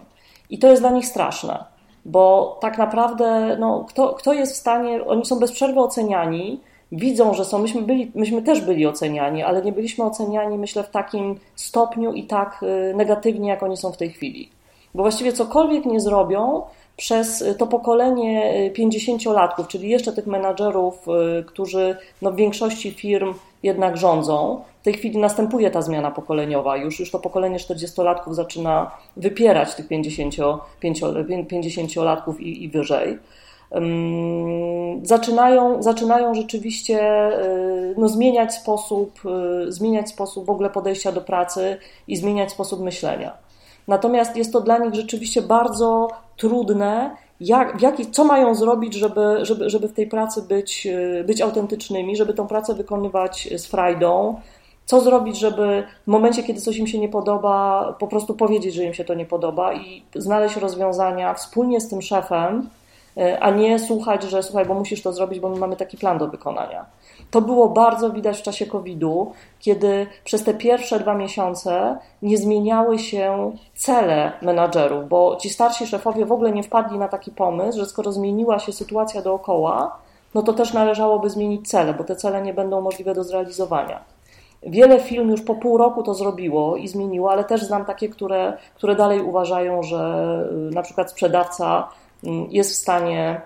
I 0.51 0.59
to 0.59 0.69
jest 0.69 0.83
dla 0.83 0.91
nich 0.91 1.07
straszne, 1.07 1.65
bo 2.05 2.59
tak 2.61 2.79
naprawdę 2.79 3.57
no, 3.61 3.85
kto, 3.89 4.15
kto 4.15 4.33
jest 4.33 4.53
w 4.53 4.57
stanie, 4.57 5.05
oni 5.05 5.27
są 5.27 5.39
bez 5.39 5.53
przerwy 5.53 5.81
oceniani, 5.81 6.61
widzą, 6.93 7.35
że 7.35 7.45
są. 7.45 7.59
Myśmy, 7.59 7.83
byli, 7.83 8.13
myśmy 8.15 8.43
też 8.43 8.61
byli 8.61 8.87
oceniani, 8.87 9.43
ale 9.43 9.63
nie 9.63 9.73
byliśmy 9.73 10.05
oceniani, 10.05 10.59
myślę, 10.59 10.83
w 10.83 10.91
takim 10.91 11.39
stopniu 11.57 12.13
i 12.13 12.25
tak 12.25 12.63
y, 12.63 12.95
negatywnie, 12.95 13.49
jak 13.49 13.63
oni 13.63 13.77
są 13.77 13.93
w 13.93 13.97
tej 13.97 14.11
chwili. 14.11 14.49
Bo 14.95 15.03
właściwie 15.03 15.33
cokolwiek 15.33 15.87
nie 15.87 16.01
zrobią, 16.01 16.63
przez 16.97 17.45
to 17.59 17.67
pokolenie 17.67 18.53
50-latków, 18.73 19.67
czyli 19.67 19.89
jeszcze 19.89 20.13
tych 20.13 20.27
menadżerów, 20.27 21.07
y, 21.41 21.45
którzy 21.45 21.97
no, 22.23 22.33
w 22.33 22.37
większości 22.37 22.91
firm 22.91 23.35
jednak 23.63 23.97
rządzą. 23.97 24.63
W 24.81 24.85
tej 24.85 24.95
chwili 24.95 25.19
następuje 25.19 25.71
ta 25.71 25.83
zmiana 25.83 26.11
pokoleniowa. 26.11 26.77
Już, 26.77 27.01
już 27.01 27.11
to 27.11 27.19
pokolenie 27.19 27.59
40-latków 27.59 28.35
zaczyna 28.35 28.91
wypierać 29.17 29.75
tych 29.75 29.89
50-latków 29.89 32.41
i, 32.41 32.65
i 32.65 32.69
wyżej 32.69 33.19
zaczynają, 35.03 35.83
zaczynają 35.83 36.35
rzeczywiście 36.35 37.29
y, 37.45 37.95
no, 37.99 38.09
zmieniać 38.09 38.55
sposób, 38.55 39.21
y, 39.67 39.73
zmieniać 39.73 40.09
sposób 40.09 40.47
w 40.47 40.51
ogóle 40.51 40.71
podejścia 40.71 41.13
do 41.13 41.21
pracy 41.21 41.77
i 42.09 42.17
zmieniać 42.17 42.53
sposób 42.53 42.81
myślenia. 42.81 43.33
Natomiast 43.89 44.37
jest 44.37 44.53
to 44.53 44.61
dla 44.61 44.79
nich 44.79 44.95
rzeczywiście 44.95 45.43
bardzo 45.43 46.09
trudne, 46.37 47.17
jak, 47.41 47.83
jaki, 47.83 48.11
co 48.11 48.25
mają 48.25 48.55
zrobić, 48.55 48.95
żeby, 48.95 49.39
żeby, 49.43 49.71
żeby 49.71 49.89
w 49.89 49.93
tej 49.93 50.07
pracy 50.07 50.43
być, 50.43 50.87
y, 50.87 51.25
być 51.27 51.41
autentycznymi, 51.41 52.17
żeby 52.17 52.35
tą 52.35 52.47
pracę 52.47 52.75
wykonywać 52.75 53.49
z 53.57 53.67
frajdą, 53.67 54.41
co 54.85 55.01
zrobić, 55.01 55.39
żeby 55.39 55.85
w 56.05 56.07
momencie, 56.07 56.43
kiedy 56.43 56.61
coś 56.61 56.77
im 56.77 56.87
się 56.87 56.99
nie 56.99 57.09
podoba, 57.09 57.97
po 57.99 58.07
prostu 58.07 58.35
powiedzieć, 58.35 58.75
że 58.75 58.85
im 58.85 58.95
się 58.95 59.05
to 59.05 59.15
nie 59.15 59.27
podoba 59.27 59.75
i 59.75 60.03
znaleźć 60.15 60.57
rozwiązania 60.57 61.35
wspólnie 61.35 61.81
z 61.81 61.89
tym 61.89 62.03
szefem, 62.03 62.69
E, 62.69 62.84
a 63.41 63.51
nie 63.51 63.79
słuchać, 63.79 64.23
że 64.23 64.43
słuchaj, 64.43 64.67
bo 64.67 64.75
musisz 64.75 65.03
to 65.03 65.13
zrobić, 65.13 65.41
bo 65.41 65.49
my 65.49 65.57
mamy 65.57 65.77
taki 65.77 65.97
plan 65.97 66.19
do 66.19 66.29
wykonania. 66.29 66.87
To 67.31 67.41
było 67.41 67.69
bardzo 67.69 68.11
widać 68.11 68.39
w 68.39 68.43
czasie 68.43 68.67
COVID-u, 68.67 69.33
kiedy 69.59 70.07
przez 70.25 70.45
te 70.45 70.55
pierwsze 70.55 71.01
dwa 71.01 71.15
miesiące 71.15 71.99
nie 72.23 72.39
zmieniały 72.39 72.99
się 72.99 73.53
cele 73.75 74.33
menadżerów, 74.43 75.09
bo 75.09 75.37
ci 75.41 75.51
starsi 75.51 75.87
szefowie 75.87 76.27
w 76.27 76.33
ogóle 76.33 76.53
nie 76.53 76.63
wpadli 76.63 76.99
na 76.99 77.09
taki 77.09 77.31
pomysł, 77.31 77.79
że 77.79 77.87
skoro 77.87 78.13
zmieniła 78.13 78.59
się 78.59 78.73
sytuacja 78.73 79.23
dookoła, 79.23 79.97
no 80.35 80.43
to 80.43 80.53
też 80.53 80.73
należałoby 80.73 81.31
zmienić 81.31 81.69
cele, 81.69 81.95
bo 81.95 82.05
te 82.05 82.17
cele 82.17 82.43
nie 82.43 82.55
będą 82.55 82.81
możliwe 82.81 83.15
do 83.15 83.25
zrealizowania. 83.25 84.15
Wiele 84.67 85.01
firm 85.01 85.31
już 85.31 85.43
po 85.43 85.55
pół 85.55 85.79
roku 85.79 86.03
to 86.03 86.15
zrobiło 86.15 86.77
i 86.77 86.89
zmieniło, 86.89 87.33
ale 87.33 87.45
też 87.45 87.63
znam 87.63 87.85
takie, 87.85 88.09
które, 88.09 88.57
które 88.75 88.97
dalej 88.97 89.23
uważają, 89.23 89.83
że 89.83 90.45
y, 90.71 90.75
na 90.75 90.83
przykład 90.83 91.11
sprzedawca 91.11 91.89
jest 92.51 92.73
w 92.73 92.77
stanie 92.77 93.41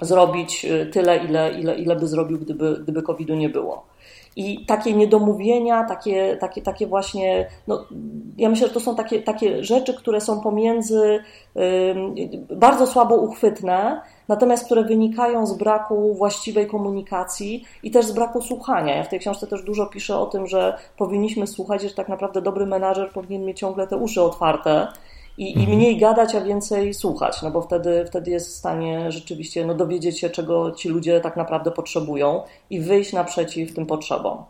zrobić 0.00 0.64
y, 0.64 0.86
tyle, 0.86 1.16
ile, 1.16 1.60
ile, 1.60 1.78
ile 1.78 1.96
by 1.96 2.06
zrobił, 2.06 2.38
gdyby, 2.38 2.78
gdyby 2.82 3.02
COVID-u 3.02 3.34
nie 3.34 3.48
było. 3.48 3.86
I 4.36 4.66
takie 4.66 4.92
niedomówienia, 4.92 5.84
takie, 5.84 6.36
takie, 6.36 6.62
takie 6.62 6.86
właśnie, 6.86 7.48
no, 7.66 7.84
ja 8.36 8.48
myślę, 8.48 8.68
że 8.68 8.74
to 8.74 8.80
są 8.80 8.96
takie, 8.96 9.22
takie 9.22 9.64
rzeczy, 9.64 9.94
które 9.94 10.20
są 10.20 10.40
pomiędzy 10.40 11.24
bardzo 12.50 12.86
słabo 12.86 13.16
uchwytne, 13.16 14.00
natomiast 14.28 14.64
które 14.64 14.84
wynikają 14.84 15.46
z 15.46 15.58
braku 15.58 16.14
właściwej 16.14 16.66
komunikacji 16.66 17.64
i 17.82 17.90
też 17.90 18.06
z 18.06 18.12
braku 18.12 18.42
słuchania. 18.42 18.96
Ja 18.96 19.04
w 19.04 19.08
tej 19.08 19.20
książce 19.20 19.46
też 19.46 19.62
dużo 19.62 19.86
piszę 19.86 20.18
o 20.18 20.26
tym, 20.26 20.46
że 20.46 20.78
powinniśmy 20.96 21.46
słuchać, 21.46 21.82
że 21.82 21.90
tak 21.90 22.08
naprawdę 22.08 22.42
dobry 22.42 22.66
menadżer 22.66 23.10
powinien 23.12 23.44
mieć 23.44 23.58
ciągle 23.58 23.86
te 23.86 23.96
uszy 23.96 24.22
otwarte 24.22 24.88
i, 25.38 25.62
i 25.62 25.68
mniej 25.68 25.98
gadać, 25.98 26.34
a 26.34 26.40
więcej 26.40 26.94
słuchać, 26.94 27.42
no 27.42 27.50
bo 27.50 27.62
wtedy, 27.62 28.04
wtedy 28.06 28.30
jest 28.30 28.48
w 28.48 28.52
stanie 28.52 29.12
rzeczywiście 29.12 29.66
no, 29.66 29.74
dowiedzieć 29.74 30.20
się, 30.20 30.30
czego 30.30 30.70
ci 30.70 30.88
ludzie 30.88 31.20
tak 31.20 31.36
naprawdę 31.36 31.70
potrzebują 31.70 32.42
i 32.70 32.80
wyjść 32.80 33.12
naprzeciw 33.12 33.74
tym 33.74 33.86
potrzebom. 33.86 34.44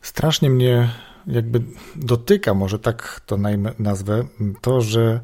Strasznie 0.00 0.50
mnie 0.50 0.90
jakby 1.26 1.62
dotyka, 1.96 2.54
może 2.54 2.78
tak 2.78 3.20
to 3.26 3.36
nazwę, 3.78 4.24
to, 4.60 4.80
że 4.80 5.20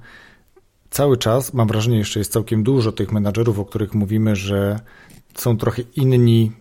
cały 0.90 1.16
czas, 1.16 1.54
mam 1.54 1.68
wrażenie, 1.68 1.98
jeszcze 1.98 2.18
jest 2.18 2.32
całkiem 2.32 2.62
dużo 2.62 2.92
tych 2.92 3.12
menadżerów, 3.12 3.58
o 3.58 3.64
których 3.64 3.94
mówimy, 3.94 4.36
że 4.36 4.80
są 5.34 5.56
trochę 5.56 5.82
inni 5.96 6.52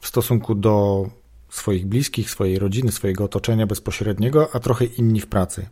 w 0.00 0.06
stosunku 0.06 0.54
do 0.54 1.06
swoich 1.50 1.86
bliskich, 1.86 2.30
swojej 2.30 2.58
rodziny, 2.58 2.92
swojego 2.92 3.24
otoczenia 3.24 3.66
bezpośredniego, 3.66 4.48
a 4.52 4.60
trochę 4.60 4.84
inni 4.84 5.20
w 5.20 5.26
pracy. 5.26 5.66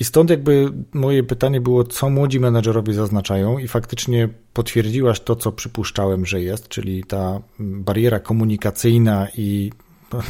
I 0.00 0.04
stąd 0.04 0.30
jakby 0.30 0.72
moje 0.92 1.22
pytanie 1.22 1.60
było, 1.60 1.84
co 1.84 2.10
młodzi 2.10 2.40
menedżerowie 2.40 2.94
zaznaczają, 2.94 3.58
i 3.58 3.68
faktycznie 3.68 4.28
potwierdziłaś 4.52 5.20
to, 5.20 5.36
co 5.36 5.52
przypuszczałem, 5.52 6.26
że 6.26 6.40
jest, 6.40 6.68
czyli 6.68 7.04
ta 7.04 7.40
bariera 7.58 8.20
komunikacyjna 8.20 9.28
i 9.36 9.72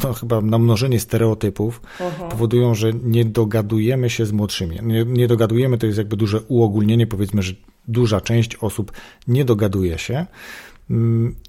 no, 0.03 0.13
chyba 0.13 0.41
namnożenie 0.41 0.99
stereotypów 0.99 1.81
uh-huh. 1.81 2.29
powodują, 2.29 2.75
że 2.75 2.93
nie 3.03 3.25
dogadujemy 3.25 4.09
się 4.09 4.25
z 4.25 4.31
młodszymi. 4.31 4.79
Nie, 4.83 5.05
nie 5.05 5.27
dogadujemy 5.27 5.77
to 5.77 5.85
jest 5.85 5.97
jakby 5.97 6.17
duże 6.17 6.41
uogólnienie, 6.41 7.07
powiedzmy, 7.07 7.43
że 7.43 7.53
duża 7.87 8.21
część 8.21 8.55
osób 8.55 8.91
nie 9.27 9.45
dogaduje 9.45 9.97
się 9.97 10.25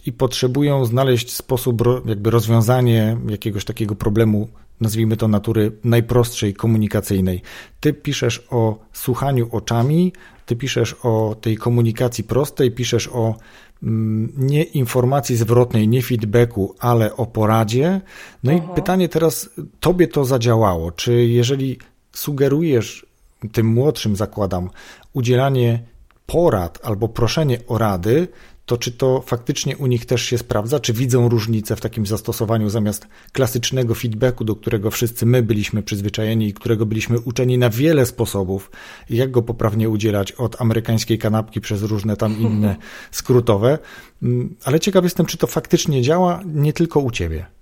i 0.06 0.12
potrzebują 0.12 0.84
znaleźć 0.84 1.32
sposób, 1.32 1.82
jakby 2.06 2.30
rozwiązanie 2.30 3.16
jakiegoś 3.28 3.64
takiego 3.64 3.94
problemu, 3.94 4.48
nazwijmy 4.80 5.16
to 5.16 5.28
natury 5.28 5.72
najprostszej 5.84 6.54
komunikacyjnej. 6.54 7.42
Ty 7.80 7.92
piszesz 7.92 8.46
o 8.50 8.78
słuchaniu 8.92 9.48
oczami, 9.52 10.12
ty 10.46 10.56
piszesz 10.56 10.96
o 11.02 11.36
tej 11.40 11.56
komunikacji 11.56 12.24
prostej, 12.24 12.70
piszesz 12.70 13.08
o 13.08 13.34
Mm, 13.82 14.32
nie 14.36 14.62
informacji 14.62 15.36
zwrotnej, 15.36 15.88
nie 15.88 16.02
feedbacku, 16.02 16.74
ale 16.78 17.16
o 17.16 17.26
poradzie. 17.26 18.00
No 18.44 18.52
Aha. 18.52 18.72
i 18.72 18.74
pytanie 18.74 19.08
teraz, 19.08 19.50
tobie 19.80 20.08
to 20.08 20.24
zadziałało? 20.24 20.92
Czy 20.92 21.12
jeżeli 21.24 21.78
sugerujesz 22.12 23.06
tym 23.52 23.66
młodszym, 23.66 24.16
zakładam, 24.16 24.70
udzielanie 25.12 25.82
porad 26.26 26.78
albo 26.82 27.08
proszenie 27.08 27.58
o 27.68 27.78
rady, 27.78 28.28
to 28.66 28.76
czy 28.76 28.92
to 28.92 29.22
faktycznie 29.26 29.76
u 29.76 29.86
nich 29.86 30.06
też 30.06 30.22
się 30.22 30.38
sprawdza? 30.38 30.80
Czy 30.80 30.92
widzą 30.92 31.28
różnicę 31.28 31.76
w 31.76 31.80
takim 31.80 32.06
zastosowaniu 32.06 32.70
zamiast 32.70 33.08
klasycznego 33.32 33.94
feedbacku, 33.94 34.44
do 34.44 34.56
którego 34.56 34.90
wszyscy 34.90 35.26
my 35.26 35.42
byliśmy 35.42 35.82
przyzwyczajeni 35.82 36.48
i 36.48 36.54
którego 36.54 36.86
byliśmy 36.86 37.20
uczeni 37.20 37.58
na 37.58 37.70
wiele 37.70 38.06
sposobów, 38.06 38.70
jak 39.10 39.30
go 39.30 39.42
poprawnie 39.42 39.88
udzielać 39.88 40.32
od 40.32 40.60
amerykańskiej 40.60 41.18
kanapki 41.18 41.60
przez 41.60 41.82
różne 41.82 42.16
tam 42.16 42.40
inne 42.40 42.76
skrótowe? 43.10 43.78
Mm, 44.22 44.56
ale 44.64 44.80
ciekaw 44.80 45.04
jestem, 45.04 45.26
czy 45.26 45.38
to 45.38 45.46
faktycznie 45.46 46.02
działa 46.02 46.40
nie 46.46 46.72
tylko 46.72 47.00
u 47.00 47.10
ciebie. 47.10 47.55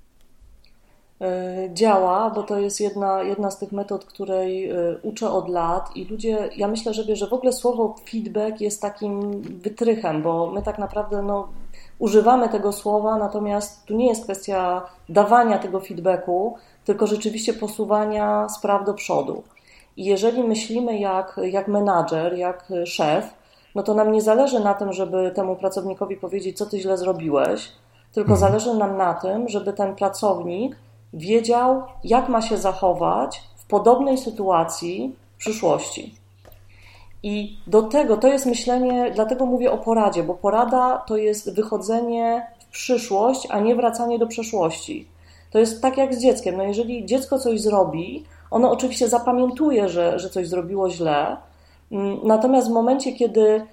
E, 1.20 1.68
działa, 1.74 2.30
bo 2.30 2.42
to 2.42 2.58
jest 2.58 2.80
jedna, 2.80 3.22
jedna 3.22 3.50
z 3.50 3.58
tych 3.58 3.72
metod, 3.72 4.04
której 4.04 4.70
e, 4.70 4.74
uczę 5.02 5.30
od 5.30 5.48
lat 5.48 5.96
i 5.96 6.04
ludzie, 6.04 6.50
ja 6.56 6.68
myślę, 6.68 6.94
że, 6.94 7.16
że 7.16 7.26
w 7.26 7.32
ogóle 7.32 7.52
słowo 7.52 7.94
feedback 8.10 8.60
jest 8.60 8.82
takim 8.82 9.42
wytrychem, 9.42 10.22
bo 10.22 10.50
my 10.50 10.62
tak 10.62 10.78
naprawdę 10.78 11.22
no, 11.22 11.48
używamy 11.98 12.48
tego 12.48 12.72
słowa, 12.72 13.18
natomiast 13.18 13.84
tu 13.84 13.96
nie 13.96 14.08
jest 14.08 14.24
kwestia 14.24 14.82
dawania 15.08 15.58
tego 15.58 15.80
feedbacku, 15.80 16.56
tylko 16.84 17.06
rzeczywiście 17.06 17.52
posuwania 17.52 18.48
spraw 18.48 18.86
do 18.86 18.94
przodu. 18.94 19.42
I 19.96 20.04
jeżeli 20.04 20.42
myślimy 20.44 20.98
jak, 20.98 21.40
jak 21.42 21.68
menadżer, 21.68 22.34
jak 22.38 22.72
szef, 22.84 23.34
no 23.74 23.82
to 23.82 23.94
nam 23.94 24.12
nie 24.12 24.22
zależy 24.22 24.60
na 24.60 24.74
tym, 24.74 24.92
żeby 24.92 25.32
temu 25.34 25.56
pracownikowi 25.56 26.16
powiedzieć, 26.16 26.58
co 26.58 26.66
ty 26.66 26.78
źle 26.78 26.98
zrobiłeś, 26.98 27.72
tylko 28.12 28.32
mhm. 28.32 28.50
zależy 28.50 28.74
nam 28.74 28.96
na 28.96 29.14
tym, 29.14 29.48
żeby 29.48 29.72
ten 29.72 29.94
pracownik 29.94 30.76
wiedział, 31.14 31.82
jak 32.04 32.28
ma 32.28 32.42
się 32.42 32.56
zachować 32.56 33.42
w 33.56 33.66
podobnej 33.66 34.18
sytuacji 34.18 35.16
w 35.36 35.38
przyszłości. 35.38 36.14
I 37.22 37.56
do 37.66 37.82
tego 37.82 38.16
to 38.16 38.28
jest 38.28 38.46
myślenie, 38.46 39.10
dlatego 39.14 39.46
mówię 39.46 39.72
o 39.72 39.78
poradzie, 39.78 40.22
bo 40.22 40.34
porada 40.34 41.02
to 41.06 41.16
jest 41.16 41.54
wychodzenie 41.54 42.46
w 42.58 42.64
przyszłość, 42.70 43.46
a 43.50 43.60
nie 43.60 43.76
wracanie 43.76 44.18
do 44.18 44.26
przeszłości. 44.26 45.08
To 45.50 45.58
jest 45.58 45.82
tak 45.82 45.96
jak 45.96 46.14
z 46.14 46.22
dzieckiem. 46.22 46.56
No 46.56 46.62
jeżeli 46.62 47.06
dziecko 47.06 47.38
coś 47.38 47.60
zrobi, 47.60 48.24
ono 48.50 48.70
oczywiście 48.70 49.08
zapamiętuje, 49.08 49.88
że, 49.88 50.18
że 50.18 50.30
coś 50.30 50.48
zrobiło 50.48 50.90
źle, 50.90 51.36
mm, 51.92 52.18
natomiast 52.24 52.68
w 52.68 52.72
momencie, 52.72 53.12
kiedy 53.12 53.66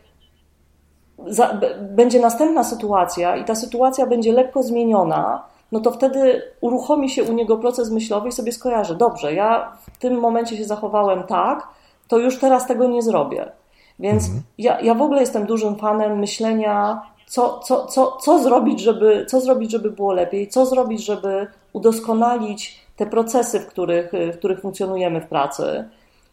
za, 1.27 1.60
będzie 1.82 2.19
następna 2.19 2.63
sytuacja 2.63 3.36
i 3.36 3.45
ta 3.45 3.56
sytuacja 3.56 4.06
będzie 4.06 4.34
lekko 4.34 4.63
zmieniona, 4.63 5.43
no 5.71 5.79
to 5.79 5.91
wtedy 5.91 6.41
uruchomi 6.62 7.10
się 7.10 7.23
u 7.23 7.34
niego 7.34 7.57
proces 7.57 7.91
myślowy 7.91 8.29
i 8.29 8.31
sobie 8.31 8.51
skojarzy, 8.51 8.95
dobrze, 8.95 9.34
ja 9.34 9.71
w 9.93 9.97
tym 9.97 10.19
momencie 10.19 10.57
się 10.57 10.65
zachowałem 10.65 11.23
tak, 11.23 11.67
to 12.07 12.17
już 12.17 12.39
teraz 12.39 12.67
tego 12.67 12.88
nie 12.88 13.01
zrobię. 13.01 13.51
Więc 13.99 14.23
mhm. 14.23 14.43
ja, 14.57 14.81
ja 14.81 14.93
w 14.93 15.01
ogóle 15.01 15.21
jestem 15.21 15.45
dużym 15.45 15.75
fanem 15.75 16.19
myślenia, 16.19 17.01
co, 17.27 17.60
co, 17.60 17.86
co, 17.86 18.17
co, 18.21 18.43
zrobić, 18.43 18.79
żeby, 18.79 19.25
co 19.29 19.41
zrobić, 19.41 19.71
żeby 19.71 19.91
było 19.91 20.13
lepiej, 20.13 20.47
co 20.47 20.65
zrobić, 20.65 21.05
żeby 21.05 21.47
udoskonalić 21.73 22.81
te 22.95 23.05
procesy, 23.05 23.60
w 23.60 23.67
których, 23.67 24.12
w 24.34 24.38
których 24.38 24.62
funkcjonujemy 24.62 25.21
w 25.21 25.27
pracy. 25.27 25.89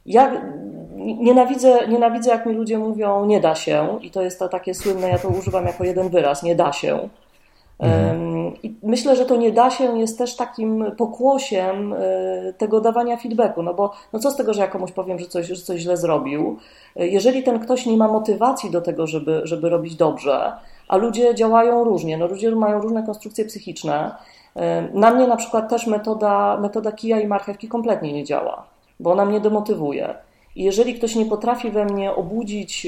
Ja 0.07 0.43
nienawidzę, 0.97 1.89
nienawidzę, 1.89 2.31
jak 2.31 2.47
mi 2.47 2.55
ludzie 2.55 2.79
mówią, 2.79 3.25
nie 3.25 3.41
da 3.41 3.55
się, 3.55 3.99
i 4.03 4.11
to 4.11 4.23
jest 4.23 4.39
to 4.39 4.49
takie 4.49 4.75
słynne, 4.75 5.09
ja 5.09 5.19
to 5.19 5.29
używam 5.29 5.67
jako 5.67 5.85
jeden 5.85 6.09
wyraz, 6.09 6.43
nie 6.43 6.55
da 6.55 6.73
się. 6.73 7.09
Mhm. 7.79 8.55
I 8.63 8.75
myślę, 8.83 9.17
że 9.17 9.25
to 9.25 9.37
nie 9.37 9.53
da 9.53 9.71
się 9.71 9.99
jest 9.99 10.19
też 10.19 10.37
takim 10.37 10.85
pokłosiem 10.97 11.93
e, 11.93 12.53
tego 12.53 12.81
dawania 12.81 13.17
feedbacku, 13.17 13.63
no 13.63 13.75
bo 13.75 13.93
no 14.13 14.19
co 14.19 14.31
z 14.31 14.37
tego, 14.37 14.55
że 14.55 14.61
ja 14.61 14.69
komuś 14.69 14.93
powiem, 14.93 15.19
że 15.19 15.27
coś, 15.27 15.47
że 15.47 15.57
coś 15.57 15.81
źle 15.81 15.97
zrobił, 15.97 16.57
e, 16.97 17.09
jeżeli 17.09 17.43
ten 17.43 17.59
ktoś 17.61 17.87
nie 17.87 17.97
ma 17.97 18.09
motywacji 18.09 18.71
do 18.71 18.81
tego, 18.81 19.07
żeby, 19.07 19.41
żeby 19.45 19.69
robić 19.69 19.95
dobrze, 19.95 20.53
a 20.89 20.97
ludzie 20.97 21.35
działają 21.35 21.85
różnie, 21.85 22.19
no 22.19 22.27
ludzie 22.27 22.51
mają 22.51 22.81
różne 22.81 23.03
konstrukcje 23.03 23.45
psychiczne. 23.45 24.15
E, 24.57 24.89
na 24.93 25.11
mnie 25.11 25.27
na 25.27 25.37
przykład 25.37 25.71
też 25.71 25.87
metoda, 25.87 26.59
metoda 26.61 26.93
kija 26.93 27.21
i 27.21 27.27
marchewki 27.27 27.69
kompletnie 27.69 28.13
nie 28.13 28.25
działa, 28.25 28.65
bo 29.01 29.13
ona 29.13 29.25
mnie 29.25 29.41
demotywuje. 29.41 30.15
I 30.57 30.65
jeżeli 30.65 30.95
ktoś 30.95 31.17
nie 31.17 31.27
potrafi 31.27 31.71
we 31.71 31.85
mnie 31.85 32.15
obudzić 32.15 32.87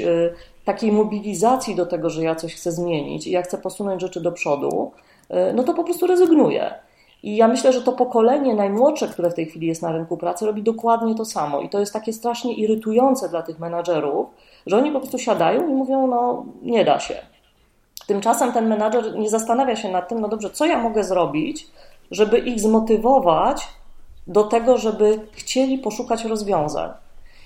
takiej 0.73 0.93
mobilizacji 0.93 1.75
do 1.75 1.87
tego, 1.87 2.11
że 2.11 2.23
ja 2.23 2.35
coś 2.35 2.55
chcę 2.55 2.73
zmienić 2.73 3.27
i 3.27 3.31
ja 3.31 3.43
chcę 3.43 3.59
posunąć 3.59 4.01
rzeczy 4.01 4.21
do 4.21 4.33
przodu, 4.33 4.93
y, 5.31 5.53
no 5.55 5.63
to 5.63 5.75
po 5.75 5.85
prostu 5.85 6.07
rezygnuję. 6.07 6.75
I 7.23 7.37
ja 7.37 7.49
myślę, 7.49 7.73
że 7.73 7.83
to 7.83 7.93
pokolenie 7.93 8.55
najmłodsze, 8.55 9.09
które 9.09 9.31
w 9.31 9.35
tej 9.35 9.47
chwili 9.47 9.67
jest 9.67 9.83
na 9.83 9.93
rynku 9.93 10.17
pracy, 10.17 10.47
robi 10.47 10.63
dokładnie 10.63 11.15
to 11.15 11.25
samo. 11.25 11.61
I 11.61 11.69
to 11.69 11.81
jest 11.81 11.93
takie 11.93 12.13
strasznie 12.13 12.55
irytujące 12.55 13.29
dla 13.29 13.43
tych 13.43 13.59
menadżerów, 13.59 14.27
że 14.67 14.77
oni 14.77 14.93
po 14.93 15.01
prostu 15.01 15.19
siadają 15.19 15.69
i 15.69 15.73
mówią, 15.73 16.07
no 16.07 16.45
nie 16.63 16.85
da 16.85 17.01
się. 17.01 17.15
Tymczasem 18.07 18.53
ten 18.53 18.69
menadżer 18.69 19.19
nie 19.19 19.31
zastanawia 19.31 19.77
się 19.77 19.89
nad 19.89 20.09
tym, 20.09 20.21
no 20.21 20.29
dobrze, 20.29 20.51
co 20.51 20.67
ja 20.67 20.79
mogę 20.79 21.05
zrobić, 21.05 21.67
żeby 22.11 22.39
ich 22.39 22.61
zmotywować 22.61 23.69
do 24.27 24.45
tego, 24.45 24.79
żeby 24.79 25.21
chcieli 25.33 25.79
poszukać 25.79 26.25
rozwiązań. 26.25 26.91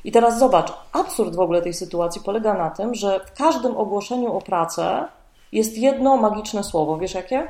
I 0.05 0.13
teraz 0.13 0.39
zobacz, 0.39 0.73
absurd 0.93 1.37
w 1.37 1.41
ogóle 1.41 1.63
tej 1.63 1.75
sytuacji 1.75 2.21
polega 2.25 2.55
na 2.55 2.71
tym, 2.71 2.95
że 2.95 3.21
w 3.21 3.33
każdym 3.33 3.77
ogłoszeniu 3.77 4.33
o 4.33 4.41
pracę 4.41 5.09
jest 5.53 5.79
jedno 5.79 6.17
magiczne 6.17 6.65
słowo. 6.65 6.99
Wiesz 6.99 7.15
jakie? 7.15 7.49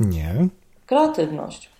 Nie. 0.00 0.34
Kreatywność. 0.86 1.70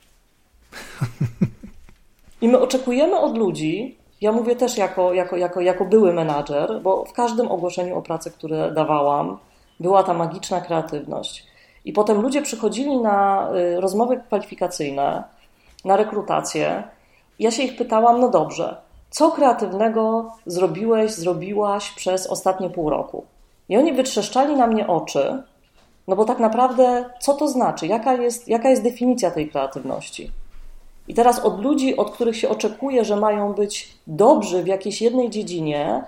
I 2.40 2.48
my 2.48 2.61
oczekujemy 2.61 3.18
od 3.18 3.38
ludzi, 3.38 3.98
ja 4.20 4.33
mówię 4.33 4.57
też 4.57 4.76
jako, 4.76 5.12
jako, 5.14 5.37
jako, 5.37 5.61
jako 5.61 5.85
były 5.85 6.12
menadżer, 6.12 6.81
bo 6.83 7.05
w 7.05 7.12
każdym 7.12 7.50
ogłoszeniu 7.50 7.98
o 7.98 8.02
pracę, 8.02 8.31
które 8.31 8.72
dawałam, 8.72 9.38
była 9.81 10.02
ta 10.02 10.14
magiczna 10.14 10.61
kreatywność. 10.61 11.46
I 11.85 11.92
potem 11.92 12.20
ludzie 12.20 12.42
przychodzili 12.42 12.97
na 12.97 13.49
y, 13.57 13.80
rozmowy 13.80 14.20
kwalifikacyjne, 14.26 15.24
na 15.84 15.97
rekrutację 15.97 16.82
ja 17.38 17.51
się 17.51 17.62
ich 17.62 17.76
pytałam, 17.76 18.20
no 18.20 18.28
dobrze, 18.30 18.76
co 19.12 19.30
kreatywnego 19.30 20.32
zrobiłeś, 20.46 21.12
zrobiłaś 21.12 21.90
przez 21.90 22.26
ostatnie 22.26 22.70
pół 22.70 22.90
roku? 22.90 23.24
I 23.68 23.76
oni 23.76 23.92
wytrzeszczali 23.92 24.56
na 24.56 24.66
mnie 24.66 24.86
oczy, 24.86 25.42
no 26.08 26.16
bo 26.16 26.24
tak 26.24 26.38
naprawdę 26.38 27.04
co 27.20 27.34
to 27.34 27.48
znaczy? 27.48 27.86
Jaka 27.86 28.12
jest, 28.12 28.48
jaka 28.48 28.70
jest 28.70 28.82
definicja 28.82 29.30
tej 29.30 29.50
kreatywności? 29.50 30.30
I 31.08 31.14
teraz 31.14 31.38
od 31.38 31.62
ludzi, 31.62 31.96
od 31.96 32.10
których 32.10 32.36
się 32.36 32.48
oczekuje, 32.48 33.04
że 33.04 33.16
mają 33.16 33.52
być 33.52 33.98
dobrzy 34.06 34.62
w 34.62 34.66
jakiejś 34.66 35.02
jednej 35.02 35.30
dziedzinie, 35.30 36.04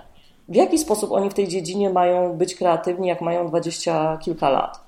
w 0.48 0.54
jaki 0.54 0.78
sposób 0.78 1.12
oni 1.12 1.30
w 1.30 1.34
tej 1.34 1.48
dziedzinie 1.48 1.90
mają 1.90 2.32
być 2.32 2.54
kreatywni, 2.54 3.08
jak 3.08 3.20
mają 3.20 3.48
dwadzieścia 3.48 4.18
kilka 4.22 4.50
lat? 4.50 4.80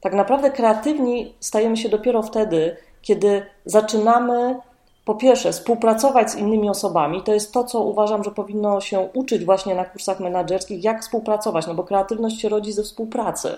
Tak 0.00 0.14
naprawdę 0.14 0.50
kreatywni 0.50 1.34
stajemy 1.40 1.76
się 1.76 1.88
dopiero 1.88 2.22
wtedy, 2.22 2.76
kiedy 3.02 3.46
zaczynamy 3.64 4.60
po 5.04 5.14
pierwsze, 5.14 5.52
współpracować 5.52 6.30
z 6.30 6.36
innymi 6.36 6.70
osobami. 6.70 7.22
To 7.22 7.34
jest 7.34 7.52
to, 7.52 7.64
co 7.64 7.80
uważam, 7.80 8.24
że 8.24 8.30
powinno 8.30 8.80
się 8.80 9.08
uczyć 9.14 9.44
właśnie 9.44 9.74
na 9.74 9.84
kursach 9.84 10.20
menedżerskich, 10.20 10.84
jak 10.84 11.02
współpracować, 11.02 11.66
no 11.66 11.74
bo 11.74 11.84
kreatywność 11.84 12.40
się 12.40 12.48
rodzi 12.48 12.72
ze 12.72 12.82
współpracy. 12.82 13.56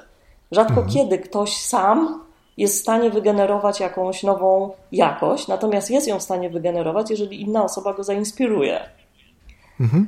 Rzadko 0.52 0.80
mhm. 0.80 0.88
kiedy 0.88 1.18
ktoś 1.18 1.56
sam 1.56 2.24
jest 2.56 2.78
w 2.78 2.80
stanie 2.82 3.10
wygenerować 3.10 3.80
jakąś 3.80 4.22
nową 4.22 4.70
jakość, 4.92 5.48
natomiast 5.48 5.90
jest 5.90 6.08
ją 6.08 6.18
w 6.18 6.22
stanie 6.22 6.50
wygenerować, 6.50 7.10
jeżeli 7.10 7.40
inna 7.40 7.64
osoba 7.64 7.94
go 7.94 8.04
zainspiruje. 8.04 8.80
Mhm. 9.80 10.06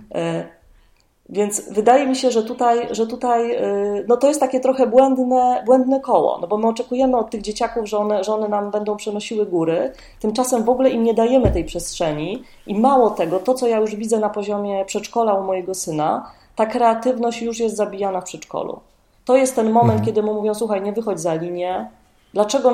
Więc 1.28 1.68
wydaje 1.70 2.06
mi 2.06 2.16
się, 2.16 2.30
że 2.30 2.42
tutaj, 2.42 2.88
że 2.90 3.06
tutaj 3.06 3.52
y, 3.52 4.04
no 4.08 4.16
to 4.16 4.28
jest 4.28 4.40
takie 4.40 4.60
trochę 4.60 4.86
błędne, 4.86 5.62
błędne 5.66 6.00
koło, 6.00 6.38
no 6.40 6.46
bo 6.46 6.58
my 6.58 6.68
oczekujemy 6.68 7.16
od 7.16 7.30
tych 7.30 7.42
dzieciaków, 7.42 7.88
że 7.88 7.98
one, 7.98 8.24
że 8.24 8.34
one 8.34 8.48
nam 8.48 8.70
będą 8.70 8.96
przenosiły 8.96 9.46
góry, 9.46 9.92
tymczasem 10.20 10.64
w 10.64 10.68
ogóle 10.68 10.90
im 10.90 11.04
nie 11.04 11.14
dajemy 11.14 11.50
tej 11.50 11.64
przestrzeni 11.64 12.42
i 12.66 12.78
mało 12.78 13.10
tego, 13.10 13.38
to 13.38 13.54
co 13.54 13.66
ja 13.66 13.78
już 13.78 13.96
widzę 13.96 14.18
na 14.18 14.28
poziomie 14.28 14.84
przedszkola 14.84 15.34
u 15.34 15.44
mojego 15.44 15.74
syna, 15.74 16.30
ta 16.56 16.66
kreatywność 16.66 17.42
już 17.42 17.60
jest 17.60 17.76
zabijana 17.76 18.20
w 18.20 18.24
przedszkolu. 18.24 18.80
To 19.24 19.36
jest 19.36 19.56
ten 19.56 19.70
moment, 19.70 19.98
mhm. 19.98 20.06
kiedy 20.06 20.22
mu 20.22 20.34
mówią, 20.34 20.54
słuchaj, 20.54 20.82
nie 20.82 20.92
wychodź 20.92 21.20
za 21.20 21.34
linię, 21.34 21.90
dlaczego 22.34 22.70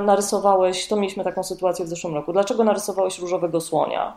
narysowałeś, 0.00 0.88
to 0.88 0.96
mieliśmy 0.96 1.24
taką 1.24 1.42
sytuację 1.42 1.84
w 1.84 1.88
zeszłym 1.88 2.14
roku, 2.14 2.32
dlaczego 2.32 2.64
narysowałeś 2.64 3.18
różowego 3.18 3.60
słonia? 3.60 4.12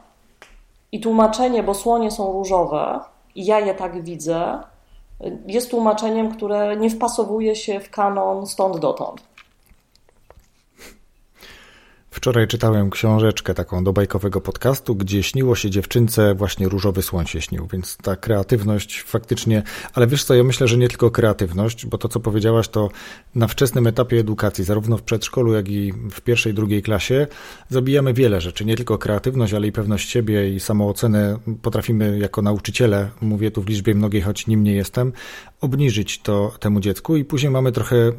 I 0.91 0.99
tłumaczenie, 0.99 1.63
bo 1.63 1.73
słonie 1.73 2.11
są 2.11 2.31
różowe, 2.31 2.99
i 3.37 3.45
ja 3.45 3.59
je 3.59 3.73
tak 3.73 4.03
widzę, 4.03 4.59
jest 5.47 5.69
tłumaczeniem, 5.69 6.31
które 6.31 6.77
nie 6.77 6.89
wpasowuje 6.89 7.55
się 7.55 7.79
w 7.79 7.89
kanon 7.89 8.47
stąd 8.47 8.77
dotąd. 8.77 9.23
Wczoraj 12.17 12.47
czytałem 12.47 12.89
książeczkę 12.89 13.53
taką 13.53 13.83
do 13.83 13.93
bajkowego 13.93 14.41
podcastu, 14.41 14.95
gdzie 14.95 15.23
śniło 15.23 15.55
się 15.55 15.69
dziewczynce, 15.69 16.35
właśnie 16.35 16.69
różowy 16.69 17.01
słoń 17.01 17.25
się 17.27 17.41
śnił, 17.41 17.67
więc 17.71 17.97
ta 17.97 18.15
kreatywność 18.15 19.01
faktycznie, 19.01 19.63
ale 19.93 20.07
wiesz 20.07 20.23
co, 20.23 20.35
ja 20.35 20.43
myślę, 20.43 20.67
że 20.67 20.77
nie 20.77 20.87
tylko 20.87 21.11
kreatywność, 21.11 21.85
bo 21.85 21.97
to 21.97 22.07
co 22.07 22.19
powiedziałaś 22.19 22.67
to 22.67 22.89
na 23.35 23.47
wczesnym 23.47 23.87
etapie 23.87 24.19
edukacji, 24.19 24.63
zarówno 24.63 24.97
w 24.97 25.01
przedszkolu, 25.01 25.53
jak 25.53 25.69
i 25.69 25.93
w 26.11 26.21
pierwszej, 26.21 26.53
drugiej 26.53 26.81
klasie 26.81 27.27
zabijamy 27.69 28.13
wiele 28.13 28.41
rzeczy, 28.41 28.65
nie 28.65 28.75
tylko 28.75 28.97
kreatywność, 28.97 29.53
ale 29.53 29.67
i 29.67 29.71
pewność 29.71 30.09
siebie 30.09 30.49
i 30.55 30.59
samoocenę 30.59 31.37
potrafimy 31.61 32.19
jako 32.19 32.41
nauczyciele, 32.41 33.09
mówię 33.21 33.51
tu 33.51 33.61
w 33.61 33.69
liczbie 33.69 33.95
mnogiej, 33.95 34.21
choć 34.21 34.47
nim 34.47 34.63
nie 34.63 34.73
jestem, 34.73 35.13
obniżyć 35.61 36.19
to 36.19 36.53
temu 36.59 36.79
dziecku 36.79 37.15
i 37.15 37.25
później 37.25 37.51
mamy 37.51 37.71
trochę, 37.71 38.11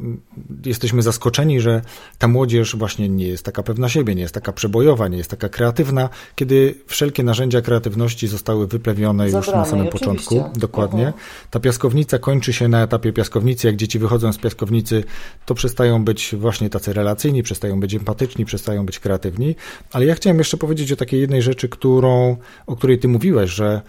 jesteśmy 0.65 1.01
zaskoczeni, 1.01 1.61
że 1.61 1.81
ta 2.17 2.27
młodzież 2.27 2.75
właśnie 2.75 3.09
nie 3.09 3.27
jest 3.27 3.45
taka 3.45 3.63
pewna 3.63 3.89
siebie, 3.89 4.15
nie 4.15 4.21
jest 4.21 4.33
taka 4.33 4.53
przebojowa, 4.53 5.07
nie 5.07 5.17
jest 5.17 5.29
taka 5.29 5.49
kreatywna, 5.49 6.09
kiedy 6.35 6.75
wszelkie 6.87 7.23
narzędzia 7.23 7.61
kreatywności 7.61 8.27
zostały 8.27 8.67
wyplewione 8.67 9.29
Zabrane, 9.29 9.47
już 9.47 9.55
na 9.55 9.65
samym 9.65 9.87
początku. 9.87 10.43
Dokładnie. 10.55 11.03
Uh 11.03 11.09
-huh. 11.09 11.49
Ta 11.49 11.59
piaskownica 11.59 12.19
kończy 12.19 12.53
się 12.53 12.67
na 12.67 12.83
etapie 12.83 13.13
piaskownicy. 13.13 13.67
Jak 13.67 13.75
dzieci 13.75 13.99
wychodzą 13.99 14.33
z 14.33 14.37
piaskownicy, 14.37 15.03
to 15.45 15.55
przestają 15.55 16.03
być 16.03 16.35
właśnie 16.37 16.69
tacy 16.69 16.93
relacyjni, 16.93 17.43
przestają 17.43 17.79
być 17.79 17.95
empatyczni, 17.95 18.45
przestają 18.45 18.85
być 18.85 18.99
kreatywni. 18.99 19.55
Ale 19.91 20.05
ja 20.05 20.15
chciałem 20.15 20.37
jeszcze 20.37 20.57
powiedzieć 20.57 20.91
o 20.91 20.95
takiej 20.95 21.21
jednej 21.21 21.41
rzeczy, 21.41 21.69
którą, 21.69 22.37
o 22.67 22.75
której 22.75 22.99
ty 22.99 23.07
mówiłeś, 23.07 23.51
że 23.51 23.81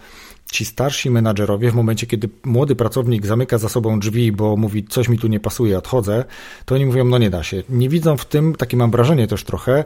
ci 0.51 0.65
starsi 0.65 1.09
menadżerowie 1.09 1.71
w 1.71 1.75
momencie, 1.75 2.07
kiedy 2.07 2.29
młody 2.43 2.75
pracownik 2.75 3.25
zamyka 3.25 3.57
za 3.57 3.69
sobą 3.69 3.99
drzwi, 3.99 4.31
bo 4.31 4.57
mówi, 4.57 4.83
coś 4.83 5.09
mi 5.09 5.19
tu 5.19 5.27
nie 5.27 5.39
pasuje, 5.39 5.77
odchodzę, 5.77 6.25
to 6.65 6.75
oni 6.75 6.85
mówią, 6.85 7.05
no 7.05 7.17
nie 7.17 7.29
da 7.29 7.43
się. 7.43 7.63
Nie 7.69 7.89
widzą 7.89 8.17
w 8.17 8.25
tym, 8.25 8.55
takie 8.55 8.77
mam 8.77 8.91
wrażenie 8.91 9.27
też 9.27 9.43
trochę, 9.43 9.83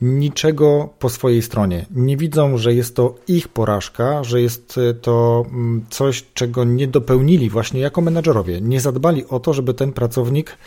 niczego 0.00 0.88
po 0.98 1.08
swojej 1.08 1.42
stronie. 1.42 1.86
Nie 1.90 2.16
widzą, 2.16 2.58
że 2.58 2.74
jest 2.74 2.96
to 2.96 3.14
ich 3.28 3.48
porażka, 3.48 4.24
że 4.24 4.40
jest 4.40 4.80
to 5.02 5.44
mm, 5.48 5.84
coś, 5.90 6.24
czego 6.34 6.64
nie 6.64 6.88
dopełnili 6.88 7.50
właśnie 7.50 7.80
jako 7.80 8.00
menadżerowie. 8.00 8.60
Nie 8.60 8.80
zadbali 8.80 9.26
o 9.26 9.40
to, 9.40 9.52
żeby 9.52 9.74
ten 9.74 9.92
pracownik 9.92 10.58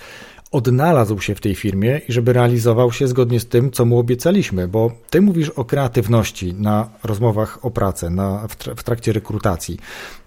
odnalazł 0.52 1.20
się 1.20 1.36
w 1.36 1.42
tej 1.42 1.56
firmie 1.56 2.02
i 2.10 2.14
żeby 2.14 2.34
realizował 2.34 2.92
się 2.92 3.08
zgodnie 3.08 3.40
z 3.40 3.48
tym, 3.48 3.72
co 3.72 3.86
mu 3.86 4.00
obiecaliśmy, 4.00 4.68
bo 4.68 4.92
ty 5.10 5.22
mówisz 5.22 5.50
o 5.50 5.66
kreatywności 5.66 6.54
na 6.54 6.90
rozmowach 7.04 7.66
o 7.66 7.72
pracę, 7.72 8.10
na, 8.10 8.48
w, 8.78 8.84
trakcie 8.84 9.14
rekrutacji, 9.14 9.80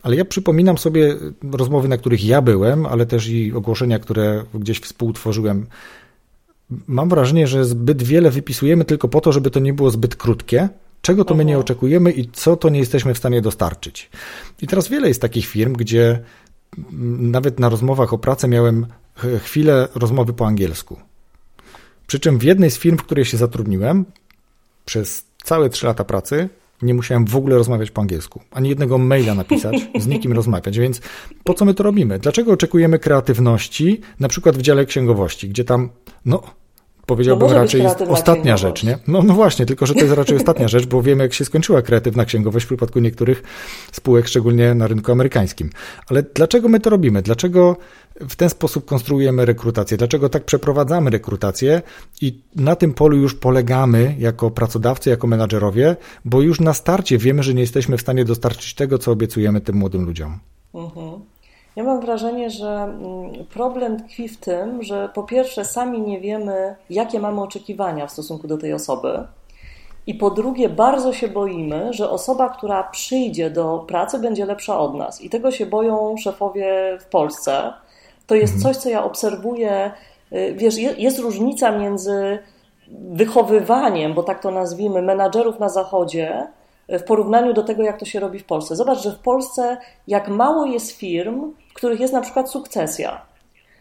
ale 0.03 0.16
ja 0.16 0.25
przypominam 0.25 0.79
sobie 0.79 1.16
rozmowy, 1.53 1.89
na 1.89 1.97
których 1.97 2.25
ja 2.25 2.43
byłem, 2.43 2.87
ale 2.87 3.07
też 3.07 3.29
i 3.29 3.53
ogłoszenia, 3.53 3.99
które 3.99 4.45
gdzieś 4.55 4.81
współtworzyłem. 4.81 5.66
Mam 6.87 7.09
wrażenie, 7.09 7.47
że 7.47 7.64
zbyt 7.64 8.03
wiele 8.03 8.31
wypisujemy 8.31 8.85
tylko 8.85 9.09
po 9.09 9.21
to, 9.21 9.33
żeby 9.33 9.51
to 9.51 9.61
nie 9.61 9.73
było 9.73 9.91
zbyt 9.91 10.16
krótkie, 10.16 10.68
czego 11.03 11.25
to 11.25 11.35
my 11.35 11.45
nie 11.45 11.59
oczekujemy 11.59 12.12
i 12.12 12.29
co 12.33 12.57
to 12.57 12.68
nie 12.68 12.79
jesteśmy 12.79 13.14
w 13.14 13.18
stanie 13.18 13.43
dostarczyć. 13.43 14.11
I 14.62 14.66
teraz 14.66 14.89
wiele 14.89 15.09
jest 15.09 15.21
takich 15.21 15.47
firm, 15.47 15.73
gdzie 15.73 16.21
nawet 17.18 17.61
na 17.61 17.68
rozmowach 17.68 18.12
o 18.12 18.18
pracę 18.18 18.49
miałem 18.49 18.87
chwilę 19.43 19.89
rozmowy 19.95 20.33
po 20.33 20.47
angielsku. 20.47 21.01
Przy 22.07 22.21
czym 22.21 22.39
w 22.39 22.43
jednej 22.43 22.71
z 22.71 22.79
firm, 22.79 22.97
w 22.97 23.03
której 23.03 23.25
się 23.25 23.37
zatrudniłem, 23.37 24.05
przez 24.85 25.25
całe 25.43 25.71
trzy 25.71 25.87
lata 25.87 26.05
pracy 26.05 26.49
nie 26.83 26.95
musiałem 26.95 27.25
w 27.25 27.37
ogóle 27.37 27.57
rozmawiać 27.57 27.91
po 27.91 28.01
angielsku, 28.01 28.41
ani 28.51 28.69
jednego 28.69 28.99
maila 28.99 29.35
napisać, 29.35 29.77
z 29.99 30.07
nikim 30.07 30.33
rozmawiać. 30.33 30.79
Więc 30.79 31.01
po 31.45 31.55
co 31.55 31.65
my 31.65 31.75
to 31.75 31.83
robimy? 31.83 32.19
Dlaczego 32.19 32.53
oczekujemy 32.53 32.99
kreatywności, 32.99 34.01
na 34.21 34.29
przykład 34.29 34.57
w 34.57 34.63
dziale 34.63 34.87
księgowości, 34.87 35.49
gdzie 35.49 35.65
tam, 35.65 35.89
no, 36.25 36.43
powiedziałbym 37.11 37.49
no 37.49 37.55
raczej 37.55 37.83
jest 37.83 38.03
ostatnia 38.03 38.57
rzecz, 38.57 38.83
nie? 38.83 38.99
No, 39.09 39.23
no 39.23 39.35
właśnie, 39.35 39.67
tylko 39.67 39.87
że 39.87 39.95
to 39.95 40.01
jest 40.01 40.15
raczej 40.15 40.37
ostatnia 40.37 40.69
rzecz, 40.69 40.87
bo 40.87 41.03
wiemy, 41.03 41.23
jak 41.23 41.35
się 41.35 41.45
skończyła 41.45 41.83
kreatywna 41.83 42.25
księgowość 42.25 42.65
w 42.65 42.69
przypadku 42.69 43.01
niektórych 43.01 43.43
spółek, 43.93 44.29
szczególnie 44.29 44.75
na 44.75 44.87
rynku 44.87 45.13
amerykańskim. 45.13 45.71
Ale 46.07 46.23
dlaczego 46.35 46.69
my 46.69 46.81
to 46.81 46.91
robimy? 46.91 47.23
Dlaczego 47.23 47.77
w 48.29 48.37
ten 48.37 48.51
sposób 48.51 48.85
konstruujemy 48.85 49.45
rekrutację? 49.45 49.97
Dlaczego 49.97 50.29
tak 50.29 50.45
przeprowadzamy 50.45 51.11
rekrutację 51.11 51.83
i 52.21 52.39
na 52.57 52.77
tym 52.77 52.93
polu 52.93 53.17
już 53.17 53.35
polegamy 53.35 54.15
jako 54.19 54.51
pracodawcy, 54.51 55.11
jako 55.11 55.27
menadżerowie, 55.27 55.97
bo 56.25 56.41
już 56.41 56.61
na 56.61 56.75
starcie 56.75 57.19
wiemy, 57.19 57.43
że 57.43 57.55
nie 57.55 57.61
jesteśmy 57.61 57.97
w 57.97 58.01
stanie 58.01 58.25
dostarczyć 58.25 58.75
tego, 58.75 58.99
co 58.99 59.13
obiecujemy 59.13 59.61
tym 59.61 59.77
młodym 59.77 60.05
ludziom. 60.05 60.39
Mhm. 60.75 61.21
Ja 61.77 61.85
mam 61.85 62.01
wrażenie, 62.01 62.51
że 62.51 62.68
mm, 62.68 63.47
problem 63.51 64.05
tkwi 64.05 64.29
w 64.29 64.37
tym, 64.37 64.83
że 64.83 65.09
po 65.14 65.23
pierwsze 65.23 65.64
sami 65.64 66.01
nie 66.01 66.21
wiemy, 66.21 66.77
jakie 66.91 67.21
mamy 67.21 67.43
oczekiwania 67.43 68.07
w 68.07 68.12
stosunku 68.12 68.49
do 68.49 68.59
tej 68.59 68.73
osoby. 68.73 69.27
I 70.07 70.14
po 70.14 70.31
drugie, 70.31 70.68
bardzo 70.68 71.12
się 71.12 71.29
boimy, 71.29 71.93
że 71.93 72.11
osoba, 72.11 72.49
która 72.49 72.83
przyjdzie 72.83 73.51
do 73.51 73.85
pracy, 73.89 74.18
będzie 74.18 74.47
lepsza 74.47 74.79
od 74.79 74.95
nas. 74.95 75.21
I 75.21 75.31
tego 75.31 75.51
się 75.51 75.66
boją 75.66 76.16
szefowie 76.16 76.99
w 77.01 77.05
Polsce. 77.05 77.73
To 78.27 78.35
jest 78.35 78.55
mhm. 78.55 78.75
coś, 78.75 78.83
co 78.83 78.89
ja 78.89 79.05
obserwuję. 79.05 79.93
Y, 80.33 80.55
wiesz, 80.57 80.79
jest 80.79 81.18
różnica 81.18 81.71
między 81.71 82.39
wychowywaniem, 82.91 84.14
bo 84.14 84.23
tak 84.23 84.43
to 84.43 84.51
nazwijmy, 84.51 85.03
menadżerów 85.03 85.61
na 85.61 85.68
Zachodzie, 85.68 86.47
w 86.99 87.03
porównaniu 87.03 87.53
do 87.53 87.62
tego, 87.62 87.82
jak 87.82 87.99
to 87.99 88.05
się 88.05 88.20
robi 88.20 88.38
w 88.38 88.45
Polsce. 88.45 88.76
Zobacz, 88.76 89.03
że 89.03 89.12
w 89.12 89.18
Polsce 89.18 89.76
jak 90.07 90.28
mało 90.28 90.66
jest 90.66 90.91
firm, 90.91 91.53
w 91.70 91.74
których 91.74 92.01
jest 92.01 92.12
na 92.12 92.20
przykład 92.20 92.51
sukcesja, 92.51 93.22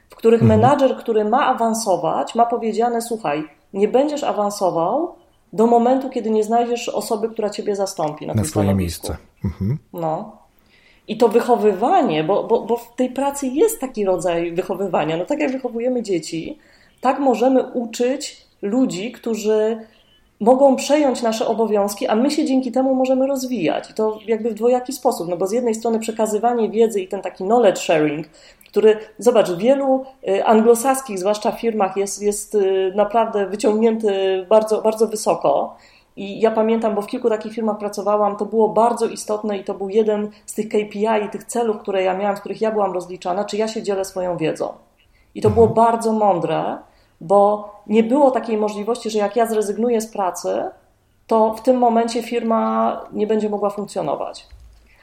w 0.10 0.16
których 0.16 0.42
mhm. 0.42 0.60
menadżer, 0.60 0.98
który 0.98 1.26
ma 1.26 1.46
awansować, 1.46 2.36
ma 2.36 2.46
powiedziane: 2.46 3.02
Słuchaj, 3.02 3.44
nie 3.74 3.88
będziesz 3.88 4.24
awansował 4.24 5.16
do 5.54 5.68
momentu, 5.68 6.10
kiedy 6.10 6.30
nie 6.30 6.44
znajdziesz 6.44 6.90
osoby, 6.90 7.30
która 7.30 7.50
ciebie 7.50 7.76
zastąpi 7.76 8.28
na, 8.28 8.34
na 8.34 8.44
swoje 8.44 8.76
miejsce. 8.76 9.18
Mhm. 9.46 9.78
No. 9.94 10.38
I 11.08 11.18
to 11.18 11.28
wychowywanie, 11.28 12.24
bo, 12.24 12.44
bo, 12.44 12.62
bo 12.62 12.78
w 12.78 12.96
tej 12.96 13.10
pracy 13.10 13.48
jest 13.48 13.80
taki 13.80 14.06
rodzaj 14.06 14.54
wychowywania. 14.54 15.18
No 15.18 15.26
tak 15.26 15.40
jak 15.40 15.52
wychowujemy 15.52 16.04
dzieci, 16.04 16.58
tak 17.02 17.20
możemy 17.20 17.64
uczyć 17.64 18.46
ludzi, 18.62 19.12
którzy 19.12 19.78
mogą 20.40 20.76
przejąć 20.76 21.22
nasze 21.22 21.48
obowiązki, 21.48 22.08
a 22.08 22.16
my 22.16 22.32
się 22.32 22.46
dzięki 22.46 22.72
temu 22.72 22.96
możemy 22.96 23.28
rozwijać. 23.28 23.90
I 23.90 23.94
to 23.94 24.20
jakby 24.28 24.50
w 24.50 24.54
dwojaki 24.54 24.94
sposób, 24.94 25.28
no 25.28 25.38
bo 25.38 25.48
z 25.48 25.52
jednej 25.52 25.76
strony 25.76 26.00
przekazywanie 26.00 26.70
wiedzy 26.70 27.02
i 27.02 27.08
ten 27.08 27.22
taki 27.22 27.44
knowledge 27.44 27.80
sharing, 27.80 28.28
który, 28.68 28.98
zobacz, 29.18 29.50
w 29.50 29.58
wielu 29.58 30.06
y, 30.28 30.46
anglosaskich, 30.46 31.20
zwłaszcza 31.20 31.52
firmach, 31.52 31.98
jest, 31.98 32.22
jest 32.22 32.56
y, 32.56 32.94
naprawdę 32.96 33.46
wyciągnięty 33.46 34.46
bardzo, 34.50 34.82
bardzo 34.82 35.08
wysoko. 35.08 35.76
I 36.16 36.40
ja 36.40 36.52
pamiętam, 36.52 36.96
bo 36.96 37.02
w 37.02 37.08
kilku 37.08 37.30
takich 37.30 37.54
firmach 37.54 37.78
pracowałam, 37.78 38.36
to 38.36 38.46
było 38.46 38.70
bardzo 38.70 39.06
istotne 39.06 39.58
i 39.58 39.64
to 39.64 39.74
był 39.74 39.90
jeden 39.90 40.30
z 40.46 40.54
tych 40.54 40.68
KPI 40.70 41.30
tych 41.32 41.44
celów, 41.44 41.78
które 41.78 42.04
ja 42.04 42.18
miałam, 42.18 42.38
z 42.38 42.40
których 42.40 42.62
ja 42.62 42.72
byłam 42.72 42.94
rozliczana, 42.94 43.44
czy 43.44 43.58
ja 43.58 43.68
się 43.68 43.84
dzielę 43.84 44.06
swoją 44.06 44.38
wiedzą. 44.38 44.74
I 45.36 45.42
to 45.42 45.50
było 45.50 45.68
bardzo 45.68 46.14
mądre, 46.14 46.78
bo 47.22 47.70
nie 47.88 48.04
było 48.04 48.32
takiej 48.32 48.58
możliwości, 48.58 49.10
że 49.10 49.20
jak 49.20 49.36
ja 49.36 49.46
zrezygnuję 49.46 50.02
z 50.02 50.08
pracy, 50.08 50.64
to 51.28 51.54
w 51.54 51.62
tym 51.62 51.78
momencie 51.78 52.24
firma 52.24 53.02
nie 53.12 53.28
będzie 53.28 53.50
mogła 53.50 53.70
funkcjonować. 53.70 54.48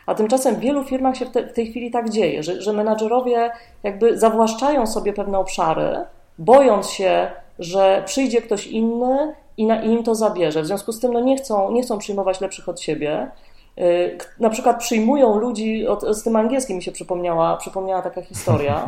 A 0.07 0.15
tymczasem 0.15 0.55
w 0.55 0.61
wielu 0.61 0.85
firmach 0.85 1.17
się 1.17 1.27
w, 1.27 1.31
te, 1.31 1.47
w 1.47 1.53
tej 1.53 1.67
chwili 1.67 1.91
tak 1.91 2.11
dzieje, 2.11 2.43
że, 2.43 2.63
że 2.63 2.73
menadżerowie 2.73 3.51
jakby 3.83 4.19
zawłaszczają 4.19 4.87
sobie 4.87 5.13
pewne 5.13 5.39
obszary, 5.39 6.05
bojąc 6.39 6.91
się, 6.91 7.31
że 7.59 8.03
przyjdzie 8.07 8.43
ktoś 8.43 8.67
inny 8.67 9.35
i, 9.57 9.67
na, 9.67 9.83
i 9.83 9.91
im 9.91 10.03
to 10.03 10.15
zabierze. 10.15 10.63
W 10.63 10.67
związku 10.67 10.93
z 10.93 11.01
tym 11.01 11.13
no 11.13 11.21
nie, 11.21 11.37
chcą, 11.37 11.71
nie 11.71 11.83
chcą 11.83 11.99
przyjmować 11.99 12.41
lepszych 12.41 12.69
od 12.69 12.81
siebie. 12.81 13.31
Y, 13.79 14.19
na 14.41 14.51
przykład 14.51 14.79
przyjmują 14.79 15.39
ludzi, 15.39 15.87
od, 15.87 16.03
z 16.17 16.23
tym 16.23 16.37
angielskim 16.37 16.77
mi 16.77 16.83
się 16.83 16.93
przypomniała, 16.93 17.57
przypomniała 17.57 18.03
taka 18.03 18.23
historia. 18.23 18.85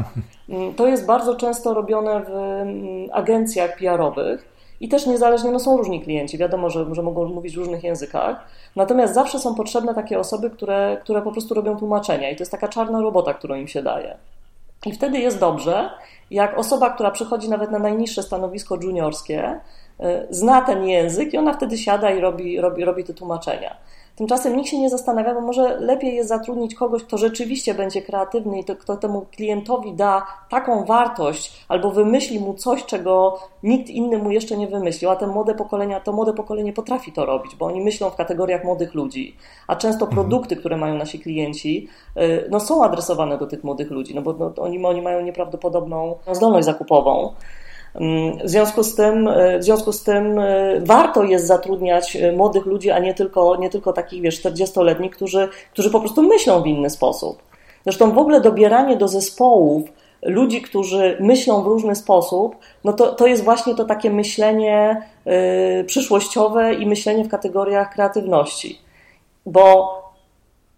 Mm, 0.48 0.74
to 0.74 0.86
jest 0.86 1.06
bardzo 1.06 1.34
często 1.34 1.74
robione 1.74 2.20
w 2.20 2.30
mm, 2.30 3.08
agencjach 3.12 3.76
PR-owych 3.78 4.48
i 4.80 4.88
też 4.88 5.06
niezależnie, 5.06 5.50
no 5.50 5.60
są 5.60 5.76
różni 5.76 6.00
klienci, 6.00 6.38
wiadomo, 6.38 6.70
że, 6.70 6.94
że 6.94 7.02
mogą 7.02 7.28
mówić 7.28 7.54
w 7.54 7.58
różnych 7.58 7.84
językach, 7.84 8.46
natomiast 8.76 9.14
zawsze 9.14 9.38
są 9.38 9.54
potrzebne 9.54 9.94
takie 9.94 10.18
osoby, 10.18 10.50
które, 10.50 10.98
które 11.02 11.22
po 11.22 11.32
prostu 11.32 11.54
robią 11.54 11.76
tłumaczenia 11.76 12.30
i 12.30 12.36
to 12.36 12.42
jest 12.42 12.52
taka 12.52 12.68
czarna 12.68 13.00
robota, 13.00 13.34
którą 13.34 13.54
im 13.54 13.68
się 13.68 13.82
daje. 13.82 14.16
I 14.86 14.92
wtedy 14.92 15.18
jest 15.18 15.38
dobrze, 15.38 15.90
jak 16.30 16.58
osoba, 16.58 16.90
która 16.90 17.10
przychodzi 17.10 17.48
nawet 17.48 17.70
na 17.70 17.78
najniższe 17.78 18.22
stanowisko 18.22 18.76
juniorskie, 18.82 19.60
y, 20.00 20.26
zna 20.30 20.60
ten 20.60 20.84
język 20.84 21.34
i 21.34 21.38
ona 21.38 21.52
wtedy 21.52 21.78
siada 21.78 22.10
i 22.10 22.20
robi, 22.20 22.60
robi, 22.60 22.84
robi 22.84 23.04
te 23.04 23.14
tłumaczenia. 23.14 23.76
Tymczasem 24.18 24.56
nikt 24.56 24.68
się 24.68 24.78
nie 24.78 24.90
zastanawia, 24.90 25.34
bo 25.34 25.40
może 25.40 25.80
lepiej 25.80 26.14
jest 26.14 26.28
zatrudnić 26.28 26.74
kogoś, 26.74 27.04
kto 27.04 27.18
rzeczywiście 27.18 27.74
będzie 27.74 28.02
kreatywny 28.02 28.58
i 28.58 28.64
to, 28.64 28.76
kto 28.76 28.96
temu 28.96 29.26
klientowi 29.36 29.92
da 29.92 30.26
taką 30.50 30.84
wartość 30.84 31.64
albo 31.68 31.90
wymyśli 31.90 32.40
mu 32.40 32.54
coś, 32.54 32.84
czego 32.84 33.38
nikt 33.62 33.90
inny 33.90 34.18
mu 34.18 34.30
jeszcze 34.30 34.56
nie 34.56 34.66
wymyślił, 34.66 35.10
a 35.10 35.16
te 35.16 35.26
młode 35.26 35.54
pokolenia, 35.54 36.00
to 36.00 36.12
młode 36.12 36.32
pokolenie 36.32 36.72
potrafi 36.72 37.12
to 37.12 37.26
robić, 37.26 37.56
bo 37.56 37.66
oni 37.66 37.80
myślą 37.80 38.10
w 38.10 38.16
kategoriach 38.16 38.64
młodych 38.64 38.94
ludzi, 38.94 39.36
a 39.66 39.76
często 39.76 40.06
mhm. 40.06 40.14
produkty, 40.14 40.56
które 40.56 40.76
mają 40.76 40.94
nasi 40.94 41.18
klienci, 41.18 41.88
y, 42.16 42.48
no, 42.50 42.60
są 42.60 42.84
adresowane 42.84 43.38
do 43.38 43.46
tych 43.46 43.64
młodych 43.64 43.90
ludzi, 43.90 44.14
no 44.14 44.22
bo 44.22 44.32
no, 44.32 44.52
oni, 44.56 44.84
oni 44.84 45.02
mają 45.02 45.20
nieprawdopodobną 45.20 46.16
zdolność 46.32 46.66
zakupową. 46.66 47.34
W 48.44 48.50
związku 48.50 48.82
z 48.82 48.94
tym, 48.94 49.28
e, 49.28 49.58
w 49.58 49.64
związku 49.64 49.92
z 49.92 50.02
tym 50.02 50.38
e, 50.38 50.80
warto 50.80 51.24
jest 51.24 51.46
zatrudniać 51.46 52.16
e, 52.16 52.32
młodych 52.32 52.66
ludzi, 52.66 52.90
a 52.90 52.98
nie 52.98 53.14
tylko, 53.14 53.56
nie 53.56 53.70
tylko 53.70 53.92
takich, 53.92 54.22
wiesz, 54.22 54.42
40-letnich, 54.42 55.10
którzy, 55.10 55.48
którzy 55.72 55.90
po 55.90 56.00
prostu 56.00 56.22
myślą 56.22 56.62
w 56.62 56.66
inny 56.66 56.90
sposób. 56.90 57.42
Zresztą 57.84 58.12
w 58.12 58.18
ogóle 58.18 58.40
dobieranie 58.40 58.96
do 58.96 59.08
zespołów 59.08 59.90
ludzi, 60.22 60.62
którzy 60.62 61.16
myślą 61.20 61.62
w 61.62 61.66
różny 61.66 61.96
sposób, 61.96 62.56
no 62.84 62.92
to, 62.92 63.14
to 63.14 63.26
jest 63.26 63.44
właśnie 63.44 63.74
to 63.74 63.84
takie 63.84 64.10
myślenie 64.10 65.02
przyszłościowe 65.86 66.74
i 66.74 66.86
myślenie 66.86 67.24
w 67.24 67.28
kategoriach 67.28 67.94
kreatywności. 67.94 68.78
Bo 69.46 69.94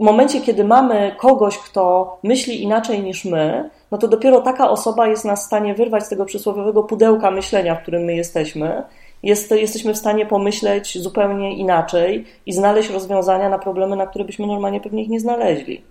w 0.00 0.02
momencie, 0.02 0.40
kiedy 0.40 0.64
mamy 0.64 1.14
kogoś, 1.18 1.58
kto 1.58 2.18
myśli 2.22 2.62
inaczej 2.62 3.02
niż 3.02 3.24
my, 3.24 3.70
no 3.90 3.98
to 3.98 4.08
dopiero 4.08 4.40
taka 4.40 4.70
osoba 4.70 5.08
jest 5.08 5.24
nas 5.24 5.42
w 5.42 5.46
stanie 5.46 5.74
wyrwać 5.74 6.04
z 6.04 6.08
tego 6.08 6.24
przysłowiowego 6.24 6.82
pudełka 6.82 7.30
myślenia, 7.30 7.74
w 7.74 7.82
którym 7.82 8.02
my 8.02 8.14
jesteśmy. 8.14 8.82
Jest, 9.22 9.50
jesteśmy 9.50 9.94
w 9.94 9.98
stanie 9.98 10.26
pomyśleć 10.26 10.98
zupełnie 11.02 11.56
inaczej 11.56 12.24
i 12.46 12.52
znaleźć 12.52 12.90
rozwiązania 12.90 13.48
na 13.48 13.58
problemy, 13.58 13.96
na 13.96 14.06
które 14.06 14.24
byśmy 14.24 14.46
normalnie 14.46 14.80
pewnie 14.80 15.02
ich 15.02 15.08
nie 15.08 15.20
znaleźli. 15.20 15.82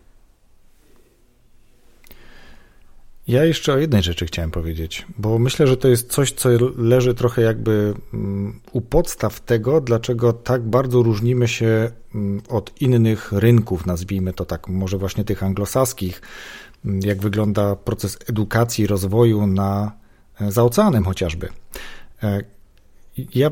Ja 3.28 3.46
jeszcze 3.46 3.74
o 3.74 3.78
jednej 3.78 4.04
rzeczy 4.04 4.26
chciałem 4.26 4.52
powiedzieć, 4.52 5.06
bo 5.18 5.40
myślę, 5.40 5.68
że 5.68 5.78
to 5.78 5.88
jest 5.88 6.12
coś, 6.12 6.32
co 6.32 6.50
leży 6.78 7.14
trochę 7.14 7.42
jakby 7.42 7.94
mm, 8.14 8.60
u 8.74 8.82
podstaw 8.82 9.40
tego, 9.40 9.82
dlaczego 9.82 10.34
tak 10.34 10.62
bardzo 10.62 11.04
różnimy 11.04 11.48
się 11.48 11.92
od 12.50 12.82
innych 12.82 13.32
rynków, 13.32 13.86
nazwijmy 13.86 14.34
to 14.34 14.46
tak, 14.46 14.68
może 14.68 14.98
właśnie 14.98 15.24
tych 15.24 15.44
anglosaskich, 15.44 16.22
mm, 16.86 17.00
jak 17.04 17.22
wygląda 17.22 17.76
proces 17.76 18.18
edukacji, 18.28 18.88
rozwoju 18.88 19.48
na, 19.48 19.92
e, 20.42 20.52
za 20.52 20.64
oceanem 20.64 21.04
chociażby. 21.04 21.50
E, 22.24 22.42
ja 23.36 23.52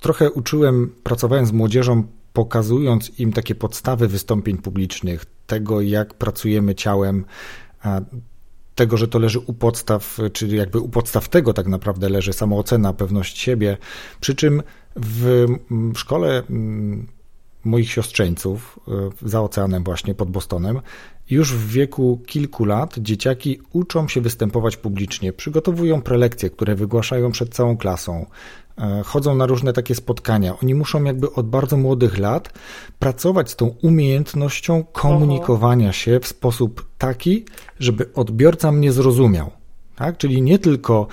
trochę 0.00 0.30
uczyłem, 0.30 0.94
pracowałem 1.02 1.46
z 1.46 1.52
młodzieżą, 1.52 2.04
pokazując 2.32 3.20
im 3.20 3.32
takie 3.32 3.54
podstawy 3.54 4.08
wystąpień 4.08 4.58
publicznych, 4.58 5.24
tego 5.46 5.80
jak 5.80 6.14
pracujemy 6.14 6.74
ciałem, 6.74 7.24
tego, 8.74 8.96
że 8.96 9.08
to 9.08 9.18
leży 9.18 9.38
u 9.38 9.52
podstaw, 9.52 10.18
czyli 10.32 10.56
jakby 10.56 10.78
u 10.78 10.88
podstaw 10.88 11.28
tego 11.28 11.52
tak 11.52 11.66
naprawdę 11.66 12.08
leży 12.08 12.32
samoocena, 12.32 12.92
pewność 12.92 13.38
siebie. 13.38 13.76
Przy 14.20 14.34
czym 14.34 14.62
w 14.96 15.46
szkole 15.94 16.42
moich 17.64 17.90
siostrzeńców 17.90 18.80
e, 18.88 19.28
za 19.28 19.42
oceanem, 19.42 19.84
właśnie 19.84 20.14
pod 20.14 20.30
Bostonem, 20.30 20.80
już 21.30 21.54
w 21.54 21.68
wieku 21.68 22.20
kilku 22.26 22.64
lat 22.64 22.98
dzieciaki 22.98 23.60
uczą 23.72 24.08
się 24.08 24.20
występować 24.20 24.76
publicznie, 24.76 25.32
przygotowują 25.32 26.02
prelekcje, 26.02 26.50
które 26.50 26.74
wygłaszają 26.74 27.32
przed 27.32 27.54
całą 27.54 27.76
klasą, 27.76 28.26
E, 28.80 29.02
chodzą 29.04 29.34
na 29.34 29.46
różne 29.46 29.72
takie 29.72 29.94
spotkania. 29.94 30.58
Oni 30.62 30.74
muszą 30.74 31.04
jakby 31.04 31.32
od 31.32 31.46
bardzo 31.46 31.76
młodych 31.76 32.18
lat 32.18 32.52
pracować 32.98 33.50
z 33.50 33.56
tą 33.56 33.74
umiejętnością 33.82 34.84
komunikowania 34.92 35.92
się 35.92 36.20
w 36.20 36.26
sposób 36.26 36.86
taki, 36.98 37.44
żeby 37.78 38.12
odbiorca 38.14 38.72
mnie 38.72 38.92
zrozumiał. 38.92 39.50
Tak? 39.96 40.18
Czyli 40.18 40.42
nie 40.42 40.58
tylko 40.58 41.06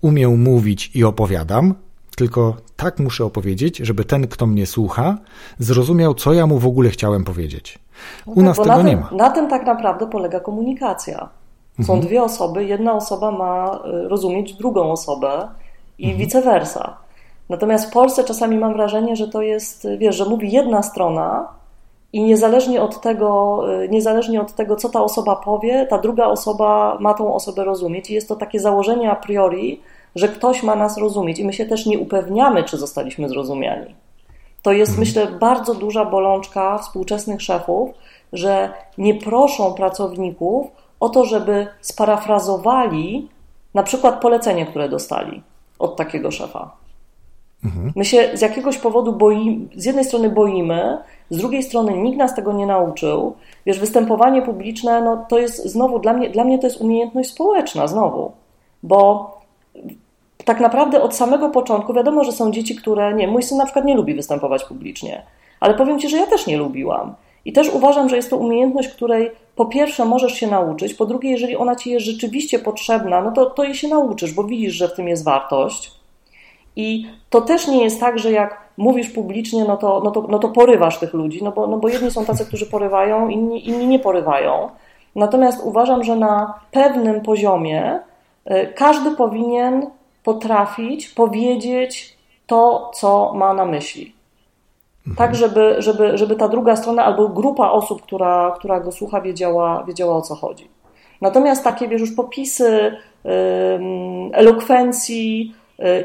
umiem 0.00 0.42
mówić 0.42 0.90
i 0.94 1.04
opowiadam, 1.04 1.74
tylko 2.16 2.56
tak 2.76 2.98
muszę 2.98 3.24
opowiedzieć, 3.24 3.76
żeby 3.78 4.04
ten, 4.04 4.28
kto 4.28 4.46
mnie 4.46 4.66
słucha, 4.66 5.18
zrozumiał, 5.58 6.14
co 6.14 6.32
ja 6.32 6.46
mu 6.46 6.58
w 6.58 6.66
ogóle 6.66 6.90
chciałem 6.90 7.24
powiedzieć. 7.24 7.78
U 8.26 8.30
no 8.30 8.34
tak, 8.36 8.44
nas 8.44 8.56
tego 8.56 8.76
tym, 8.76 8.86
nie 8.86 8.96
ma. 8.96 9.10
Na 9.12 9.30
tym 9.30 9.48
tak 9.48 9.66
naprawdę 9.66 10.06
polega 10.06 10.40
komunikacja. 10.40 11.28
Są 11.76 11.92
mhm. 11.92 12.00
dwie 12.00 12.22
osoby, 12.22 12.64
jedna 12.64 12.94
osoba 12.94 13.30
ma 13.30 13.80
y, 14.04 14.08
rozumieć 14.08 14.54
drugą 14.54 14.92
osobę 14.92 15.48
i 15.98 16.04
mhm. 16.04 16.20
vice 16.20 16.42
versa. 16.42 16.96
Natomiast 17.48 17.90
w 17.90 17.92
Polsce 17.92 18.24
czasami 18.24 18.58
mam 18.58 18.72
wrażenie, 18.72 19.16
że 19.16 19.28
to 19.28 19.42
jest, 19.42 19.86
wiesz, 19.98 20.16
że 20.16 20.24
mówi 20.24 20.52
jedna 20.52 20.82
strona 20.82 21.48
i 22.12 22.22
niezależnie 22.22 22.82
od 22.82 23.00
tego, 23.00 23.60
y, 23.84 23.88
niezależnie 23.88 24.40
od 24.40 24.52
tego, 24.52 24.76
co 24.76 24.88
ta 24.88 25.02
osoba 25.02 25.36
powie, 25.36 25.86
ta 25.90 25.98
druga 25.98 26.26
osoba 26.26 26.96
ma 27.00 27.14
tą 27.14 27.34
osobę 27.34 27.64
rozumieć. 27.64 28.10
I 28.10 28.14
jest 28.14 28.28
to 28.28 28.36
takie 28.36 28.60
założenie 28.60 29.10
a 29.10 29.16
priori, 29.16 29.80
że 30.14 30.28
ktoś 30.28 30.62
ma 30.62 30.76
nas 30.76 30.98
rozumieć 30.98 31.38
i 31.38 31.44
my 31.44 31.52
się 31.52 31.66
też 31.66 31.86
nie 31.86 31.98
upewniamy, 31.98 32.64
czy 32.64 32.76
zostaliśmy 32.76 33.28
zrozumiani. 33.28 33.94
To 34.62 34.72
jest, 34.72 34.90
mhm. 34.90 35.00
myślę, 35.00 35.26
bardzo 35.26 35.74
duża 35.74 36.04
bolączka 36.04 36.78
współczesnych 36.78 37.42
szefów, 37.42 37.90
że 38.32 38.72
nie 38.98 39.14
proszą 39.14 39.74
pracowników 39.74 40.66
o 41.00 41.08
to, 41.08 41.24
żeby 41.24 41.66
sparafrazowali 41.80 43.28
na 43.74 43.82
przykład 43.82 44.20
polecenie, 44.20 44.66
które 44.66 44.88
dostali 44.88 45.42
od 45.78 45.96
takiego 45.96 46.30
szefa. 46.30 46.70
Mhm. 47.64 47.92
My 47.96 48.04
się 48.04 48.30
z 48.34 48.40
jakiegoś 48.40 48.78
powodu 48.78 49.12
boimy, 49.12 49.66
z 49.76 49.84
jednej 49.84 50.04
strony 50.04 50.30
boimy, 50.30 50.98
z 51.30 51.36
drugiej 51.36 51.62
strony 51.62 51.98
nikt 51.98 52.18
nas 52.18 52.34
tego 52.34 52.52
nie 52.52 52.66
nauczył. 52.66 53.36
Wiesz, 53.66 53.80
występowanie 53.80 54.42
publiczne, 54.42 55.02
no 55.02 55.26
to 55.28 55.38
jest 55.38 55.66
znowu, 55.66 55.98
dla 55.98 56.12
mnie, 56.12 56.30
dla 56.30 56.44
mnie 56.44 56.58
to 56.58 56.66
jest 56.66 56.80
umiejętność 56.80 57.30
społeczna, 57.30 57.86
znowu, 57.86 58.32
bo 58.82 59.30
tak 60.44 60.60
naprawdę 60.60 61.02
od 61.02 61.14
samego 61.14 61.48
początku 61.48 61.94
wiadomo, 61.94 62.24
że 62.24 62.32
są 62.32 62.50
dzieci, 62.50 62.76
które, 62.76 63.14
nie, 63.14 63.28
mój 63.28 63.42
syn 63.42 63.58
na 63.58 63.64
przykład 63.64 63.84
nie 63.84 63.94
lubi 63.94 64.14
występować 64.14 64.64
publicznie, 64.64 65.22
ale 65.60 65.74
powiem 65.74 65.98
Ci, 65.98 66.08
że 66.08 66.16
ja 66.16 66.26
też 66.26 66.46
nie 66.46 66.56
lubiłam. 66.56 67.14
I 67.44 67.52
też 67.52 67.68
uważam, 67.68 68.08
że 68.08 68.16
jest 68.16 68.30
to 68.30 68.36
umiejętność, 68.36 68.88
której 68.88 69.30
po 69.56 69.66
pierwsze 69.66 70.04
możesz 70.04 70.32
się 70.34 70.46
nauczyć, 70.46 70.94
po 70.94 71.06
drugie, 71.06 71.30
jeżeli 71.30 71.56
ona 71.56 71.76
Ci 71.76 71.90
jest 71.90 72.06
rzeczywiście 72.06 72.58
potrzebna, 72.58 73.22
no 73.22 73.32
to, 73.32 73.46
to 73.46 73.64
jej 73.64 73.74
się 73.74 73.88
nauczysz, 73.88 74.32
bo 74.32 74.44
widzisz, 74.44 74.74
że 74.74 74.88
w 74.88 74.94
tym 74.94 75.08
jest 75.08 75.24
wartość. 75.24 75.92
I 76.76 77.06
to 77.30 77.40
też 77.40 77.68
nie 77.68 77.84
jest 77.84 78.00
tak, 78.00 78.18
że 78.18 78.32
jak 78.32 78.60
mówisz 78.76 79.10
publicznie, 79.10 79.64
no 79.64 79.76
to, 79.76 80.00
no 80.04 80.10
to, 80.10 80.26
no 80.28 80.38
to 80.38 80.48
porywasz 80.48 80.98
tych 80.98 81.14
ludzi, 81.14 81.44
no 81.44 81.52
bo, 81.52 81.66
no 81.66 81.78
bo 81.78 81.88
jedni 81.88 82.10
są 82.10 82.24
tacy, 82.24 82.46
którzy 82.46 82.66
porywają, 82.66 83.28
inni, 83.28 83.68
inni 83.68 83.86
nie 83.86 83.98
porywają. 83.98 84.68
Natomiast 85.16 85.60
uważam, 85.64 86.04
że 86.04 86.16
na 86.16 86.54
pewnym 86.70 87.20
poziomie 87.20 88.00
y, 88.50 88.72
każdy 88.76 89.10
powinien 89.10 89.86
potrafić 90.24 91.08
powiedzieć 91.08 92.16
to, 92.46 92.90
co 92.94 93.32
ma 93.34 93.54
na 93.54 93.64
myśli. 93.64 94.14
Mhm. 95.06 95.16
Tak, 95.16 95.34
żeby, 95.34 95.76
żeby, 95.78 96.18
żeby 96.18 96.36
ta 96.36 96.48
druga 96.48 96.76
strona 96.76 97.04
albo 97.04 97.28
grupa 97.28 97.70
osób, 97.70 98.02
która, 98.02 98.54
która 98.58 98.80
go 98.80 98.92
słucha, 98.92 99.20
wiedziała, 99.20 99.84
wiedziała 99.84 100.16
o 100.16 100.22
co 100.22 100.34
chodzi. 100.34 100.68
Natomiast 101.20 101.64
takie, 101.64 101.88
wiesz, 101.88 102.00
już 102.00 102.12
popisy 102.12 102.96
yy, 103.24 103.30
elokwencji, 104.32 105.54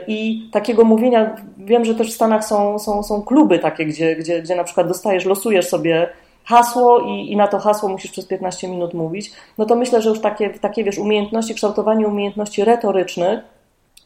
i 0.08 0.50
takiego 0.52 0.84
mówienia, 0.84 1.36
wiem, 1.58 1.86
że 1.86 1.96
też 1.96 2.12
w 2.12 2.16
Stanach 2.16 2.46
są, 2.46 2.80
są, 2.80 3.04
są 3.04 3.22
kluby 3.22 3.60
takie, 3.60 3.86
gdzie, 3.86 4.16
gdzie, 4.16 4.42
gdzie 4.42 4.56
na 4.56 4.64
przykład 4.64 4.88
dostajesz, 4.88 5.26
losujesz 5.26 5.68
sobie 5.68 6.10
hasło 6.44 7.00
i, 7.00 7.32
i 7.32 7.38
na 7.38 7.48
to 7.48 7.60
hasło 7.60 7.90
musisz 7.90 8.12
przez 8.12 8.26
15 8.26 8.68
minut 8.68 8.94
mówić, 8.94 9.32
no 9.58 9.66
to 9.66 9.76
myślę, 9.76 10.02
że 10.02 10.10
już 10.10 10.22
takie, 10.22 10.50
takie 10.50 10.84
wiesz, 10.84 10.98
umiejętności, 10.98 11.56
kształtowanie 11.56 12.08
umiejętności 12.08 12.64
retorycznych 12.64 13.40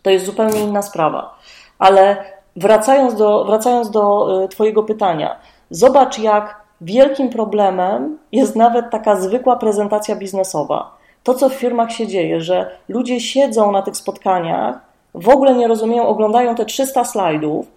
to 0.03 0.09
jest 0.09 0.25
zupełnie 0.25 0.59
inna 0.59 0.81
sprawa. 0.81 1.35
Ale 1.79 2.17
wracając 2.55 3.15
do, 3.15 3.45
wracając 3.45 3.91
do 3.91 4.27
y, 4.43 4.47
Twojego 4.47 4.83
pytania, 4.83 5.35
zobacz, 5.69 6.19
jak 6.19 6.61
wielkim 6.81 7.29
problemem 7.29 8.17
jest 8.31 8.55
nawet 8.55 8.89
taka 8.89 9.15
zwykła 9.15 9.55
prezentacja 9.55 10.15
biznesowa. 10.15 10.97
To, 11.23 11.33
co 11.33 11.49
w 11.49 11.53
firmach 11.53 11.91
się 11.91 12.07
dzieje, 12.07 12.41
że 12.41 12.71
ludzie 12.89 13.19
siedzą 13.19 13.71
na 13.71 13.81
tych 13.81 13.97
spotkaniach, 13.97 14.75
w 15.15 15.29
ogóle 15.29 15.53
nie 15.55 15.67
rozumieją, 15.67 16.07
oglądają 16.07 16.55
te 16.55 16.65
300 16.65 17.05
slajdów, 17.05 17.67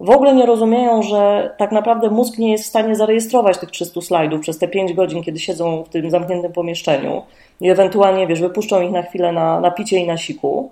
w 0.00 0.10
ogóle 0.10 0.34
nie 0.34 0.46
rozumieją, 0.46 1.02
że 1.02 1.54
tak 1.58 1.72
naprawdę 1.72 2.10
mózg 2.10 2.38
nie 2.38 2.52
jest 2.52 2.64
w 2.64 2.66
stanie 2.66 2.96
zarejestrować 2.96 3.58
tych 3.58 3.70
300 3.70 4.00
slajdów 4.00 4.40
przez 4.40 4.58
te 4.58 4.68
5 4.68 4.92
godzin, 4.92 5.22
kiedy 5.22 5.38
siedzą 5.38 5.82
w 5.82 5.88
tym 5.88 6.10
zamkniętym 6.10 6.52
pomieszczeniu 6.52 7.22
i 7.60 7.70
ewentualnie, 7.70 8.26
wiesz, 8.26 8.40
wypuszczą 8.40 8.80
ich 8.80 8.90
na 8.90 9.02
chwilę 9.02 9.32
na, 9.32 9.60
na 9.60 9.70
picie 9.70 9.98
i 9.98 10.06
na 10.06 10.16
siku. 10.16 10.70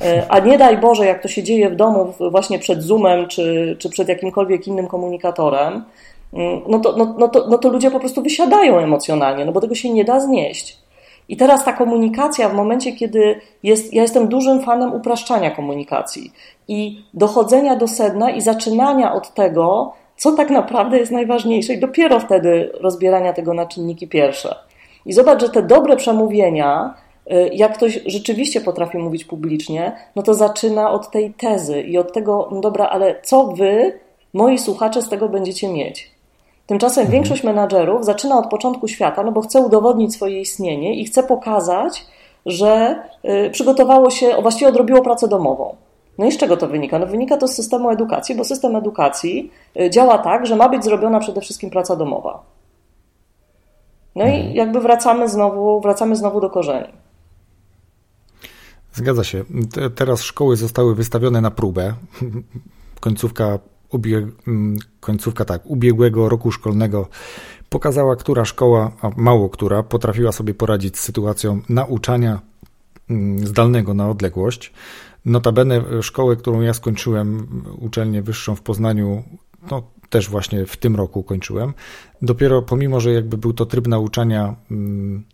E, 0.00 0.26
a 0.28 0.38
nie 0.38 0.58
daj 0.58 0.78
Boże, 0.78 1.06
jak 1.06 1.22
to 1.22 1.28
się 1.28 1.42
dzieje 1.42 1.70
w 1.70 1.76
domu 1.76 2.12
właśnie 2.30 2.58
przed 2.58 2.82
Zoomem 2.82 3.28
czy, 3.28 3.76
czy 3.78 3.90
przed 3.90 4.08
jakimkolwiek 4.08 4.66
innym 4.66 4.86
komunikatorem, 4.86 5.84
mm, 6.32 6.60
no 6.68 6.78
to, 6.78 6.96
no, 6.96 7.14
no, 7.18 7.28
to, 7.28 7.46
no 7.48 7.58
to 7.58 7.68
ludzie 7.68 7.90
po 7.90 8.00
prostu 8.00 8.22
wysiadają 8.22 8.78
emocjonalnie, 8.78 9.44
no 9.44 9.52
bo 9.52 9.60
tego 9.60 9.74
się 9.74 9.90
nie 9.90 10.04
da 10.04 10.20
znieść. 10.20 10.84
I 11.28 11.36
teraz 11.36 11.64
ta 11.64 11.72
komunikacja, 11.72 12.48
w 12.48 12.54
momencie, 12.54 12.92
kiedy 12.92 13.40
jest, 13.62 13.94
ja 13.94 14.02
jestem 14.02 14.28
dużym 14.28 14.62
fanem 14.62 14.92
upraszczania 14.92 15.50
komunikacji 15.50 16.32
i 16.68 17.04
dochodzenia 17.14 17.76
do 17.76 17.88
sedna 17.88 18.30
i 18.30 18.40
zaczynania 18.40 19.12
od 19.12 19.34
tego, 19.34 19.92
co 20.16 20.32
tak 20.32 20.50
naprawdę 20.50 20.98
jest 20.98 21.12
najważniejsze, 21.12 21.74
i 21.74 21.80
dopiero 21.80 22.20
wtedy 22.20 22.70
rozbierania 22.80 23.32
tego 23.32 23.54
na 23.54 23.66
czynniki 23.66 24.08
pierwsze. 24.08 24.54
I 25.06 25.12
zobacz, 25.12 25.40
że 25.40 25.48
te 25.48 25.62
dobre 25.62 25.96
przemówienia, 25.96 26.94
jak 27.52 27.74
ktoś 27.74 28.00
rzeczywiście 28.06 28.60
potrafi 28.60 28.98
mówić 28.98 29.24
publicznie, 29.24 29.96
no 30.16 30.22
to 30.22 30.34
zaczyna 30.34 30.90
od 30.90 31.10
tej 31.10 31.34
tezy 31.34 31.82
i 31.82 31.98
od 31.98 32.12
tego, 32.12 32.48
no 32.52 32.60
dobra, 32.60 32.88
ale 32.88 33.20
co 33.22 33.46
wy, 33.46 34.00
moi 34.32 34.58
słuchacze, 34.58 35.02
z 35.02 35.08
tego 35.08 35.28
będziecie 35.28 35.68
mieć? 35.68 36.14
Tymczasem 36.66 37.02
mhm. 37.02 37.12
większość 37.12 37.44
menadżerów 37.44 38.04
zaczyna 38.04 38.38
od 38.38 38.46
początku 38.46 38.88
świata, 38.88 39.22
no 39.22 39.32
bo 39.32 39.40
chce 39.40 39.60
udowodnić 39.60 40.14
swoje 40.14 40.40
istnienie 40.40 40.94
i 40.94 41.04
chce 41.04 41.22
pokazać, 41.22 42.06
że 42.46 43.02
y, 43.46 43.50
przygotowało 43.50 44.10
się, 44.10 44.42
właściwie 44.42 44.68
odrobiło 44.68 45.02
pracę 45.02 45.28
domową. 45.28 45.76
No 46.18 46.26
i 46.26 46.32
z 46.32 46.36
czego 46.36 46.56
to 46.56 46.68
wynika? 46.68 46.98
No 46.98 47.06
wynika 47.06 47.36
to 47.36 47.48
z 47.48 47.54
systemu 47.54 47.90
edukacji, 47.90 48.34
bo 48.34 48.44
system 48.44 48.76
edukacji 48.76 49.50
y, 49.80 49.90
działa 49.90 50.18
tak, 50.18 50.46
że 50.46 50.56
ma 50.56 50.68
być 50.68 50.84
zrobiona 50.84 51.20
przede 51.20 51.40
wszystkim 51.40 51.70
praca 51.70 51.96
domowa. 51.96 52.42
No 54.16 54.24
i 54.24 54.34
mhm. 54.34 54.54
jakby 54.54 54.80
wracamy 54.80 55.28
znowu, 55.28 55.80
wracamy 55.80 56.16
znowu 56.16 56.40
do 56.40 56.50
korzeni. 56.50 57.03
Zgadza 58.94 59.24
się. 59.24 59.44
Teraz 59.94 60.22
szkoły 60.22 60.56
zostały 60.56 60.94
wystawione 60.94 61.40
na 61.40 61.50
próbę. 61.50 61.94
Końcówka 63.00 63.58
mm, 64.46 64.76
końcówka 65.00 65.44
tak, 65.44 65.66
ubiegłego 65.66 66.28
roku 66.28 66.52
szkolnego 66.52 67.08
pokazała, 67.68 68.16
która 68.16 68.44
szkoła, 68.44 68.92
a 69.02 69.10
mało 69.16 69.48
która, 69.48 69.82
potrafiła 69.82 70.32
sobie 70.32 70.54
poradzić 70.54 70.98
z 70.98 71.00
sytuacją 71.00 71.60
nauczania 71.68 72.40
mm, 73.10 73.46
zdalnego 73.46 73.94
na 73.94 74.08
odległość. 74.08 74.72
Notabene 75.24 76.02
szkołę, 76.02 76.36
którą 76.36 76.60
ja 76.60 76.74
skończyłem, 76.74 77.46
uczelnię 77.78 78.22
wyższą 78.22 78.54
w 78.54 78.62
Poznaniu, 78.62 79.22
no 79.70 79.82
też 80.10 80.28
właśnie 80.28 80.66
w 80.66 80.76
tym 80.76 80.96
roku 80.96 81.22
kończyłem. 81.22 81.74
Dopiero 82.22 82.62
pomimo, 82.62 83.00
że 83.00 83.12
jakby 83.12 83.38
był 83.38 83.52
to 83.52 83.66
tryb 83.66 83.86
nauczania, 83.86 84.54
mm, 84.70 85.24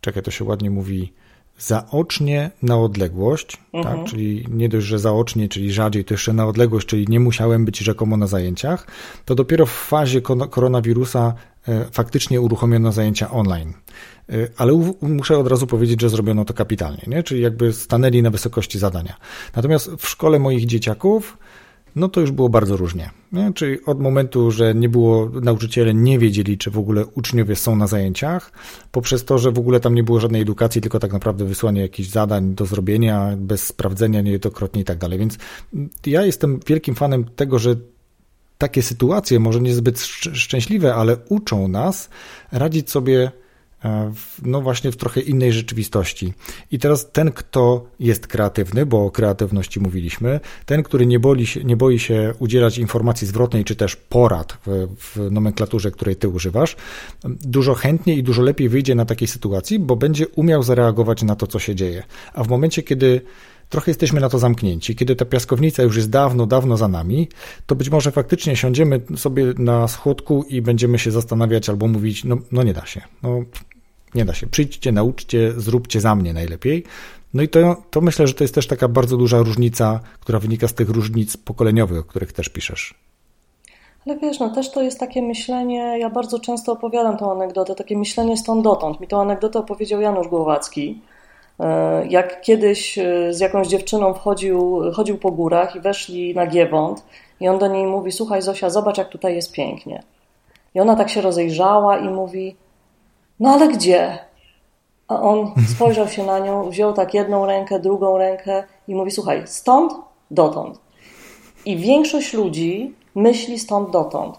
czekaj, 0.00 0.22
to 0.22 0.30
się 0.30 0.44
ładnie 0.44 0.70
mówi, 0.70 1.12
zaocznie 1.58 2.50
na 2.62 2.78
odległość, 2.78 3.56
tak? 3.56 3.60
mhm. 3.74 3.98
tak? 3.98 4.06
czyli 4.06 4.46
nie 4.50 4.68
dość, 4.68 4.86
że 4.86 4.98
zaocznie, 4.98 5.48
czyli 5.48 5.72
rzadziej, 5.72 6.04
to 6.04 6.14
jeszcze 6.14 6.32
na 6.32 6.46
odległość, 6.46 6.86
czyli 6.86 7.06
nie 7.08 7.20
musiałem 7.20 7.64
być 7.64 7.78
rzekomo 7.78 8.16
na 8.16 8.26
zajęciach, 8.26 8.86
to 9.24 9.34
dopiero 9.34 9.66
w 9.66 9.72
fazie 9.72 10.20
koronawirusa 10.50 11.34
e, 11.68 11.84
faktycznie 11.92 12.40
uruchomiono 12.40 12.92
zajęcia 12.92 13.30
online. 13.30 13.72
E, 14.28 14.34
ale 14.56 14.72
muszę 15.02 15.38
od 15.38 15.46
razu 15.46 15.66
powiedzieć, 15.66 16.00
że 16.00 16.08
zrobiono 16.08 16.44
to 16.44 16.54
kapitalnie, 16.54 17.02
nie? 17.06 17.22
czyli 17.22 17.40
jakby 17.40 17.72
stanęli 17.72 18.22
na 18.22 18.30
wysokości 18.30 18.78
zadania. 18.78 19.16
Natomiast 19.56 19.90
w 19.98 20.08
szkole 20.08 20.38
moich 20.38 20.66
dzieciaków 20.66 21.38
no 21.96 22.08
to 22.08 22.20
już 22.20 22.30
było 22.30 22.48
bardzo 22.48 22.76
różnie. 22.76 23.10
Nie? 23.32 23.52
Czyli 23.52 23.84
od 23.84 24.00
momentu, 24.00 24.50
że 24.50 24.74
nie 24.74 24.88
było, 24.88 25.30
nauczyciele 25.42 25.94
nie 25.94 26.18
wiedzieli, 26.18 26.58
czy 26.58 26.70
w 26.70 26.78
ogóle 26.78 27.06
uczniowie 27.06 27.56
są 27.56 27.76
na 27.76 27.86
zajęciach, 27.86 28.52
poprzez 28.92 29.24
to, 29.24 29.38
że 29.38 29.52
w 29.52 29.58
ogóle 29.58 29.80
tam 29.80 29.94
nie 29.94 30.02
było 30.02 30.20
żadnej 30.20 30.42
edukacji, 30.42 30.80
tylko 30.80 30.98
tak 30.98 31.12
naprawdę 31.12 31.44
wysłanie 31.44 31.80
jakichś 31.80 32.08
zadań 32.08 32.54
do 32.54 32.66
zrobienia, 32.66 33.36
bez 33.36 33.66
sprawdzenia 33.66 34.20
niejednokrotnie 34.20 34.82
i 34.82 34.84
tak 34.84 34.98
dalej. 34.98 35.18
Więc 35.18 35.38
ja 36.06 36.24
jestem 36.24 36.60
wielkim 36.66 36.94
fanem 36.94 37.24
tego, 37.24 37.58
że 37.58 37.76
takie 38.58 38.82
sytuacje, 38.82 39.40
może 39.40 39.60
niezbyt 39.60 40.00
szczęśliwe, 40.32 40.94
ale 40.94 41.16
uczą 41.28 41.68
nas 41.68 42.08
radzić 42.52 42.90
sobie 42.90 43.30
no 44.42 44.60
właśnie 44.60 44.92
w 44.92 44.96
trochę 44.96 45.20
innej 45.20 45.52
rzeczywistości. 45.52 46.32
I 46.70 46.78
teraz 46.78 47.10
ten, 47.12 47.32
kto 47.32 47.86
jest 48.00 48.26
kreatywny, 48.26 48.86
bo 48.86 49.04
o 49.04 49.10
kreatywności 49.10 49.80
mówiliśmy, 49.80 50.40
ten, 50.66 50.82
który 50.82 51.06
nie, 51.06 51.20
boi 51.20 51.46
się, 51.46 51.64
nie 51.64 51.76
boi 51.76 51.98
się 51.98 52.34
udzielać 52.38 52.78
informacji 52.78 53.26
zwrotnej, 53.26 53.64
czy 53.64 53.76
też 53.76 53.96
porad 53.96 54.58
w, 54.66 54.88
w 54.96 55.30
nomenklaturze, 55.30 55.90
której 55.90 56.16
ty 56.16 56.28
używasz, 56.28 56.76
dużo 57.24 57.74
chętniej 57.74 58.18
i 58.18 58.22
dużo 58.22 58.42
lepiej 58.42 58.68
wyjdzie 58.68 58.94
na 58.94 59.04
takiej 59.04 59.28
sytuacji, 59.28 59.78
bo 59.78 59.96
będzie 59.96 60.28
umiał 60.28 60.62
zareagować 60.62 61.22
na 61.22 61.36
to, 61.36 61.46
co 61.46 61.58
się 61.58 61.74
dzieje. 61.74 62.02
A 62.34 62.44
w 62.44 62.48
momencie, 62.48 62.82
kiedy 62.82 63.20
trochę 63.68 63.90
jesteśmy 63.90 64.20
na 64.20 64.28
to 64.28 64.38
zamknięci. 64.38 64.96
Kiedy 64.96 65.16
ta 65.16 65.24
piaskownica 65.24 65.82
już 65.82 65.96
jest 65.96 66.10
dawno, 66.10 66.46
dawno 66.46 66.76
za 66.76 66.88
nami, 66.88 67.28
to 67.66 67.74
być 67.74 67.90
może 67.90 68.10
faktycznie 68.10 68.56
siądziemy 68.56 69.00
sobie 69.16 69.44
na 69.58 69.88
schodku 69.88 70.44
i 70.48 70.62
będziemy 70.62 70.98
się 70.98 71.10
zastanawiać 71.10 71.68
albo 71.68 71.88
mówić, 71.88 72.24
no, 72.24 72.36
no 72.52 72.62
nie 72.62 72.74
da 72.74 72.86
się. 72.86 73.00
No, 73.22 73.42
nie 74.14 74.24
da 74.24 74.34
się. 74.34 74.46
Przyjdźcie, 74.46 74.92
nauczcie, 74.92 75.52
zróbcie 75.56 76.00
za 76.00 76.14
mnie 76.14 76.32
najlepiej. 76.32 76.84
No 77.34 77.42
i 77.42 77.48
to, 77.48 77.76
to 77.90 78.00
myślę, 78.00 78.26
że 78.26 78.34
to 78.34 78.44
jest 78.44 78.54
też 78.54 78.66
taka 78.66 78.88
bardzo 78.88 79.16
duża 79.16 79.38
różnica, 79.38 80.00
która 80.20 80.38
wynika 80.38 80.68
z 80.68 80.74
tych 80.74 80.90
różnic 80.90 81.36
pokoleniowych, 81.36 81.98
o 81.98 82.04
których 82.04 82.32
też 82.32 82.48
piszesz. 82.48 82.94
Ale 84.06 84.18
wiesz, 84.18 84.38
no 84.38 84.50
też 84.50 84.70
to 84.70 84.82
jest 84.82 85.00
takie 85.00 85.22
myślenie, 85.22 85.98
ja 85.98 86.10
bardzo 86.10 86.38
często 86.38 86.72
opowiadam 86.72 87.16
tą 87.16 87.32
anegdotę, 87.32 87.74
takie 87.74 87.98
myślenie 87.98 88.36
stąd 88.36 88.64
dotąd. 88.64 89.00
Mi 89.00 89.08
tą 89.08 89.20
anegdotę 89.20 89.58
opowiedział 89.58 90.00
Janusz 90.00 90.28
Głowacki, 90.28 91.00
jak 92.08 92.40
kiedyś 92.40 92.98
e, 92.98 93.34
z 93.34 93.40
jakąś 93.40 93.68
dziewczyną 93.68 94.14
wchodził, 94.14 94.82
chodził 94.94 95.18
po 95.18 95.30
górach 95.30 95.76
i 95.76 95.80
weszli 95.80 96.34
na 96.34 96.46
Giewont 96.46 97.04
i 97.40 97.48
on 97.48 97.58
do 97.58 97.66
niej 97.66 97.86
mówi, 97.86 98.12
słuchaj 98.12 98.42
Zosia, 98.42 98.70
zobacz 98.70 98.98
jak 98.98 99.08
tutaj 99.08 99.34
jest 99.34 99.52
pięknie. 99.52 100.02
I 100.74 100.80
ona 100.80 100.96
tak 100.96 101.10
się 101.10 101.20
rozejrzała 101.20 101.98
i 101.98 102.08
mówi, 102.08 102.56
no 103.40 103.50
ale 103.50 103.68
gdzie? 103.68 104.18
A 105.08 105.22
on 105.22 105.52
spojrzał 105.74 106.08
się 106.08 106.26
na 106.26 106.38
nią, 106.38 106.70
wziął 106.70 106.92
tak 106.92 107.14
jedną 107.14 107.46
rękę, 107.46 107.80
drugą 107.80 108.18
rękę 108.18 108.64
i 108.88 108.94
mówi: 108.94 109.10
Słuchaj, 109.10 109.42
stąd 109.46 109.92
dotąd. 110.30 110.80
I 111.64 111.76
większość 111.76 112.32
ludzi 112.32 112.94
myśli 113.14 113.58
stąd 113.58 113.90
dotąd, 113.90 114.38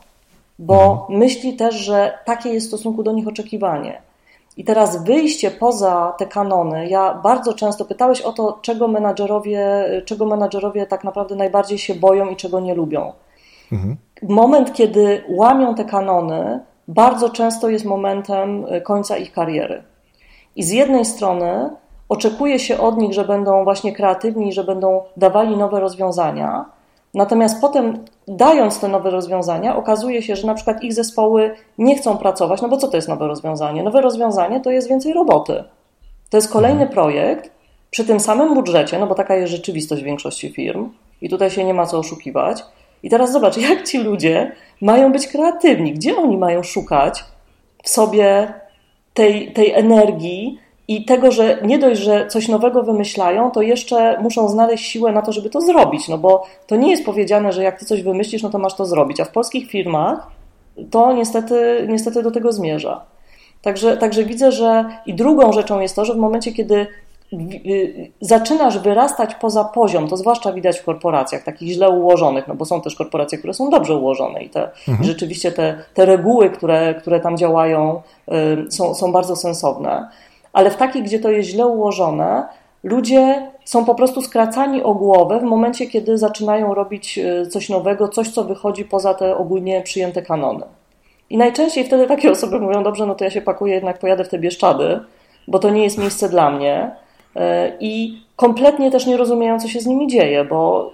bo 0.59 0.91
mhm. 0.91 1.19
myśli 1.19 1.55
też, 1.55 1.75
że 1.75 2.19
takie 2.25 2.49
jest 2.49 2.65
w 2.65 2.69
stosunku 2.69 3.03
do 3.03 3.11
nich 3.11 3.27
oczekiwanie. 3.27 4.01
I 4.59 4.63
teraz 4.63 5.03
wyjście 5.03 5.51
poza 5.51 6.13
te 6.17 6.25
kanony, 6.25 6.87
ja 6.87 7.13
bardzo 7.13 7.53
często 7.53 7.85
pytałeś 7.85 8.21
o 8.21 8.33
to, 8.33 8.59
czego 8.61 8.87
menadżerowie, 8.87 9.85
czego 10.05 10.25
menadżerowie 10.25 10.85
tak 10.85 11.03
naprawdę 11.03 11.35
najbardziej 11.35 11.77
się 11.77 11.95
boją 11.95 12.29
i 12.29 12.35
czego 12.35 12.59
nie 12.59 12.75
lubią. 12.75 13.13
Mhm. 13.71 13.97
Moment, 14.23 14.73
kiedy 14.73 15.23
łamią 15.29 15.75
te 15.75 15.85
kanony, 15.85 16.59
bardzo 16.87 17.29
często 17.29 17.69
jest 17.69 17.85
momentem 17.85 18.65
y, 18.65 18.81
końca 18.81 19.17
ich 19.17 19.31
kariery. 19.31 19.83
I 20.55 20.63
z 20.63 20.71
jednej 20.71 21.05
strony 21.05 21.69
oczekuje 22.09 22.59
się 22.59 22.79
od 22.79 22.97
nich, 22.97 23.13
że 23.13 23.25
będą 23.25 23.63
właśnie 23.63 23.93
kreatywni, 23.93 24.53
że 24.53 24.63
będą 24.63 25.01
dawali 25.17 25.57
nowe 25.57 25.79
rozwiązania, 25.79 26.65
natomiast 27.13 27.61
potem, 27.61 28.05
dając 28.29 28.79
te 28.79 28.87
nowe 28.87 29.09
rozwiązania, 29.09 29.75
okazuje 29.75 30.21
się, 30.21 30.35
że 30.35 30.47
na 30.47 30.53
przykład 30.53 30.83
ich 30.83 30.93
zespoły 30.93 31.55
nie 31.77 31.95
chcą 31.95 32.17
pracować, 32.17 32.61
no 32.61 32.69
bo 32.69 32.77
co 32.77 32.87
to 32.87 32.97
jest 32.97 33.07
nowe 33.07 33.27
rozwiązanie? 33.27 33.83
Nowe 33.83 34.01
rozwiązanie 34.01 34.59
to 34.59 34.71
jest 34.71 34.89
więcej 34.89 35.13
roboty. 35.13 35.63
To 36.29 36.37
jest 36.37 36.51
kolejny 36.51 36.81
mhm. 36.81 36.91
projekt 36.91 37.51
przy 37.91 38.05
tym 38.05 38.19
samym 38.19 38.53
budżecie, 38.53 38.99
no 38.99 39.07
bo 39.07 39.15
taka 39.15 39.35
jest 39.35 39.51
rzeczywistość 39.51 40.01
w 40.01 40.05
większości 40.05 40.49
firm 40.49 40.89
i 41.21 41.29
tutaj 41.29 41.51
się 41.51 41.63
nie 41.63 41.73
ma 41.73 41.85
co 41.85 41.97
oszukiwać 41.97 42.63
i 43.03 43.09
teraz 43.09 43.31
zobacz, 43.31 43.57
jak 43.69 43.87
ci 43.87 43.97
ludzie 43.97 44.51
mają 44.81 45.11
być 45.11 45.27
kreatywni, 45.27 45.93
gdzie 45.93 46.17
oni 46.17 46.37
mają 46.37 46.63
szukać 46.63 47.25
w 47.83 47.89
sobie 47.89 48.53
tej, 49.13 49.53
tej 49.53 49.73
energii 49.73 50.59
i 50.89 51.05
tego, 51.05 51.31
że 51.31 51.59
nie 51.63 51.79
dość, 51.79 52.01
że 52.01 52.27
coś 52.27 52.47
nowego 52.47 52.83
wymyślają, 52.83 53.51
to 53.51 53.61
jeszcze 53.61 54.21
muszą 54.21 54.49
znaleźć 54.49 54.85
siłę 54.85 55.11
na 55.11 55.21
to, 55.21 55.31
żeby 55.31 55.49
to 55.49 55.61
zrobić. 55.61 56.07
No 56.07 56.17
bo 56.17 56.45
to 56.67 56.75
nie 56.75 56.91
jest 56.91 57.05
powiedziane, 57.05 57.51
że 57.53 57.63
jak 57.63 57.79
ty 57.79 57.85
coś 57.85 58.03
wymyślisz, 58.03 58.43
no 58.43 58.49
to 58.49 58.59
masz 58.59 58.75
to 58.75 58.85
zrobić. 58.85 59.19
A 59.19 59.25
w 59.25 59.31
polskich 59.31 59.69
firmach 59.69 60.27
to 60.91 61.13
niestety, 61.13 61.87
niestety 61.89 62.23
do 62.23 62.31
tego 62.31 62.51
zmierza. 62.51 63.01
Także, 63.61 63.97
także 63.97 64.23
widzę, 64.23 64.51
że 64.51 64.85
i 65.05 65.13
drugą 65.13 65.51
rzeczą 65.51 65.79
jest 65.79 65.95
to, 65.95 66.05
że 66.05 66.13
w 66.13 66.17
momencie, 66.17 66.51
kiedy 66.51 66.87
Y, 67.33 68.11
zaczynasz 68.21 68.79
wyrastać 68.79 69.35
poza 69.35 69.63
poziom, 69.63 70.07
to 70.07 70.17
zwłaszcza 70.17 70.53
widać 70.53 70.79
w 70.79 70.83
korporacjach 70.83 71.43
takich 71.43 71.71
źle 71.71 71.89
ułożonych, 71.89 72.47
no 72.47 72.55
bo 72.55 72.65
są 72.65 72.81
też 72.81 72.95
korporacje, 72.95 73.37
które 73.37 73.53
są 73.53 73.69
dobrze 73.69 73.95
ułożone 73.95 74.43
i 74.43 74.49
te, 74.49 74.69
mhm. 74.87 75.03
rzeczywiście 75.03 75.51
te, 75.51 75.83
te 75.93 76.05
reguły, 76.05 76.49
które, 76.49 76.95
które 76.95 77.19
tam 77.19 77.37
działają, 77.37 78.01
y, 78.67 78.71
są, 78.71 78.93
są 78.93 79.11
bardzo 79.11 79.35
sensowne. 79.35 80.09
Ale 80.53 80.71
w 80.71 80.75
takich, 80.75 81.03
gdzie 81.03 81.19
to 81.19 81.31
jest 81.31 81.49
źle 81.49 81.67
ułożone, 81.67 82.47
ludzie 82.83 83.51
są 83.65 83.85
po 83.85 83.95
prostu 83.95 84.21
skracani 84.21 84.83
o 84.83 84.93
głowę 84.93 85.39
w 85.39 85.43
momencie, 85.43 85.87
kiedy 85.87 86.17
zaczynają 86.17 86.73
robić 86.73 87.17
e, 87.17 87.45
coś 87.45 87.69
nowego, 87.69 88.07
coś, 88.07 88.29
co 88.29 88.43
wychodzi 88.43 88.85
poza 88.85 89.13
te 89.13 89.37
ogólnie 89.37 89.81
przyjęte 89.81 90.21
kanony. 90.21 90.65
I 91.29 91.37
najczęściej 91.37 91.85
wtedy 91.85 92.07
takie 92.07 92.31
osoby 92.37 92.59
mówią: 92.59 92.83
Dobrze, 92.83 93.05
no 93.05 93.15
to 93.15 93.23
ja 93.23 93.31
się 93.31 93.41
pakuję, 93.41 93.73
jednak 93.73 93.99
pojadę 93.99 94.23
w 94.23 94.29
te 94.29 94.39
Bieszczady, 94.39 94.99
bo 95.47 95.59
to 95.59 95.69
nie 95.69 95.83
jest 95.83 95.97
miejsce 95.97 96.29
dla 96.29 96.51
mnie. 96.51 96.91
E, 97.35 97.71
I 97.79 98.21
kompletnie 98.35 98.91
też 98.91 99.05
nie 99.05 99.17
rozumieją, 99.17 99.59
co 99.59 99.67
się 99.67 99.79
z 99.79 99.85
nimi 99.85 100.07
dzieje, 100.07 100.45
bo 100.45 100.91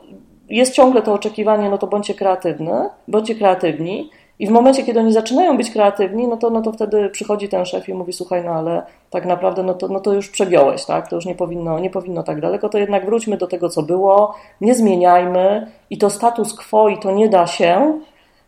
jest 0.50 0.74
ciągle 0.74 1.02
to 1.02 1.14
oczekiwanie, 1.14 1.70
no 1.70 1.78
to 1.78 1.88
bądźcie 1.88 2.14
kreatywny, 2.14 2.90
bądźcie 3.08 3.36
kreatywni. 3.36 4.10
I 4.40 4.48
w 4.48 4.52
momencie, 4.52 4.84
kiedy 4.84 5.00
oni 5.00 5.14
zaczynają 5.14 5.58
być 5.58 5.72
kreatywni, 5.72 6.28
no 6.28 6.38
to, 6.38 6.50
no 6.50 6.62
to 6.62 6.72
wtedy 6.72 7.10
przychodzi 7.10 7.50
ten 7.50 7.66
szef 7.66 7.90
i 7.90 7.94
mówi, 7.94 8.14
słuchaj, 8.14 8.44
no 8.46 8.52
ale 8.52 8.84
tak 9.10 9.26
naprawdę 9.26 9.64
no 9.64 9.74
to, 9.74 9.88
no 9.88 10.00
to 10.00 10.14
już 10.14 10.30
przegiąłeś, 10.30 10.86
tak? 10.86 11.08
To 11.08 11.16
już 11.16 11.26
nie 11.26 11.36
powinno, 11.36 11.80
nie 11.80 11.90
powinno 11.90 12.24
tak 12.24 12.42
daleko, 12.42 12.70
to 12.70 12.78
jednak 12.78 13.06
wróćmy 13.06 13.38
do 13.38 13.48
tego, 13.48 13.70
co 13.70 13.84
było, 13.84 14.36
nie 14.62 14.76
zmieniajmy 14.76 15.68
i 15.90 15.98
to 15.98 16.10
status 16.10 16.54
quo 16.54 16.90
i 16.90 17.00
to 17.00 17.12
nie 17.12 17.30
da 17.30 17.48
się 17.48 18.00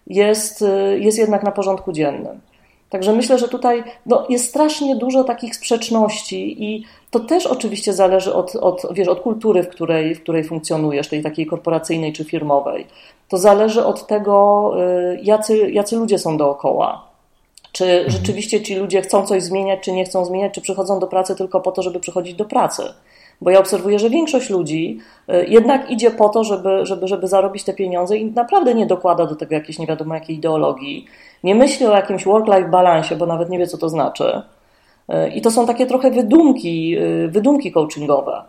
jest, 0.08 0.66
jest 0.98 1.18
jednak 1.18 1.44
na 1.44 1.52
porządku 1.52 1.92
dziennym. 1.92 2.40
Także 2.90 3.14
myślę, 3.14 3.38
że 3.38 3.48
tutaj 3.48 3.84
no, 4.06 4.26
jest 4.30 4.50
strasznie 4.50 4.96
dużo 4.96 5.24
takich 5.24 5.56
sprzeczności 5.56 6.64
i 6.64 6.86
to 7.12 7.20
też 7.20 7.48
oczywiście 7.48 7.94
zależy 7.94 8.34
od, 8.34 8.56
od, 8.56 8.88
wiesz, 8.92 9.08
od 9.08 9.20
kultury, 9.20 9.64
w 9.64 9.70
której, 9.70 10.16
w 10.16 10.22
której 10.22 10.44
funkcjonujesz, 10.44 11.08
tej 11.08 11.24
takiej 11.24 11.46
korporacyjnej 11.46 12.14
czy 12.14 12.24
firmowej. 12.24 12.88
To 13.30 13.38
zależy 13.38 13.86
od 13.86 14.08
tego, 14.08 14.74
y, 15.14 15.20
jacy, 15.24 15.72
jacy 15.72 15.96
ludzie 15.96 16.20
są 16.20 16.38
dookoła. 16.38 17.08
Czy 17.72 17.86
mhm. 17.86 18.12
rzeczywiście 18.12 18.62
ci 18.62 18.76
ludzie 18.76 19.02
chcą 19.02 19.26
coś 19.26 19.44
zmieniać, 19.44 19.80
czy 19.80 19.92
nie 19.92 20.06
chcą 20.06 20.26
zmieniać, 20.26 20.54
czy 20.54 20.62
przychodzą 20.62 21.00
do 21.00 21.08
pracy 21.08 21.36
tylko 21.36 21.60
po 21.60 21.72
to, 21.72 21.82
żeby 21.82 22.00
przychodzić 22.00 22.34
do 22.34 22.46
pracy. 22.46 22.84
Bo 23.42 23.50
ja 23.50 23.60
obserwuję, 23.60 24.00
że 24.00 24.10
większość 24.10 24.50
ludzi 24.50 25.00
y, 25.30 25.46
jednak 25.48 25.92
idzie 25.92 26.12
po 26.12 26.30
to, 26.30 26.44
żeby, 26.44 26.86
żeby, 26.86 27.08
żeby 27.08 27.28
zarobić 27.28 27.64
te 27.64 27.74
pieniądze 27.74 28.18
i 28.18 28.26
naprawdę 28.26 28.74
nie 28.74 28.86
dokłada 28.86 29.26
do 29.26 29.36
tego 29.36 29.56
jakiejś 29.56 29.80
nie 29.80 29.88
wiadomo 29.88 30.14
jakiej 30.14 30.36
ideologii. 30.36 31.06
Nie 31.44 31.56
myśli 31.56 31.86
o 31.86 31.92
jakimś 31.92 32.26
work-life 32.26 32.70
balansie, 32.70 33.16
bo 33.16 33.26
nawet 33.26 33.50
nie 33.50 33.60
wie, 33.60 33.68
co 33.68 33.78
to 33.78 33.90
znaczy. 33.90 34.42
Y, 35.10 35.30
I 35.30 35.42
to 35.42 35.52
są 35.52 35.68
takie 35.68 35.86
trochę 35.86 36.12
wydumki, 36.12 36.98
wydumki 37.28 37.72
coachingowe. 37.72 38.44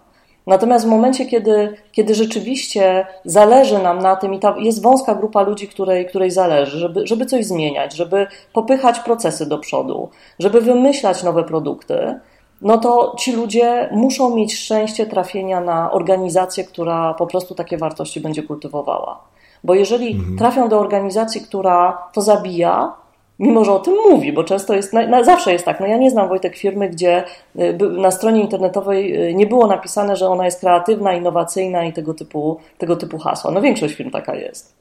Natomiast 0.49 0.87
w 0.87 0.89
momencie, 0.89 1.27
kiedy, 1.27 1.75
kiedy 1.93 2.15
rzeczywiście 2.15 3.07
zależy 3.25 3.79
nam 3.79 3.99
na 3.99 4.17
tym 4.17 4.35
i 4.35 4.39
ta, 4.39 4.55
jest 4.59 4.83
wąska 4.83 5.15
grupa 5.15 5.43
ludzi, 5.43 5.69
której, 5.69 6.07
której 6.07 6.31
zależy, 6.31 6.79
żeby, 6.79 7.07
żeby 7.07 7.27
coś 7.27 7.47
zmieniać, 7.47 7.97
żeby 7.97 8.27
popychać 8.53 9.01
procesy 9.01 9.47
do 9.47 9.59
przodu, 9.59 10.09
żeby 10.39 10.61
wymyślać 10.61 11.23
nowe 11.23 11.45
produkty, 11.45 12.21
no 12.63 12.79
to 12.79 13.15
ci 13.19 13.33
ludzie 13.33 13.89
muszą 13.93 14.37
mieć 14.37 14.57
szczęście 14.57 15.07
trafienia 15.07 15.61
na 15.61 15.93
organizację, 15.93 16.65
która 16.65 17.15
po 17.15 17.27
prostu 17.27 17.55
takie 17.55 17.79
wartości 17.79 18.21
będzie 18.21 18.43
kultywowała. 18.43 19.21
Bo 19.65 19.75
jeżeli 19.75 20.13
mhm. 20.13 20.39
trafią 20.39 20.69
do 20.69 20.81
organizacji, 20.81 21.41
która 21.41 21.99
to 22.13 22.21
zabija, 22.21 22.93
mimo 23.39 23.65
że 23.65 23.73
o 23.73 23.79
tym 23.79 23.95
mówi, 24.11 24.33
bo 24.33 24.45
często 24.45 24.75
jest, 24.75 24.93
na, 24.93 25.07
na, 25.07 25.25
zawsze 25.25 25.53
jest 25.53 25.65
tak. 25.65 25.81
No 25.81 25.87
ja 25.87 25.97
nie 25.97 26.11
znam 26.11 26.29
Wojtek 26.29 26.57
firmy, 26.57 26.89
gdzie 26.89 27.25
y, 27.59 27.79
na 27.91 28.11
stronie 28.11 28.41
internetowej 28.41 29.31
y, 29.31 29.35
nie 29.35 29.47
było 29.47 29.67
napisane, 29.67 30.17
że 30.17 30.29
ona 30.29 30.45
jest 30.45 30.61
kreatywna, 30.61 31.13
innowacyjna 31.13 31.85
i 31.85 31.93
tego 31.93 32.15
typu, 32.15 32.61
tego 32.79 32.97
typu 32.97 33.19
hasła. 33.19 33.51
No 33.51 33.61
większość 33.61 33.95
firm 33.95 34.11
taka 34.11 34.35
jest. 34.35 34.79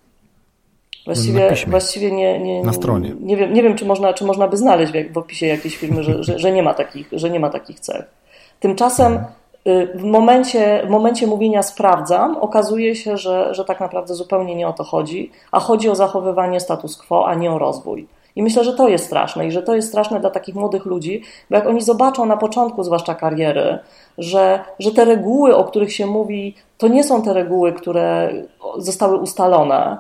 Właściwie, 1.06 1.54
właściwie 1.68 2.12
nie, 2.12 2.40
nie, 2.40 2.64
na 2.64 2.74
stronie. 2.74 3.16
Nie 3.20 3.38
wiem, 3.38 3.54
nie 3.54 3.64
wiem 3.64 3.76
czy, 3.76 3.86
można, 3.86 4.14
czy 4.14 4.26
można 4.26 4.48
by 4.48 4.58
znaleźć 4.58 4.94
w 5.12 5.18
opisie 5.18 5.46
jakiejś 5.46 5.78
firmy, 5.78 6.04
że, 6.04 6.24
że, 6.24 6.40
że, 6.40 6.52
nie, 6.52 6.64
ma 6.64 6.74
takich, 6.74 7.10
że 7.12 7.30
nie 7.30 7.40
ma 7.40 7.50
takich 7.50 7.80
cech. 7.80 8.06
Tymczasem 8.60 9.14
mhm. 9.14 9.32
y, 9.68 9.98
w 9.98 10.04
momencie, 10.04 10.82
w 10.86 10.90
momencie 10.90 11.28
mówienia 11.28 11.64
sprawdzam, 11.64 12.38
okazuje 12.38 12.96
się, 12.96 13.18
że, 13.18 13.54
że 13.54 13.66
tak 13.66 13.80
naprawdę 13.80 14.14
zupełnie 14.14 14.56
nie 14.56 14.68
o 14.68 14.74
to 14.74 14.84
chodzi, 14.84 15.32
a 15.52 15.60
chodzi 15.60 15.90
o 15.90 15.96
zachowywanie 15.96 16.60
status 16.60 16.98
quo, 16.98 17.28
a 17.28 17.36
nie 17.36 17.52
o 17.52 17.60
rozwój. 17.60 18.08
I 18.38 18.44
myślę, 18.44 18.64
że 18.64 18.74
to 18.74 18.88
jest 18.88 19.06
straszne 19.06 19.48
i 19.48 19.52
że 19.52 19.64
to 19.64 19.76
jest 19.76 19.88
straszne 19.88 20.20
dla 20.20 20.30
takich 20.30 20.56
młodych 20.56 20.86
ludzi, 20.86 21.22
bo 21.50 21.56
jak 21.56 21.68
oni 21.68 21.82
zobaczą 21.82 22.26
na 22.26 22.38
początku, 22.38 22.84
zwłaszcza 22.84 23.16
kariery, 23.16 23.80
że, 24.18 24.60
że 24.80 24.92
te 24.92 25.06
reguły, 25.06 25.56
o 25.56 25.64
których 25.64 25.94
się 25.94 26.06
mówi, 26.06 26.56
to 26.78 26.88
nie 26.88 27.04
są 27.04 27.22
te 27.22 27.34
reguły, 27.34 27.74
które 27.74 28.34
zostały 28.78 29.18
ustalone 29.18 29.98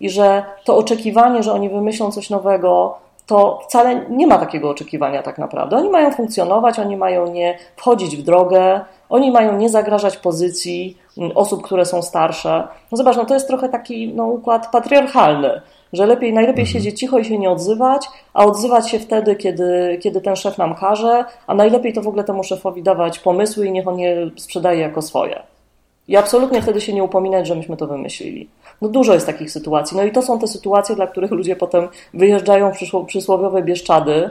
i 0.00 0.10
że 0.10 0.44
to 0.64 0.76
oczekiwanie, 0.76 1.42
że 1.42 1.52
oni 1.52 1.68
wymyślą 1.68 2.12
coś 2.12 2.30
nowego, 2.30 2.98
to 3.26 3.60
wcale 3.68 4.06
nie 4.10 4.26
ma 4.26 4.38
takiego 4.38 4.70
oczekiwania 4.70 5.22
tak 5.22 5.38
naprawdę. 5.38 5.76
Oni 5.76 5.90
mają 5.90 6.10
funkcjonować, 6.10 6.78
oni 6.78 6.96
mają 6.96 7.32
nie 7.32 7.58
wchodzić 7.76 8.16
w 8.16 8.22
drogę, 8.22 8.80
oni 9.08 9.30
mają 9.30 9.56
nie 9.56 9.68
zagrażać 9.68 10.16
pozycji 10.16 10.98
osób, 11.34 11.62
które 11.62 11.84
są 11.84 12.02
starsze. 12.02 12.68
No 12.92 12.96
zobacz, 12.96 13.16
no 13.16 13.24
to 13.24 13.34
jest 13.34 13.46
trochę 13.46 13.68
taki 13.68 14.12
no, 14.14 14.24
układ 14.26 14.70
patriarchalny 14.72 15.60
że 15.92 16.06
lepiej, 16.06 16.32
najlepiej 16.32 16.64
mhm. 16.64 16.72
siedzieć 16.72 17.00
cicho 17.00 17.18
i 17.18 17.24
się 17.24 17.38
nie 17.38 17.50
odzywać, 17.50 18.06
a 18.34 18.44
odzywać 18.44 18.90
się 18.90 18.98
wtedy, 18.98 19.36
kiedy, 19.36 19.98
kiedy 20.02 20.20
ten 20.20 20.36
szef 20.36 20.58
nam 20.58 20.74
każe, 20.74 21.24
a 21.46 21.54
najlepiej 21.54 21.92
to 21.92 22.02
w 22.02 22.08
ogóle 22.08 22.24
temu 22.24 22.44
szefowi 22.44 22.82
dawać 22.82 23.18
pomysły 23.18 23.66
i 23.66 23.72
niech 23.72 23.88
on 23.88 23.98
je 23.98 24.30
sprzedaje 24.36 24.80
jako 24.80 25.02
swoje. 25.02 25.42
I 26.08 26.16
absolutnie 26.16 26.62
wtedy 26.62 26.80
się 26.80 26.92
nie 26.92 27.04
upominać, 27.04 27.46
że 27.46 27.54
myśmy 27.54 27.76
to 27.76 27.86
wymyślili. 27.86 28.48
No 28.82 28.88
dużo 28.88 29.14
jest 29.14 29.26
takich 29.26 29.50
sytuacji. 29.50 29.96
No 29.96 30.02
i 30.02 30.12
to 30.12 30.22
są 30.22 30.38
te 30.38 30.46
sytuacje, 30.46 30.96
dla 30.96 31.06
których 31.06 31.30
ludzie 31.30 31.56
potem 31.56 31.88
wyjeżdżają 32.14 32.72
w 32.72 33.06
przysłowiowe 33.06 33.62
Bieszczady, 33.62 34.30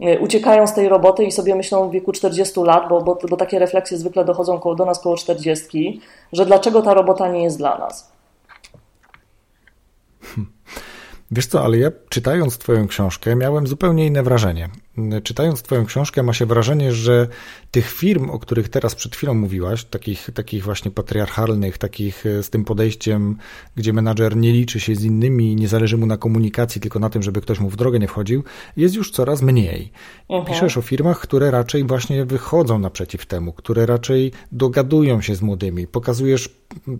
y, 0.00 0.18
uciekają 0.20 0.66
z 0.66 0.74
tej 0.74 0.88
roboty 0.88 1.24
i 1.24 1.32
sobie 1.32 1.54
myślą 1.54 1.88
w 1.88 1.92
wieku 1.92 2.12
40 2.12 2.60
lat, 2.60 2.88
bo, 2.88 3.00
bo, 3.00 3.18
bo 3.30 3.36
takie 3.36 3.58
refleksje 3.58 3.98
zwykle 3.98 4.24
dochodzą 4.24 4.58
koło, 4.58 4.74
do 4.74 4.84
nas 4.84 5.00
koło 5.00 5.16
40, 5.16 6.00
że 6.32 6.46
dlaczego 6.46 6.82
ta 6.82 6.94
robota 6.94 7.28
nie 7.28 7.42
jest 7.42 7.58
dla 7.58 7.78
nas. 7.78 8.12
Hmm. 10.22 10.52
Wiesz 11.30 11.46
co, 11.46 11.64
ale 11.64 11.78
ja 11.78 11.90
czytając 12.08 12.58
Twoją 12.58 12.86
książkę 12.86 13.36
miałem 13.36 13.66
zupełnie 13.66 14.06
inne 14.06 14.22
wrażenie. 14.22 14.68
Czytając 15.22 15.62
Twoją 15.62 15.86
książkę 15.86 16.22
ma 16.22 16.32
się 16.32 16.46
wrażenie, 16.46 16.92
że 16.92 17.28
tych 17.70 17.90
firm, 17.90 18.30
o 18.30 18.38
których 18.38 18.68
teraz 18.68 18.94
przed 18.94 19.16
chwilą 19.16 19.34
mówiłaś, 19.34 19.84
takich, 19.84 20.30
takich 20.34 20.64
właśnie 20.64 20.90
patriarchalnych, 20.90 21.78
takich 21.78 22.26
e, 22.26 22.42
z 22.42 22.50
tym 22.50 22.64
podejściem, 22.64 23.36
gdzie 23.76 23.92
menadżer 23.92 24.36
nie 24.36 24.52
liczy 24.52 24.80
się 24.80 24.94
z 24.94 25.04
innymi, 25.04 25.56
nie 25.56 25.68
zależy 25.68 25.96
mu 25.96 26.06
na 26.06 26.16
komunikacji, 26.16 26.80
tylko 26.80 26.98
na 26.98 27.10
tym, 27.10 27.22
żeby 27.22 27.40
ktoś 27.40 27.60
mu 27.60 27.70
w 27.70 27.76
drogę 27.76 27.98
nie 27.98 28.08
wchodził, 28.08 28.44
jest 28.76 28.94
już 28.94 29.10
coraz 29.10 29.42
mniej. 29.42 29.92
Uh-huh. 30.28 30.46
Piszesz 30.46 30.76
o 30.76 30.82
firmach, 30.82 31.20
które 31.20 31.50
raczej 31.50 31.84
właśnie 31.84 32.24
wychodzą 32.24 32.78
naprzeciw 32.78 33.26
temu, 33.26 33.52
które 33.52 33.86
raczej 33.86 34.32
dogadują 34.52 35.20
się 35.20 35.34
z 35.34 35.42
młodymi. 35.42 35.86
Pokazujesz 35.86 36.48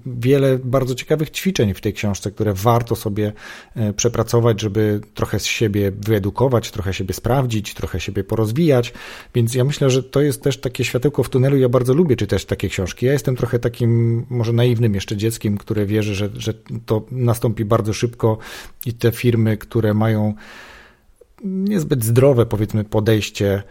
wiele 0.06 0.58
bardzo 0.58 0.94
ciekawych 0.94 1.30
ćwiczeń 1.30 1.74
w 1.74 1.80
tej 1.80 1.92
książce, 1.92 2.30
które 2.30 2.54
warto 2.54 2.96
sobie 2.96 3.32
e, 3.74 3.92
przepracować, 3.92 4.60
żeby 4.60 5.00
trochę 5.14 5.38
z 5.38 5.46
siebie 5.46 5.92
wyedukować, 5.96 6.70
trochę 6.70 6.94
siebie 6.94 7.14
sprawdzić, 7.14 7.74
trochę 7.80 8.00
siebie 8.00 8.24
porozwijać. 8.24 8.92
Więc 9.34 9.54
ja 9.54 9.64
myślę, 9.64 9.90
że 9.90 10.02
to 10.02 10.20
jest 10.20 10.42
też 10.42 10.60
takie 10.60 10.84
światełko 10.84 11.22
w 11.22 11.28
tunelu. 11.28 11.56
Ja 11.56 11.68
bardzo 11.68 11.94
lubię 11.94 12.16
czytać 12.16 12.44
takie 12.44 12.68
książki. 12.68 13.06
Ja 13.06 13.12
jestem 13.12 13.36
trochę 13.36 13.58
takim 13.58 14.26
może 14.30 14.52
naiwnym 14.52 14.94
jeszcze 14.94 15.16
dzieckiem, 15.16 15.58
które 15.58 15.86
wierzy, 15.86 16.14
że, 16.14 16.30
że 16.34 16.54
to 16.86 17.06
nastąpi 17.10 17.64
bardzo 17.64 17.92
szybko 17.92 18.38
i 18.86 18.92
te 18.92 19.12
firmy, 19.12 19.56
które 19.56 19.94
mają 19.94 20.34
niezbyt 21.44 22.04
zdrowe, 22.04 22.46
powiedzmy, 22.46 22.84
podejście 22.84 23.62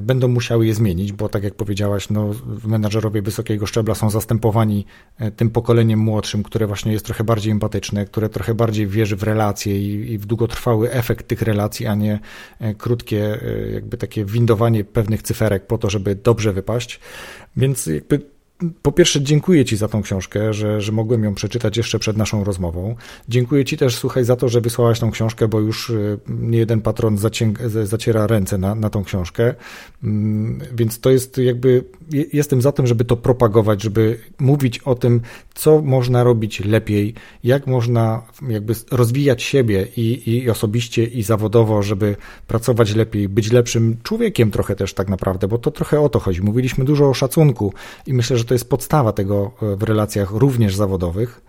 będą 0.00 0.28
musiały 0.28 0.66
je 0.66 0.74
zmienić, 0.74 1.12
bo 1.12 1.28
tak 1.28 1.44
jak 1.44 1.54
powiedziałaś, 1.54 2.10
no, 2.10 2.34
menadżerowie 2.64 3.22
wysokiego 3.22 3.66
szczebla 3.66 3.94
są 3.94 4.10
zastępowani 4.10 4.86
e, 5.18 5.30
tym 5.30 5.50
pokoleniem 5.50 6.00
młodszym, 6.00 6.42
które 6.42 6.66
właśnie 6.66 6.92
jest 6.92 7.04
trochę 7.04 7.24
bardziej 7.24 7.52
empatyczne, 7.52 8.04
które 8.04 8.28
trochę 8.28 8.54
bardziej 8.54 8.86
wierzy 8.86 9.16
w 9.16 9.22
relacje 9.22 9.80
i, 9.80 10.12
i 10.12 10.18
w 10.18 10.26
długotrwały 10.26 10.90
efekt 10.90 11.28
tych 11.28 11.42
relacji, 11.42 11.86
a 11.86 11.94
nie 11.94 12.20
e, 12.60 12.74
krótkie, 12.74 13.38
jakby 13.74 13.96
takie 13.96 14.24
windowanie 14.24 14.84
pewnych 14.84 15.22
cyferek 15.22 15.66
po 15.66 15.78
to, 15.78 15.90
żeby 15.90 16.14
dobrze 16.14 16.52
wypaść. 16.52 17.00
Więc 17.56 17.86
jakby 17.86 18.20
po 18.82 18.92
pierwsze, 18.92 19.22
dziękuję 19.22 19.64
Ci 19.64 19.76
za 19.76 19.88
tą 19.88 20.02
książkę, 20.02 20.54
że, 20.54 20.80
że 20.80 20.92
mogłem 20.92 21.24
ją 21.24 21.34
przeczytać 21.34 21.76
jeszcze 21.76 21.98
przed 21.98 22.16
naszą 22.16 22.44
rozmową. 22.44 22.96
Dziękuję 23.28 23.64
Ci 23.64 23.76
też, 23.76 23.96
słuchaj, 23.96 24.24
za 24.24 24.36
to, 24.36 24.48
że 24.48 24.60
wysłałaś 24.60 25.00
tą 25.00 25.10
książkę, 25.10 25.48
bo 25.48 25.60
już 25.60 25.90
y, 25.90 26.18
nie 26.28 26.58
jeden 26.58 26.80
patron 26.80 27.18
zaciera 27.84 28.26
ręce 28.26 28.58
na, 28.58 28.74
na 28.74 28.90
tą 28.90 29.04
książkę. 29.04 29.54
Mm, 30.04 30.60
więc 30.74 31.00
to 31.00 31.10
jest 31.10 31.38
jakby, 31.38 31.84
jestem 32.32 32.62
za 32.62 32.72
tym, 32.72 32.86
żeby 32.86 33.04
to 33.04 33.16
propagować, 33.16 33.82
żeby 33.82 34.18
mówić 34.38 34.78
o 34.78 34.94
tym, 34.94 35.20
co 35.54 35.82
można 35.82 36.24
robić 36.24 36.64
lepiej, 36.64 37.14
jak 37.44 37.66
można 37.66 38.22
jakby 38.48 38.74
rozwijać 38.90 39.42
siebie 39.42 39.86
i, 39.96 40.30
i 40.30 40.50
osobiście, 40.50 41.04
i 41.04 41.22
zawodowo, 41.22 41.82
żeby 41.82 42.16
pracować 42.46 42.94
lepiej, 42.94 43.28
być 43.28 43.52
lepszym 43.52 43.96
człowiekiem 44.02 44.50
trochę 44.50 44.76
też 44.76 44.94
tak 44.94 45.08
naprawdę, 45.08 45.48
bo 45.48 45.58
to 45.58 45.70
trochę 45.70 46.00
o 46.00 46.08
to 46.08 46.20
chodzi. 46.20 46.42
Mówiliśmy 46.42 46.84
dużo 46.84 47.08
o 47.08 47.14
szacunku 47.14 47.72
i 48.06 48.14
myślę, 48.14 48.36
że 48.38 48.44
to 48.44 48.51
jest 48.52 48.70
podstawa 48.70 49.12
tego 49.12 49.50
e, 49.62 49.76
w 49.76 49.82
relacjach 49.82 50.30
również 50.30 50.76
zawodowych. 50.76 51.40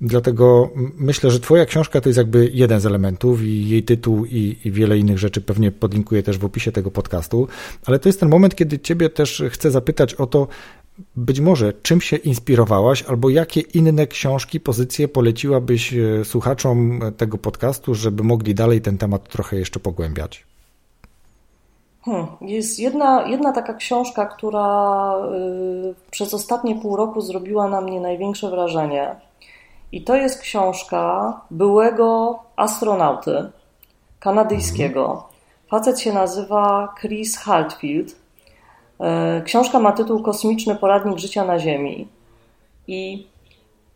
Dlatego 0.00 0.70
myślę, 0.98 1.30
że 1.30 1.40
Twoja 1.40 1.66
książka 1.66 2.00
to 2.00 2.08
jest 2.08 2.16
jakby 2.16 2.50
jeden 2.52 2.80
z 2.80 2.86
elementów 2.86 3.42
i 3.42 3.68
jej 3.68 3.82
tytuł 3.82 4.24
i, 4.24 4.56
i, 4.64 4.72
wiele 4.72 4.98
innych 4.98 5.18
rzeczy 5.18 5.40
pewnie 5.40 5.72
podlinkuję 5.72 6.22
też 6.22 6.38
w 6.38 6.44
opisie 6.44 6.72
tego 6.72 6.90
podcastu, 6.90 7.48
ale 7.86 7.98
to 7.98 8.08
jest 8.08 8.20
ten 8.20 8.28
moment, 8.28 8.54
kiedy 8.54 8.78
Ciebie 8.78 9.10
też 9.10 9.42
chcę 9.50 9.70
zapytać 9.70 10.14
o 10.14 10.26
to, 10.26 10.48
być 11.16 11.40
może 11.40 11.72
czym 11.82 12.00
się 12.00 12.16
inspirowałaś, 12.16 13.02
albo 13.02 13.30
jakie 13.30 13.60
inne 13.60 14.06
książki, 14.06 14.60
pozycje 14.60 15.08
poleciłabyś 15.08 15.94
e, 15.94 16.24
słuchaczom 16.24 17.00
tego 17.16 17.38
podcastu, 17.38 17.94
żeby 17.94 18.22
mogli 18.22 18.54
dalej 18.54 18.80
ten 18.80 18.98
temat 18.98 19.28
trochę 19.28 19.56
jeszcze 19.56 19.80
pogłębiać? 19.80 20.55
Hmm. 22.06 22.26
Jest 22.40 22.78
jedna, 22.78 23.26
jedna 23.26 23.52
taka 23.52 23.74
książka, 23.74 24.26
która 24.26 25.14
y, 25.90 25.94
przez 26.10 26.34
ostatnie 26.34 26.74
pół 26.74 26.96
roku 26.96 27.20
zrobiła 27.20 27.68
na 27.68 27.80
mnie 27.80 28.00
największe 28.00 28.50
wrażenie. 28.50 29.16
I 29.92 30.04
to 30.04 30.16
jest 30.16 30.40
książka 30.40 31.32
byłego 31.50 32.38
astronauty 32.56 33.50
kanadyjskiego. 34.20 35.28
Facet 35.70 36.00
się 36.00 36.12
nazywa 36.12 36.94
Chris 37.00 37.38
Hadfield. 37.38 38.10
Y, 38.10 39.42
książka 39.44 39.78
ma 39.78 39.92
tytuł 39.92 40.22
Kosmiczny 40.22 40.76
poradnik 40.76 41.18
życia 41.18 41.44
na 41.44 41.58
Ziemi. 41.58 42.08
I 42.86 43.26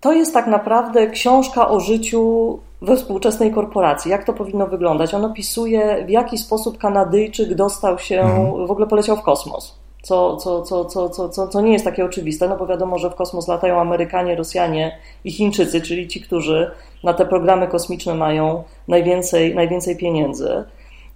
to 0.01 0.13
jest 0.13 0.35
tak 0.35 0.47
naprawdę 0.47 1.07
książka 1.07 1.69
o 1.69 1.81
życiu 1.81 2.59
we 2.83 2.97
współczesnej 2.97 3.51
korporacji. 3.51 4.11
Jak 4.11 4.25
to 4.25 4.33
powinno 4.33 4.67
wyglądać? 4.67 5.15
On 5.15 5.25
opisuje, 5.25 6.05
w 6.07 6.11
jaki 6.11 6.39
sposób 6.39 6.79
Kanadyjczyk 6.79 7.55
dostał 7.55 7.99
się, 7.99 8.21
mhm. 8.21 8.67
w 8.67 8.71
ogóle 8.71 8.87
poleciał 8.87 9.17
w 9.17 9.23
kosmos. 9.23 9.81
Co, 10.03 10.37
co, 10.37 10.63
co, 10.63 10.85
co, 10.85 11.09
co, 11.09 11.29
co, 11.29 11.49
co 11.49 11.61
nie 11.61 11.73
jest 11.73 11.85
takie 11.85 12.05
oczywiste, 12.05 12.49
no 12.49 12.57
bo 12.57 12.67
wiadomo, 12.67 12.99
że 12.99 13.11
w 13.11 13.15
kosmos 13.15 13.49
latają 13.49 13.81
Amerykanie, 13.81 14.37
Rosjanie 14.37 14.99
i 15.25 15.33
Chińczycy, 15.33 15.81
czyli 15.81 16.09
ci, 16.09 16.21
którzy 16.21 16.71
na 17.05 17.15
te 17.15 17.27
programy 17.27 17.69
kosmiczne 17.69 18.15
mają 18.15 18.63
najwięcej, 18.89 19.55
najwięcej 19.55 19.97
pieniędzy. 19.97 20.49
E, 20.49 20.65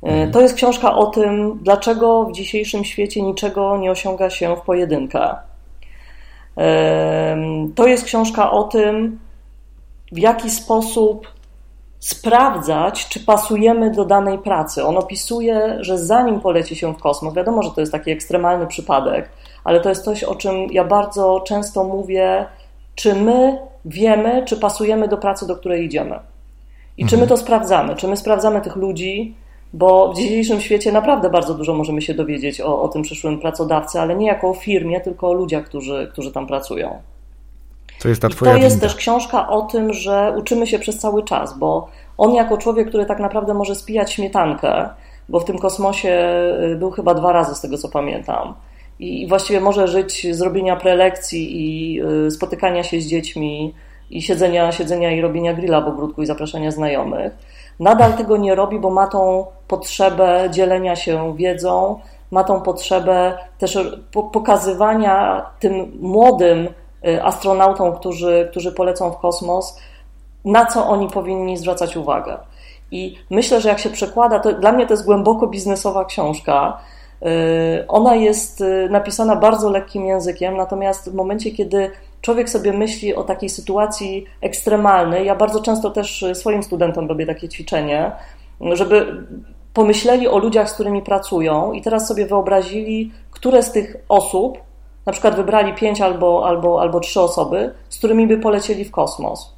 mhm. 0.02 0.30
To 0.32 0.40
jest 0.40 0.54
książka 0.54 0.96
o 0.96 1.06
tym, 1.06 1.58
dlaczego 1.62 2.24
w 2.24 2.32
dzisiejszym 2.32 2.84
świecie 2.84 3.22
niczego 3.22 3.76
nie 3.76 3.90
osiąga 3.90 4.30
się 4.30 4.56
w 4.56 4.60
pojedynkę. 4.60 5.34
To 7.74 7.86
jest 7.86 8.04
książka 8.04 8.50
o 8.50 8.64
tym, 8.64 9.18
w 10.12 10.18
jaki 10.18 10.50
sposób 10.50 11.33
sprawdzać, 12.04 13.08
czy 13.08 13.20
pasujemy 13.20 13.90
do 13.90 14.04
danej 14.04 14.38
pracy. 14.38 14.84
On 14.84 14.96
opisuje, 14.96 15.76
że 15.80 15.98
zanim 15.98 16.40
poleci 16.40 16.76
się 16.76 16.94
w 16.94 16.98
kosmos, 16.98 17.34
wiadomo, 17.34 17.62
że 17.62 17.70
to 17.70 17.80
jest 17.80 17.92
taki 17.92 18.10
ekstremalny 18.10 18.66
przypadek, 18.66 19.28
ale 19.64 19.80
to 19.80 19.88
jest 19.88 20.04
coś, 20.04 20.24
o 20.24 20.34
czym 20.34 20.54
ja 20.70 20.84
bardzo 20.84 21.40
często 21.46 21.84
mówię, 21.84 22.46
czy 22.94 23.14
my 23.14 23.58
wiemy, 23.84 24.42
czy 24.46 24.56
pasujemy 24.56 25.08
do 25.08 25.16
pracy, 25.16 25.46
do 25.46 25.56
której 25.56 25.84
idziemy. 25.84 26.18
I 26.96 27.02
mhm. 27.02 27.08
czy 27.08 27.16
my 27.16 27.22
mhm. 27.22 27.28
to 27.28 27.36
sprawdzamy? 27.36 27.96
Czy 27.96 28.08
my 28.08 28.16
sprawdzamy 28.16 28.60
tych 28.60 28.76
ludzi, 28.76 29.34
bo 29.72 30.12
w 30.12 30.16
dzisiejszym 30.16 30.60
świecie 30.60 30.92
naprawdę 30.92 31.30
bardzo 31.30 31.54
dużo 31.54 31.74
możemy 31.74 32.02
się 32.02 32.14
dowiedzieć 32.14 32.60
o, 32.60 32.82
o 32.82 32.88
tym 32.88 33.02
przyszłym 33.02 33.40
pracodawcy, 33.40 34.00
ale 34.00 34.14
nie 34.14 34.26
jako 34.26 34.50
o 34.50 34.54
firmie, 34.54 35.00
tylko 35.00 35.28
o 35.28 35.32
ludziach, 35.32 35.64
którzy, 35.64 36.08
którzy 36.12 36.32
tam 36.32 36.46
pracują. 36.46 36.98
To 38.02 38.08
jest 38.08 38.22
ta 38.22 38.28
twoja 38.28 38.52
I 38.52 38.58
to 38.58 38.64
jest 38.64 38.80
też 38.80 38.94
książka 38.94 39.48
o 39.48 39.62
tym, 39.62 39.92
że 39.92 40.34
uczymy 40.36 40.66
się 40.66 40.78
przez 40.78 40.98
cały 40.98 41.22
czas, 41.22 41.58
bo 41.58 41.88
on 42.18 42.34
jako 42.34 42.58
człowiek, 42.58 42.88
który 42.88 43.06
tak 43.06 43.20
naprawdę 43.20 43.54
może 43.54 43.74
spijać 43.74 44.12
śmietankę, 44.12 44.88
bo 45.28 45.40
w 45.40 45.44
tym 45.44 45.58
kosmosie 45.58 46.42
y, 46.72 46.76
był 46.76 46.90
chyba 46.90 47.14
dwa 47.14 47.32
razy 47.32 47.54
z 47.54 47.60
tego 47.60 47.78
co 47.78 47.88
pamiętam. 47.88 48.54
I 48.98 49.28
właściwie 49.28 49.60
może 49.60 49.88
żyć 49.88 50.26
z 50.36 50.40
robienia 50.40 50.76
prelekcji 50.76 51.52
i 51.56 52.00
y, 52.26 52.30
spotykania 52.30 52.82
się 52.82 53.00
z 53.00 53.06
dziećmi 53.06 53.74
i 54.10 54.22
siedzenia, 54.22 54.72
siedzenia 54.72 55.10
i 55.10 55.20
robienia 55.20 55.54
grilla 55.54 55.80
w 55.80 55.88
ogródku 55.88 56.22
i 56.22 56.26
zapraszania 56.26 56.70
znajomych. 56.70 57.32
Nadal 57.80 58.12
tego 58.12 58.36
nie 58.36 58.54
robi, 58.54 58.78
bo 58.78 58.90
ma 58.90 59.06
tą 59.06 59.46
potrzebę 59.68 60.48
dzielenia 60.50 60.96
się 60.96 61.36
wiedzą, 61.36 62.00
ma 62.30 62.44
tą 62.44 62.60
potrzebę 62.60 63.38
też 63.58 63.78
pokazywania 64.32 65.46
tym 65.60 65.98
młodym 66.00 66.68
astronautom, 67.22 67.92
którzy, 67.92 68.48
którzy 68.50 68.72
polecą 68.72 69.10
w 69.10 69.18
kosmos, 69.18 69.78
na 70.44 70.66
co 70.66 70.86
oni 70.86 71.08
powinni 71.08 71.56
zwracać 71.56 71.96
uwagę. 71.96 72.38
I 72.90 73.18
myślę, 73.30 73.60
że 73.60 73.68
jak 73.68 73.78
się 73.78 73.90
przekłada, 73.90 74.38
to 74.38 74.52
dla 74.52 74.72
mnie 74.72 74.86
to 74.86 74.92
jest 74.92 75.04
głęboko 75.04 75.46
biznesowa 75.46 76.04
książka. 76.04 76.78
Y, 77.22 77.86
ona 77.88 78.14
jest 78.14 78.60
y, 78.60 78.88
napisana 78.90 79.36
bardzo 79.36 79.70
lekkim 79.70 80.06
językiem, 80.06 80.56
natomiast 80.56 81.10
w 81.10 81.14
momencie, 81.14 81.50
kiedy 81.50 81.90
człowiek 82.20 82.50
sobie 82.50 82.72
myśli 82.72 83.14
o 83.14 83.22
takiej 83.22 83.48
sytuacji 83.48 84.26
ekstremalnej, 84.40 85.26
ja 85.26 85.34
bardzo 85.34 85.60
często 85.60 85.90
też 85.90 86.24
swoim 86.34 86.62
studentom 86.62 87.08
robię 87.08 87.26
takie 87.26 87.48
ćwiczenie, 87.48 88.12
żeby 88.72 89.26
pomyśleli 89.74 90.28
o 90.28 90.38
ludziach, 90.38 90.70
z 90.70 90.74
którymi 90.74 91.02
pracują 91.02 91.72
i 91.72 91.82
teraz 91.82 92.08
sobie 92.08 92.26
wyobrazili, 92.26 93.12
które 93.30 93.62
z 93.62 93.72
tych 93.72 93.96
osób, 94.08 94.58
na 95.06 95.12
przykład 95.12 95.36
wybrali 95.36 95.74
pięć 95.74 96.00
albo, 96.00 96.48
albo, 96.48 96.80
albo 96.80 97.00
trzy 97.00 97.20
osoby, 97.20 97.74
z 97.88 97.98
którymi 97.98 98.26
by 98.26 98.38
polecieli 98.38 98.84
w 98.84 98.90
kosmos. 98.90 99.54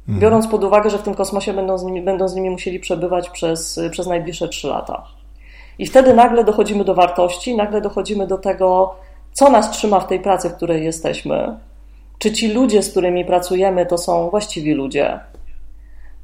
Mhm. 0.00 0.20
Biorąc 0.20 0.46
pod 0.46 0.64
uwagę, 0.64 0.90
że 0.90 0.98
w 0.98 1.02
tym 1.02 1.14
kosmosie 1.14 1.52
będą 1.52 1.78
z 1.78 1.84
nimi, 1.84 2.02
będą 2.02 2.28
z 2.28 2.34
nimi 2.34 2.50
musieli 2.50 2.80
przebywać 2.80 3.30
przez, 3.30 3.80
przez 3.90 4.06
najbliższe 4.06 4.48
trzy 4.48 4.68
lata. 4.68 5.02
I 5.78 5.86
wtedy 5.86 6.14
nagle 6.14 6.44
dochodzimy 6.44 6.84
do 6.84 6.94
wartości, 6.94 7.56
nagle 7.56 7.80
dochodzimy 7.80 8.26
do 8.26 8.38
tego, 8.38 8.94
co 9.32 9.50
nas 9.50 9.70
trzyma 9.70 10.00
w 10.00 10.06
tej 10.06 10.20
pracy, 10.20 10.48
w 10.48 10.54
której 10.54 10.84
jesteśmy. 10.84 11.58
Czy 12.18 12.32
ci 12.32 12.52
ludzie, 12.52 12.82
z 12.82 12.90
którymi 12.90 13.24
pracujemy, 13.24 13.86
to 13.86 13.98
są 13.98 14.30
właściwi 14.30 14.74
ludzie? 14.74 15.20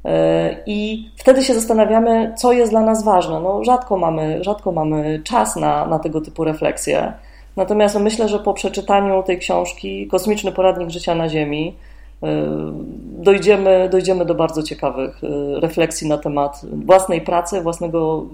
E, 0.05 0.55
I 0.65 1.09
wtedy 1.17 1.43
się 1.43 1.53
zastanawiamy, 1.53 2.33
co 2.37 2.51
jest 2.51 2.71
dla 2.71 2.81
nas 2.81 3.03
ważne. 3.03 3.39
No, 3.39 3.63
rzadko, 3.63 3.97
mamy, 3.97 4.43
rzadko 4.43 4.71
mamy 4.71 5.21
czas 5.23 5.55
na, 5.55 5.85
na 5.85 5.99
tego 5.99 6.21
typu 6.21 6.43
refleksje. 6.43 7.13
Natomiast 7.55 7.99
myślę, 7.99 8.29
że 8.29 8.39
po 8.39 8.53
przeczytaniu 8.53 9.23
tej 9.23 9.39
książki 9.39 10.07
Kosmiczny 10.07 10.51
Poradnik 10.51 10.89
Życia 10.89 11.15
na 11.15 11.29
Ziemi 11.29 11.75
e, 12.23 12.27
dojdziemy, 13.01 13.89
dojdziemy 13.91 14.25
do 14.25 14.35
bardzo 14.35 14.63
ciekawych 14.63 15.21
e, 15.23 15.59
refleksji 15.59 16.07
na 16.07 16.17
temat 16.17 16.61
własnej 16.85 17.21
pracy, 17.21 17.61
własnego 17.61 18.25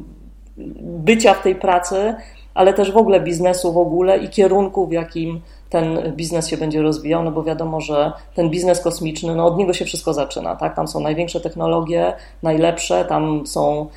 bycia 0.81 1.33
w 1.33 1.43
tej 1.43 1.55
pracy, 1.55 2.15
ale 2.53 2.73
też 2.73 2.91
w 2.91 2.97
ogóle 2.97 3.19
biznesu 3.19 3.73
w 3.73 3.77
ogóle 3.77 4.17
i 4.17 4.29
kierunku, 4.29 4.87
w 4.87 4.91
jakim 4.91 5.41
ten 5.69 6.13
biznes 6.15 6.47
się 6.47 6.57
będzie 6.57 6.81
rozwijał, 6.81 7.23
no 7.23 7.31
bo 7.31 7.43
wiadomo, 7.43 7.81
że 7.81 8.11
ten 8.35 8.49
biznes 8.49 8.81
kosmiczny, 8.81 9.35
no 9.35 9.45
od 9.45 9.57
niego 9.57 9.73
się 9.73 9.85
wszystko 9.85 10.13
zaczyna, 10.13 10.55
tak? 10.55 10.75
Tam 10.75 10.87
są 10.87 10.99
największe 10.99 11.41
technologie, 11.41 12.13
najlepsze, 12.43 13.05
tam 13.05 13.47
są, 13.47 13.87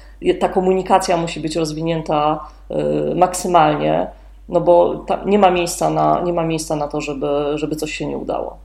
ta 0.41 0.49
komunikacja 0.49 1.17
musi 1.17 1.41
być 1.41 1.57
rozwinięta 1.57 2.41
y, 2.71 3.15
maksymalnie, 3.15 4.07
no 4.49 4.61
bo 4.61 5.05
nie 5.27 5.39
ma 5.39 5.51
miejsca 5.51 5.91
na, 5.91 6.21
nie 6.21 6.33
ma 6.33 6.47
miejsca 6.47 6.77
na 6.77 6.89
to, 6.89 7.01
żeby, 7.01 7.29
żeby 7.55 7.77
coś 7.77 7.93
się 7.93 8.07
nie 8.07 8.19
udało. 8.19 8.59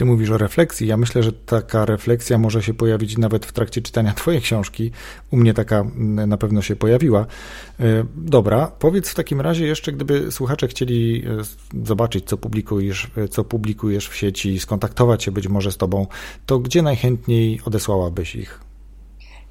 Ty 0.00 0.04
mówisz 0.04 0.30
o 0.30 0.38
refleksji. 0.38 0.86
Ja 0.86 0.96
myślę, 0.96 1.22
że 1.22 1.32
taka 1.32 1.84
refleksja 1.84 2.38
może 2.38 2.62
się 2.62 2.74
pojawić 2.74 3.18
nawet 3.18 3.46
w 3.46 3.52
trakcie 3.52 3.82
czytania 3.82 4.12
Twojej 4.12 4.40
książki. 4.40 4.90
U 5.30 5.36
mnie 5.36 5.54
taka 5.54 5.84
na 6.26 6.36
pewno 6.36 6.62
się 6.62 6.76
pojawiła. 6.76 7.20
E, 7.20 7.84
dobra, 8.16 8.72
powiedz 8.78 9.08
w 9.08 9.14
takim 9.14 9.40
razie 9.40 9.66
jeszcze, 9.66 9.92
gdyby 9.92 10.32
słuchacze 10.32 10.68
chcieli 10.68 11.24
e, 11.26 11.84
zobaczyć, 11.86 12.24
co 12.24 12.36
publikujesz, 12.36 13.10
e, 13.16 13.28
co 13.28 13.44
publikujesz 13.44 14.08
w 14.08 14.16
sieci, 14.16 14.60
skontaktować 14.60 15.24
się 15.24 15.32
być 15.32 15.48
może 15.48 15.72
z 15.72 15.76
Tobą, 15.76 16.06
to 16.46 16.58
gdzie 16.58 16.82
najchętniej 16.82 17.60
odesłałabyś 17.64 18.36
ich? 18.36 18.60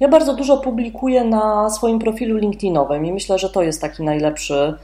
Ja 0.00 0.08
bardzo 0.08 0.34
dużo 0.34 0.56
publikuję 0.56 1.24
na 1.24 1.70
swoim 1.70 1.98
profilu 1.98 2.36
LinkedInowym 2.36 3.06
i 3.06 3.12
myślę, 3.12 3.38
że 3.38 3.50
to 3.50 3.62
jest 3.62 3.80
taki 3.80 4.02
najlepszy 4.02 4.74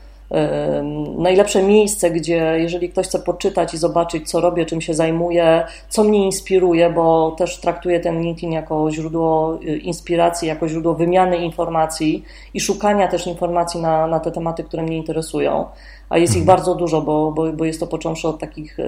najlepsze 1.19 1.63
miejsce, 1.63 2.11
gdzie 2.11 2.55
jeżeli 2.59 2.89
ktoś 2.89 3.07
chce 3.07 3.19
poczytać 3.19 3.75
i 3.75 3.79
zobaczyć, 3.79 4.31
co 4.31 4.41
robię, 4.41 4.67
czym 4.67 4.81
się 4.81 4.95
zajmuję, 4.95 5.65
co 5.89 6.05
mnie 6.05 6.25
inspiruje, 6.25 6.91
bo 6.91 7.31
też 7.39 7.61
traktuję 7.61 8.01
ten 8.01 8.23
LinkedIn 8.23 8.53
jako 8.53 8.91
źródło 8.91 9.59
y, 9.63 9.77
inspiracji, 9.77 10.49
jako 10.49 10.69
źródło 10.69 10.95
wymiany 10.95 11.37
informacji 11.37 12.25
i 12.55 12.61
szukania 12.61 13.09
też 13.09 13.27
informacji 13.27 13.81
na, 13.81 14.07
na 14.07 14.21
te 14.21 14.31
tematy, 14.31 14.65
które 14.65 14.83
mnie 14.83 14.97
interesują. 14.97 15.65
A 16.09 16.19
jest 16.19 16.33
ich 16.33 16.43
mhm. 16.43 16.57
bardzo 16.57 16.75
dużo, 16.75 17.03
bo, 17.03 17.33
bo, 17.33 17.53
bo 17.53 17.65
jest 17.65 17.81
to 17.81 17.87
począwszy 17.87 18.29
od 18.29 18.39
takich 18.39 18.79
y, 18.79 18.85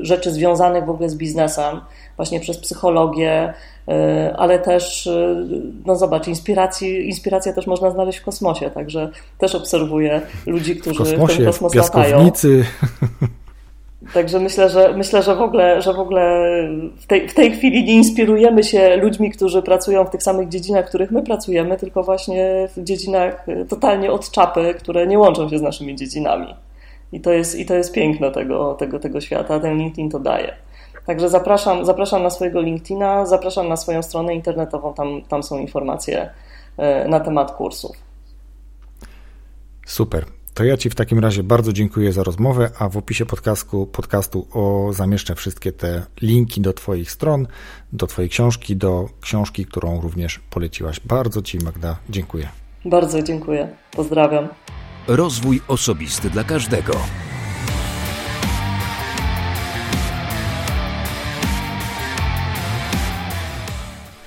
rzeczy 0.00 0.32
związanych 0.32 0.84
w 0.84 0.90
ogóle 0.90 1.08
z 1.08 1.14
biznesem, 1.14 1.80
właśnie 2.16 2.40
przez 2.40 2.58
psychologię, 2.58 3.54
E, 3.88 4.34
ale 4.36 4.58
też, 4.58 5.06
e, 5.06 5.46
no 5.86 5.96
zobacz, 5.96 6.28
inspiracji, 6.28 7.08
inspirację 7.08 7.52
też 7.52 7.66
można 7.66 7.90
znaleźć 7.90 8.18
w 8.18 8.24
kosmosie, 8.24 8.70
także 8.70 9.10
też 9.38 9.54
obserwuję 9.54 10.20
ludzi, 10.46 10.76
którzy 10.76 11.04
w, 11.04 11.08
kosmosie, 11.08 11.34
w 11.34 11.36
ten 11.36 11.46
kosmos 11.46 11.74
latają. 11.74 12.30
Także 14.14 14.40
myślę, 14.40 14.68
że 14.68 14.92
myślę, 14.96 15.22
że 15.22 15.36
w 15.36 15.40
ogóle, 15.40 15.82
że 15.82 15.92
w, 15.92 15.98
ogóle 15.98 16.48
w, 16.96 17.06
tej, 17.06 17.28
w 17.28 17.34
tej 17.34 17.50
chwili 17.50 17.84
nie 17.84 17.94
inspirujemy 17.94 18.64
się 18.64 18.96
ludźmi, 18.96 19.30
którzy 19.30 19.62
pracują 19.62 20.04
w 20.04 20.10
tych 20.10 20.22
samych 20.22 20.48
dziedzinach, 20.48 20.84
w 20.84 20.88
których 20.88 21.10
my 21.10 21.22
pracujemy, 21.22 21.76
tylko 21.76 22.02
właśnie 22.02 22.68
w 22.76 22.84
dziedzinach 22.84 23.46
totalnie 23.68 24.12
od 24.12 24.30
czapy, 24.30 24.74
które 24.74 25.06
nie 25.06 25.18
łączą 25.18 25.48
się 25.48 25.58
z 25.58 25.62
naszymi 25.62 25.96
dziedzinami. 25.96 26.54
I 27.12 27.20
to 27.20 27.32
jest, 27.32 27.58
i 27.58 27.66
to 27.66 27.74
jest 27.74 27.92
piękno 27.92 28.30
tego, 28.30 28.74
tego, 28.74 28.98
tego 28.98 29.20
świata, 29.20 29.60
ten 29.60 29.78
LinkedIn 29.78 30.10
to 30.10 30.18
daje. 30.18 30.56
Także 31.06 31.28
zapraszam, 31.28 31.84
zapraszam 31.84 32.22
na 32.22 32.30
swojego 32.30 32.60
LinkedIna, 32.60 33.26
zapraszam 33.26 33.68
na 33.68 33.76
swoją 33.76 34.02
stronę 34.02 34.34
internetową, 34.34 34.94
tam, 34.94 35.22
tam 35.28 35.42
są 35.42 35.58
informacje 35.58 36.30
e, 36.76 37.08
na 37.08 37.20
temat 37.20 37.52
kursów. 37.52 37.96
Super. 39.86 40.24
To 40.54 40.64
ja 40.64 40.76
Ci 40.76 40.90
w 40.90 40.94
takim 40.94 41.18
razie 41.18 41.42
bardzo 41.42 41.72
dziękuję 41.72 42.12
za 42.12 42.22
rozmowę, 42.22 42.70
a 42.78 42.88
w 42.88 42.96
opisie 42.96 43.26
podcastu, 43.26 43.86
podcastu 43.86 44.46
o, 44.52 44.92
zamieszczę 44.92 45.34
wszystkie 45.34 45.72
te 45.72 46.02
linki 46.22 46.60
do 46.60 46.72
Twoich 46.72 47.10
stron, 47.10 47.46
do 47.92 48.06
Twojej 48.06 48.28
książki, 48.30 48.76
do 48.76 49.08
książki, 49.20 49.66
którą 49.66 50.00
również 50.00 50.40
poleciłaś. 50.50 51.00
Bardzo 51.00 51.42
Ci, 51.42 51.58
Magda, 51.58 51.96
dziękuję. 52.10 52.48
Bardzo 52.84 53.22
dziękuję. 53.22 53.68
Pozdrawiam. 53.90 54.48
Rozwój 55.06 55.60
osobisty 55.68 56.30
dla 56.30 56.44
każdego. 56.44 56.92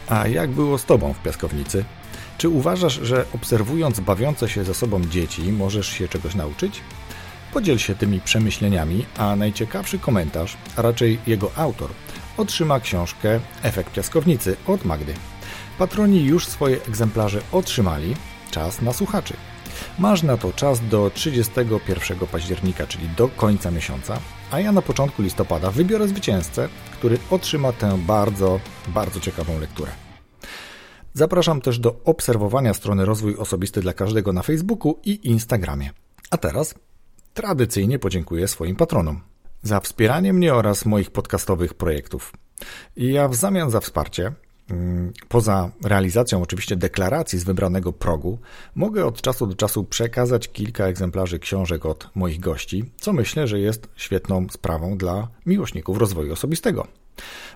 A 0.10 0.28
jak 0.28 0.50
było 0.50 0.78
z 0.78 0.86
Tobą 0.86 1.14
w 1.14 1.24
piaskownicy? 1.24 1.86
Czy 2.38 2.50
uważasz, 2.50 3.00
że 3.04 3.26
obserwując 3.34 4.00
bawiące 4.00 4.50
się 4.50 4.64
ze 4.64 4.74
sobą 4.74 5.06
dzieci 5.06 5.52
możesz 5.52 5.88
się 5.88 6.08
czegoś 6.08 6.36
nauczyć? 6.36 6.82
Podziel 7.54 7.78
się 7.78 7.96
tymi 7.96 8.22
przemyśleniami, 8.22 9.06
a 9.18 9.36
najciekawszy 9.36 10.00
komentarz, 10.00 10.58
a 10.76 10.82
raczej 10.82 11.20
jego 11.28 11.52
autor, 11.56 11.90
otrzyma 12.38 12.80
książkę 12.80 13.40
Efekt 13.64 13.94
piaskownicy 13.94 14.56
od 14.68 14.86
Magdy. 14.86 15.14
Patroni 15.78 16.24
już 16.24 16.48
swoje 16.48 16.84
egzemplarze 16.88 17.42
otrzymali, 17.52 18.16
czas 18.52 18.82
na 18.82 18.94
słuchaczy. 18.94 19.34
Masz 20.00 20.24
na 20.24 20.38
to 20.38 20.54
czas 20.54 20.88
do 20.90 21.12
31 21.14 22.20
października, 22.20 22.88
czyli 22.88 23.10
do 23.18 23.28
końca 23.28 23.72
miesiąca, 23.72 24.20
a 24.52 24.60
ja 24.60 24.72
na 24.72 24.82
początku 24.82 25.22
listopada 25.22 25.72
wybiorę 25.72 26.08
zwycięzcę, 26.08 26.70
który 26.92 27.18
otrzyma 27.30 27.72
tę 27.72 27.98
bardzo, 27.98 28.60
bardzo 28.88 29.20
ciekawą 29.20 29.60
lekturę. 29.60 30.05
Zapraszam 31.18 31.62
też 31.62 31.80
do 31.80 31.96
obserwowania 32.04 32.74
strony 32.74 33.06
Rozwój 33.06 33.36
Osobisty 33.36 33.82
dla 33.82 33.94
Każdego 33.94 34.34
na 34.34 34.44
Facebooku 34.44 35.00
i 35.04 35.30
Instagramie. 35.30 35.90
A 36.32 36.38
teraz 36.38 36.76
tradycyjnie 37.34 38.00
podziękuję 38.00 38.48
swoim 38.48 38.76
patronom 38.76 39.22
za 39.64 39.80
wspieranie 39.80 40.34
mnie 40.34 40.54
oraz 40.54 40.86
moich 40.86 41.12
podcastowych 41.12 41.74
projektów. 41.74 42.34
I 42.96 43.14
ja 43.14 43.28
w 43.28 43.36
zamian 43.36 43.72
za 43.72 43.80
wsparcie 43.80 44.32
Mm, 44.72 45.14
poza 45.28 45.72
realizacją 45.84 46.42
oczywiście 46.42 46.76
deklaracji 46.76 47.40
z 47.40 47.44
wybranego 47.44 47.94
progu, 47.94 48.40
mogę 48.76 49.06
od 49.06 49.22
czasu 49.22 49.48
do 49.48 49.56
czasu 49.56 49.84
przekazać 49.84 50.52
kilka 50.52 50.86
egzemplarzy 50.86 51.40
książek 51.40 51.86
od 51.86 52.10
moich 52.16 52.40
gości, 52.40 52.86
co 52.98 53.14
myślę, 53.14 53.48
że 53.48 53.60
jest 53.60 53.88
świetną 53.96 54.48
sprawą 54.50 54.98
dla 54.98 55.28
miłośników 55.46 55.98
rozwoju 55.98 56.34
osobistego. 56.34 56.88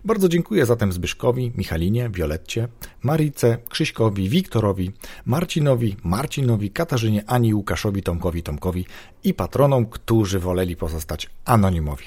Bardzo 0.05 0.29
dziękuję 0.29 0.65
zatem 0.65 0.91
Zbyszkowi, 0.91 1.51
Michalinie, 1.57 2.09
Violetcie, 2.09 2.67
Marice, 3.03 3.57
Krzyśkowi, 3.69 4.29
Wiktorowi, 4.29 4.91
Marcinowi, 5.25 5.95
Marcinowi, 6.03 6.71
Katarzynie, 6.71 7.23
Ani, 7.27 7.53
Łukaszowi, 7.53 8.03
Tomkowi, 8.03 8.43
Tomkowi 8.43 8.85
i 9.23 9.33
patronom, 9.33 9.85
którzy 9.85 10.39
woleli 10.39 10.75
pozostać 10.75 11.29
anonimowi. 11.45 12.05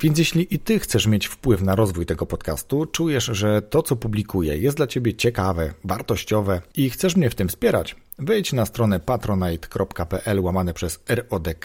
Więc 0.00 0.18
jeśli 0.18 0.54
i 0.54 0.58
Ty 0.58 0.78
chcesz 0.78 1.06
mieć 1.06 1.26
wpływ 1.26 1.62
na 1.62 1.74
rozwój 1.74 2.06
tego 2.06 2.26
podcastu, 2.26 2.86
czujesz, 2.86 3.24
że 3.24 3.62
to, 3.62 3.82
co 3.82 3.96
publikuję, 3.96 4.58
jest 4.58 4.76
dla 4.76 4.86
Ciebie 4.86 5.14
ciekawe, 5.14 5.74
wartościowe 5.84 6.62
i 6.76 6.90
chcesz 6.90 7.16
mnie 7.16 7.30
w 7.30 7.34
tym 7.34 7.48
wspierać, 7.48 7.96
wejdź 8.18 8.52
na 8.52 8.66
stronę 8.66 9.00
patronite.pl 9.00 10.40
łamane 10.40 10.74
przez 10.74 11.00
RODK 11.08 11.64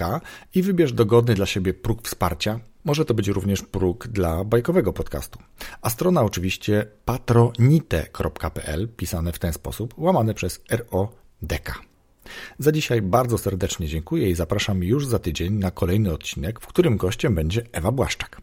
i 0.55 0.61
wybierz 0.61 0.93
dogodny 0.93 1.35
dla 1.35 1.45
siebie 1.45 1.73
próg 1.73 2.07
wsparcia. 2.07 2.59
Może 2.85 3.05
to 3.05 3.13
być 3.13 3.27
również 3.27 3.61
próg 3.61 4.07
dla 4.07 4.43
bajkowego 4.43 4.93
podcastu. 4.93 5.39
A 5.81 5.89
strona 5.89 6.21
oczywiście 6.21 6.85
patronite.pl 7.05 8.87
pisane 8.97 9.31
w 9.31 9.39
ten 9.39 9.53
sposób, 9.53 9.93
łamane 9.97 10.33
przez 10.33 10.61
RODK. 10.69 11.81
Za 12.59 12.71
dzisiaj 12.71 13.01
bardzo 13.01 13.37
serdecznie 13.37 13.87
dziękuję 13.87 14.29
i 14.29 14.35
zapraszam 14.35 14.83
już 14.83 15.07
za 15.07 15.19
tydzień 15.19 15.53
na 15.53 15.71
kolejny 15.71 16.13
odcinek, 16.13 16.59
w 16.59 16.67
którym 16.67 16.97
gościem 16.97 17.35
będzie 17.35 17.61
Ewa 17.71 17.91
Błaszczak. 17.91 18.41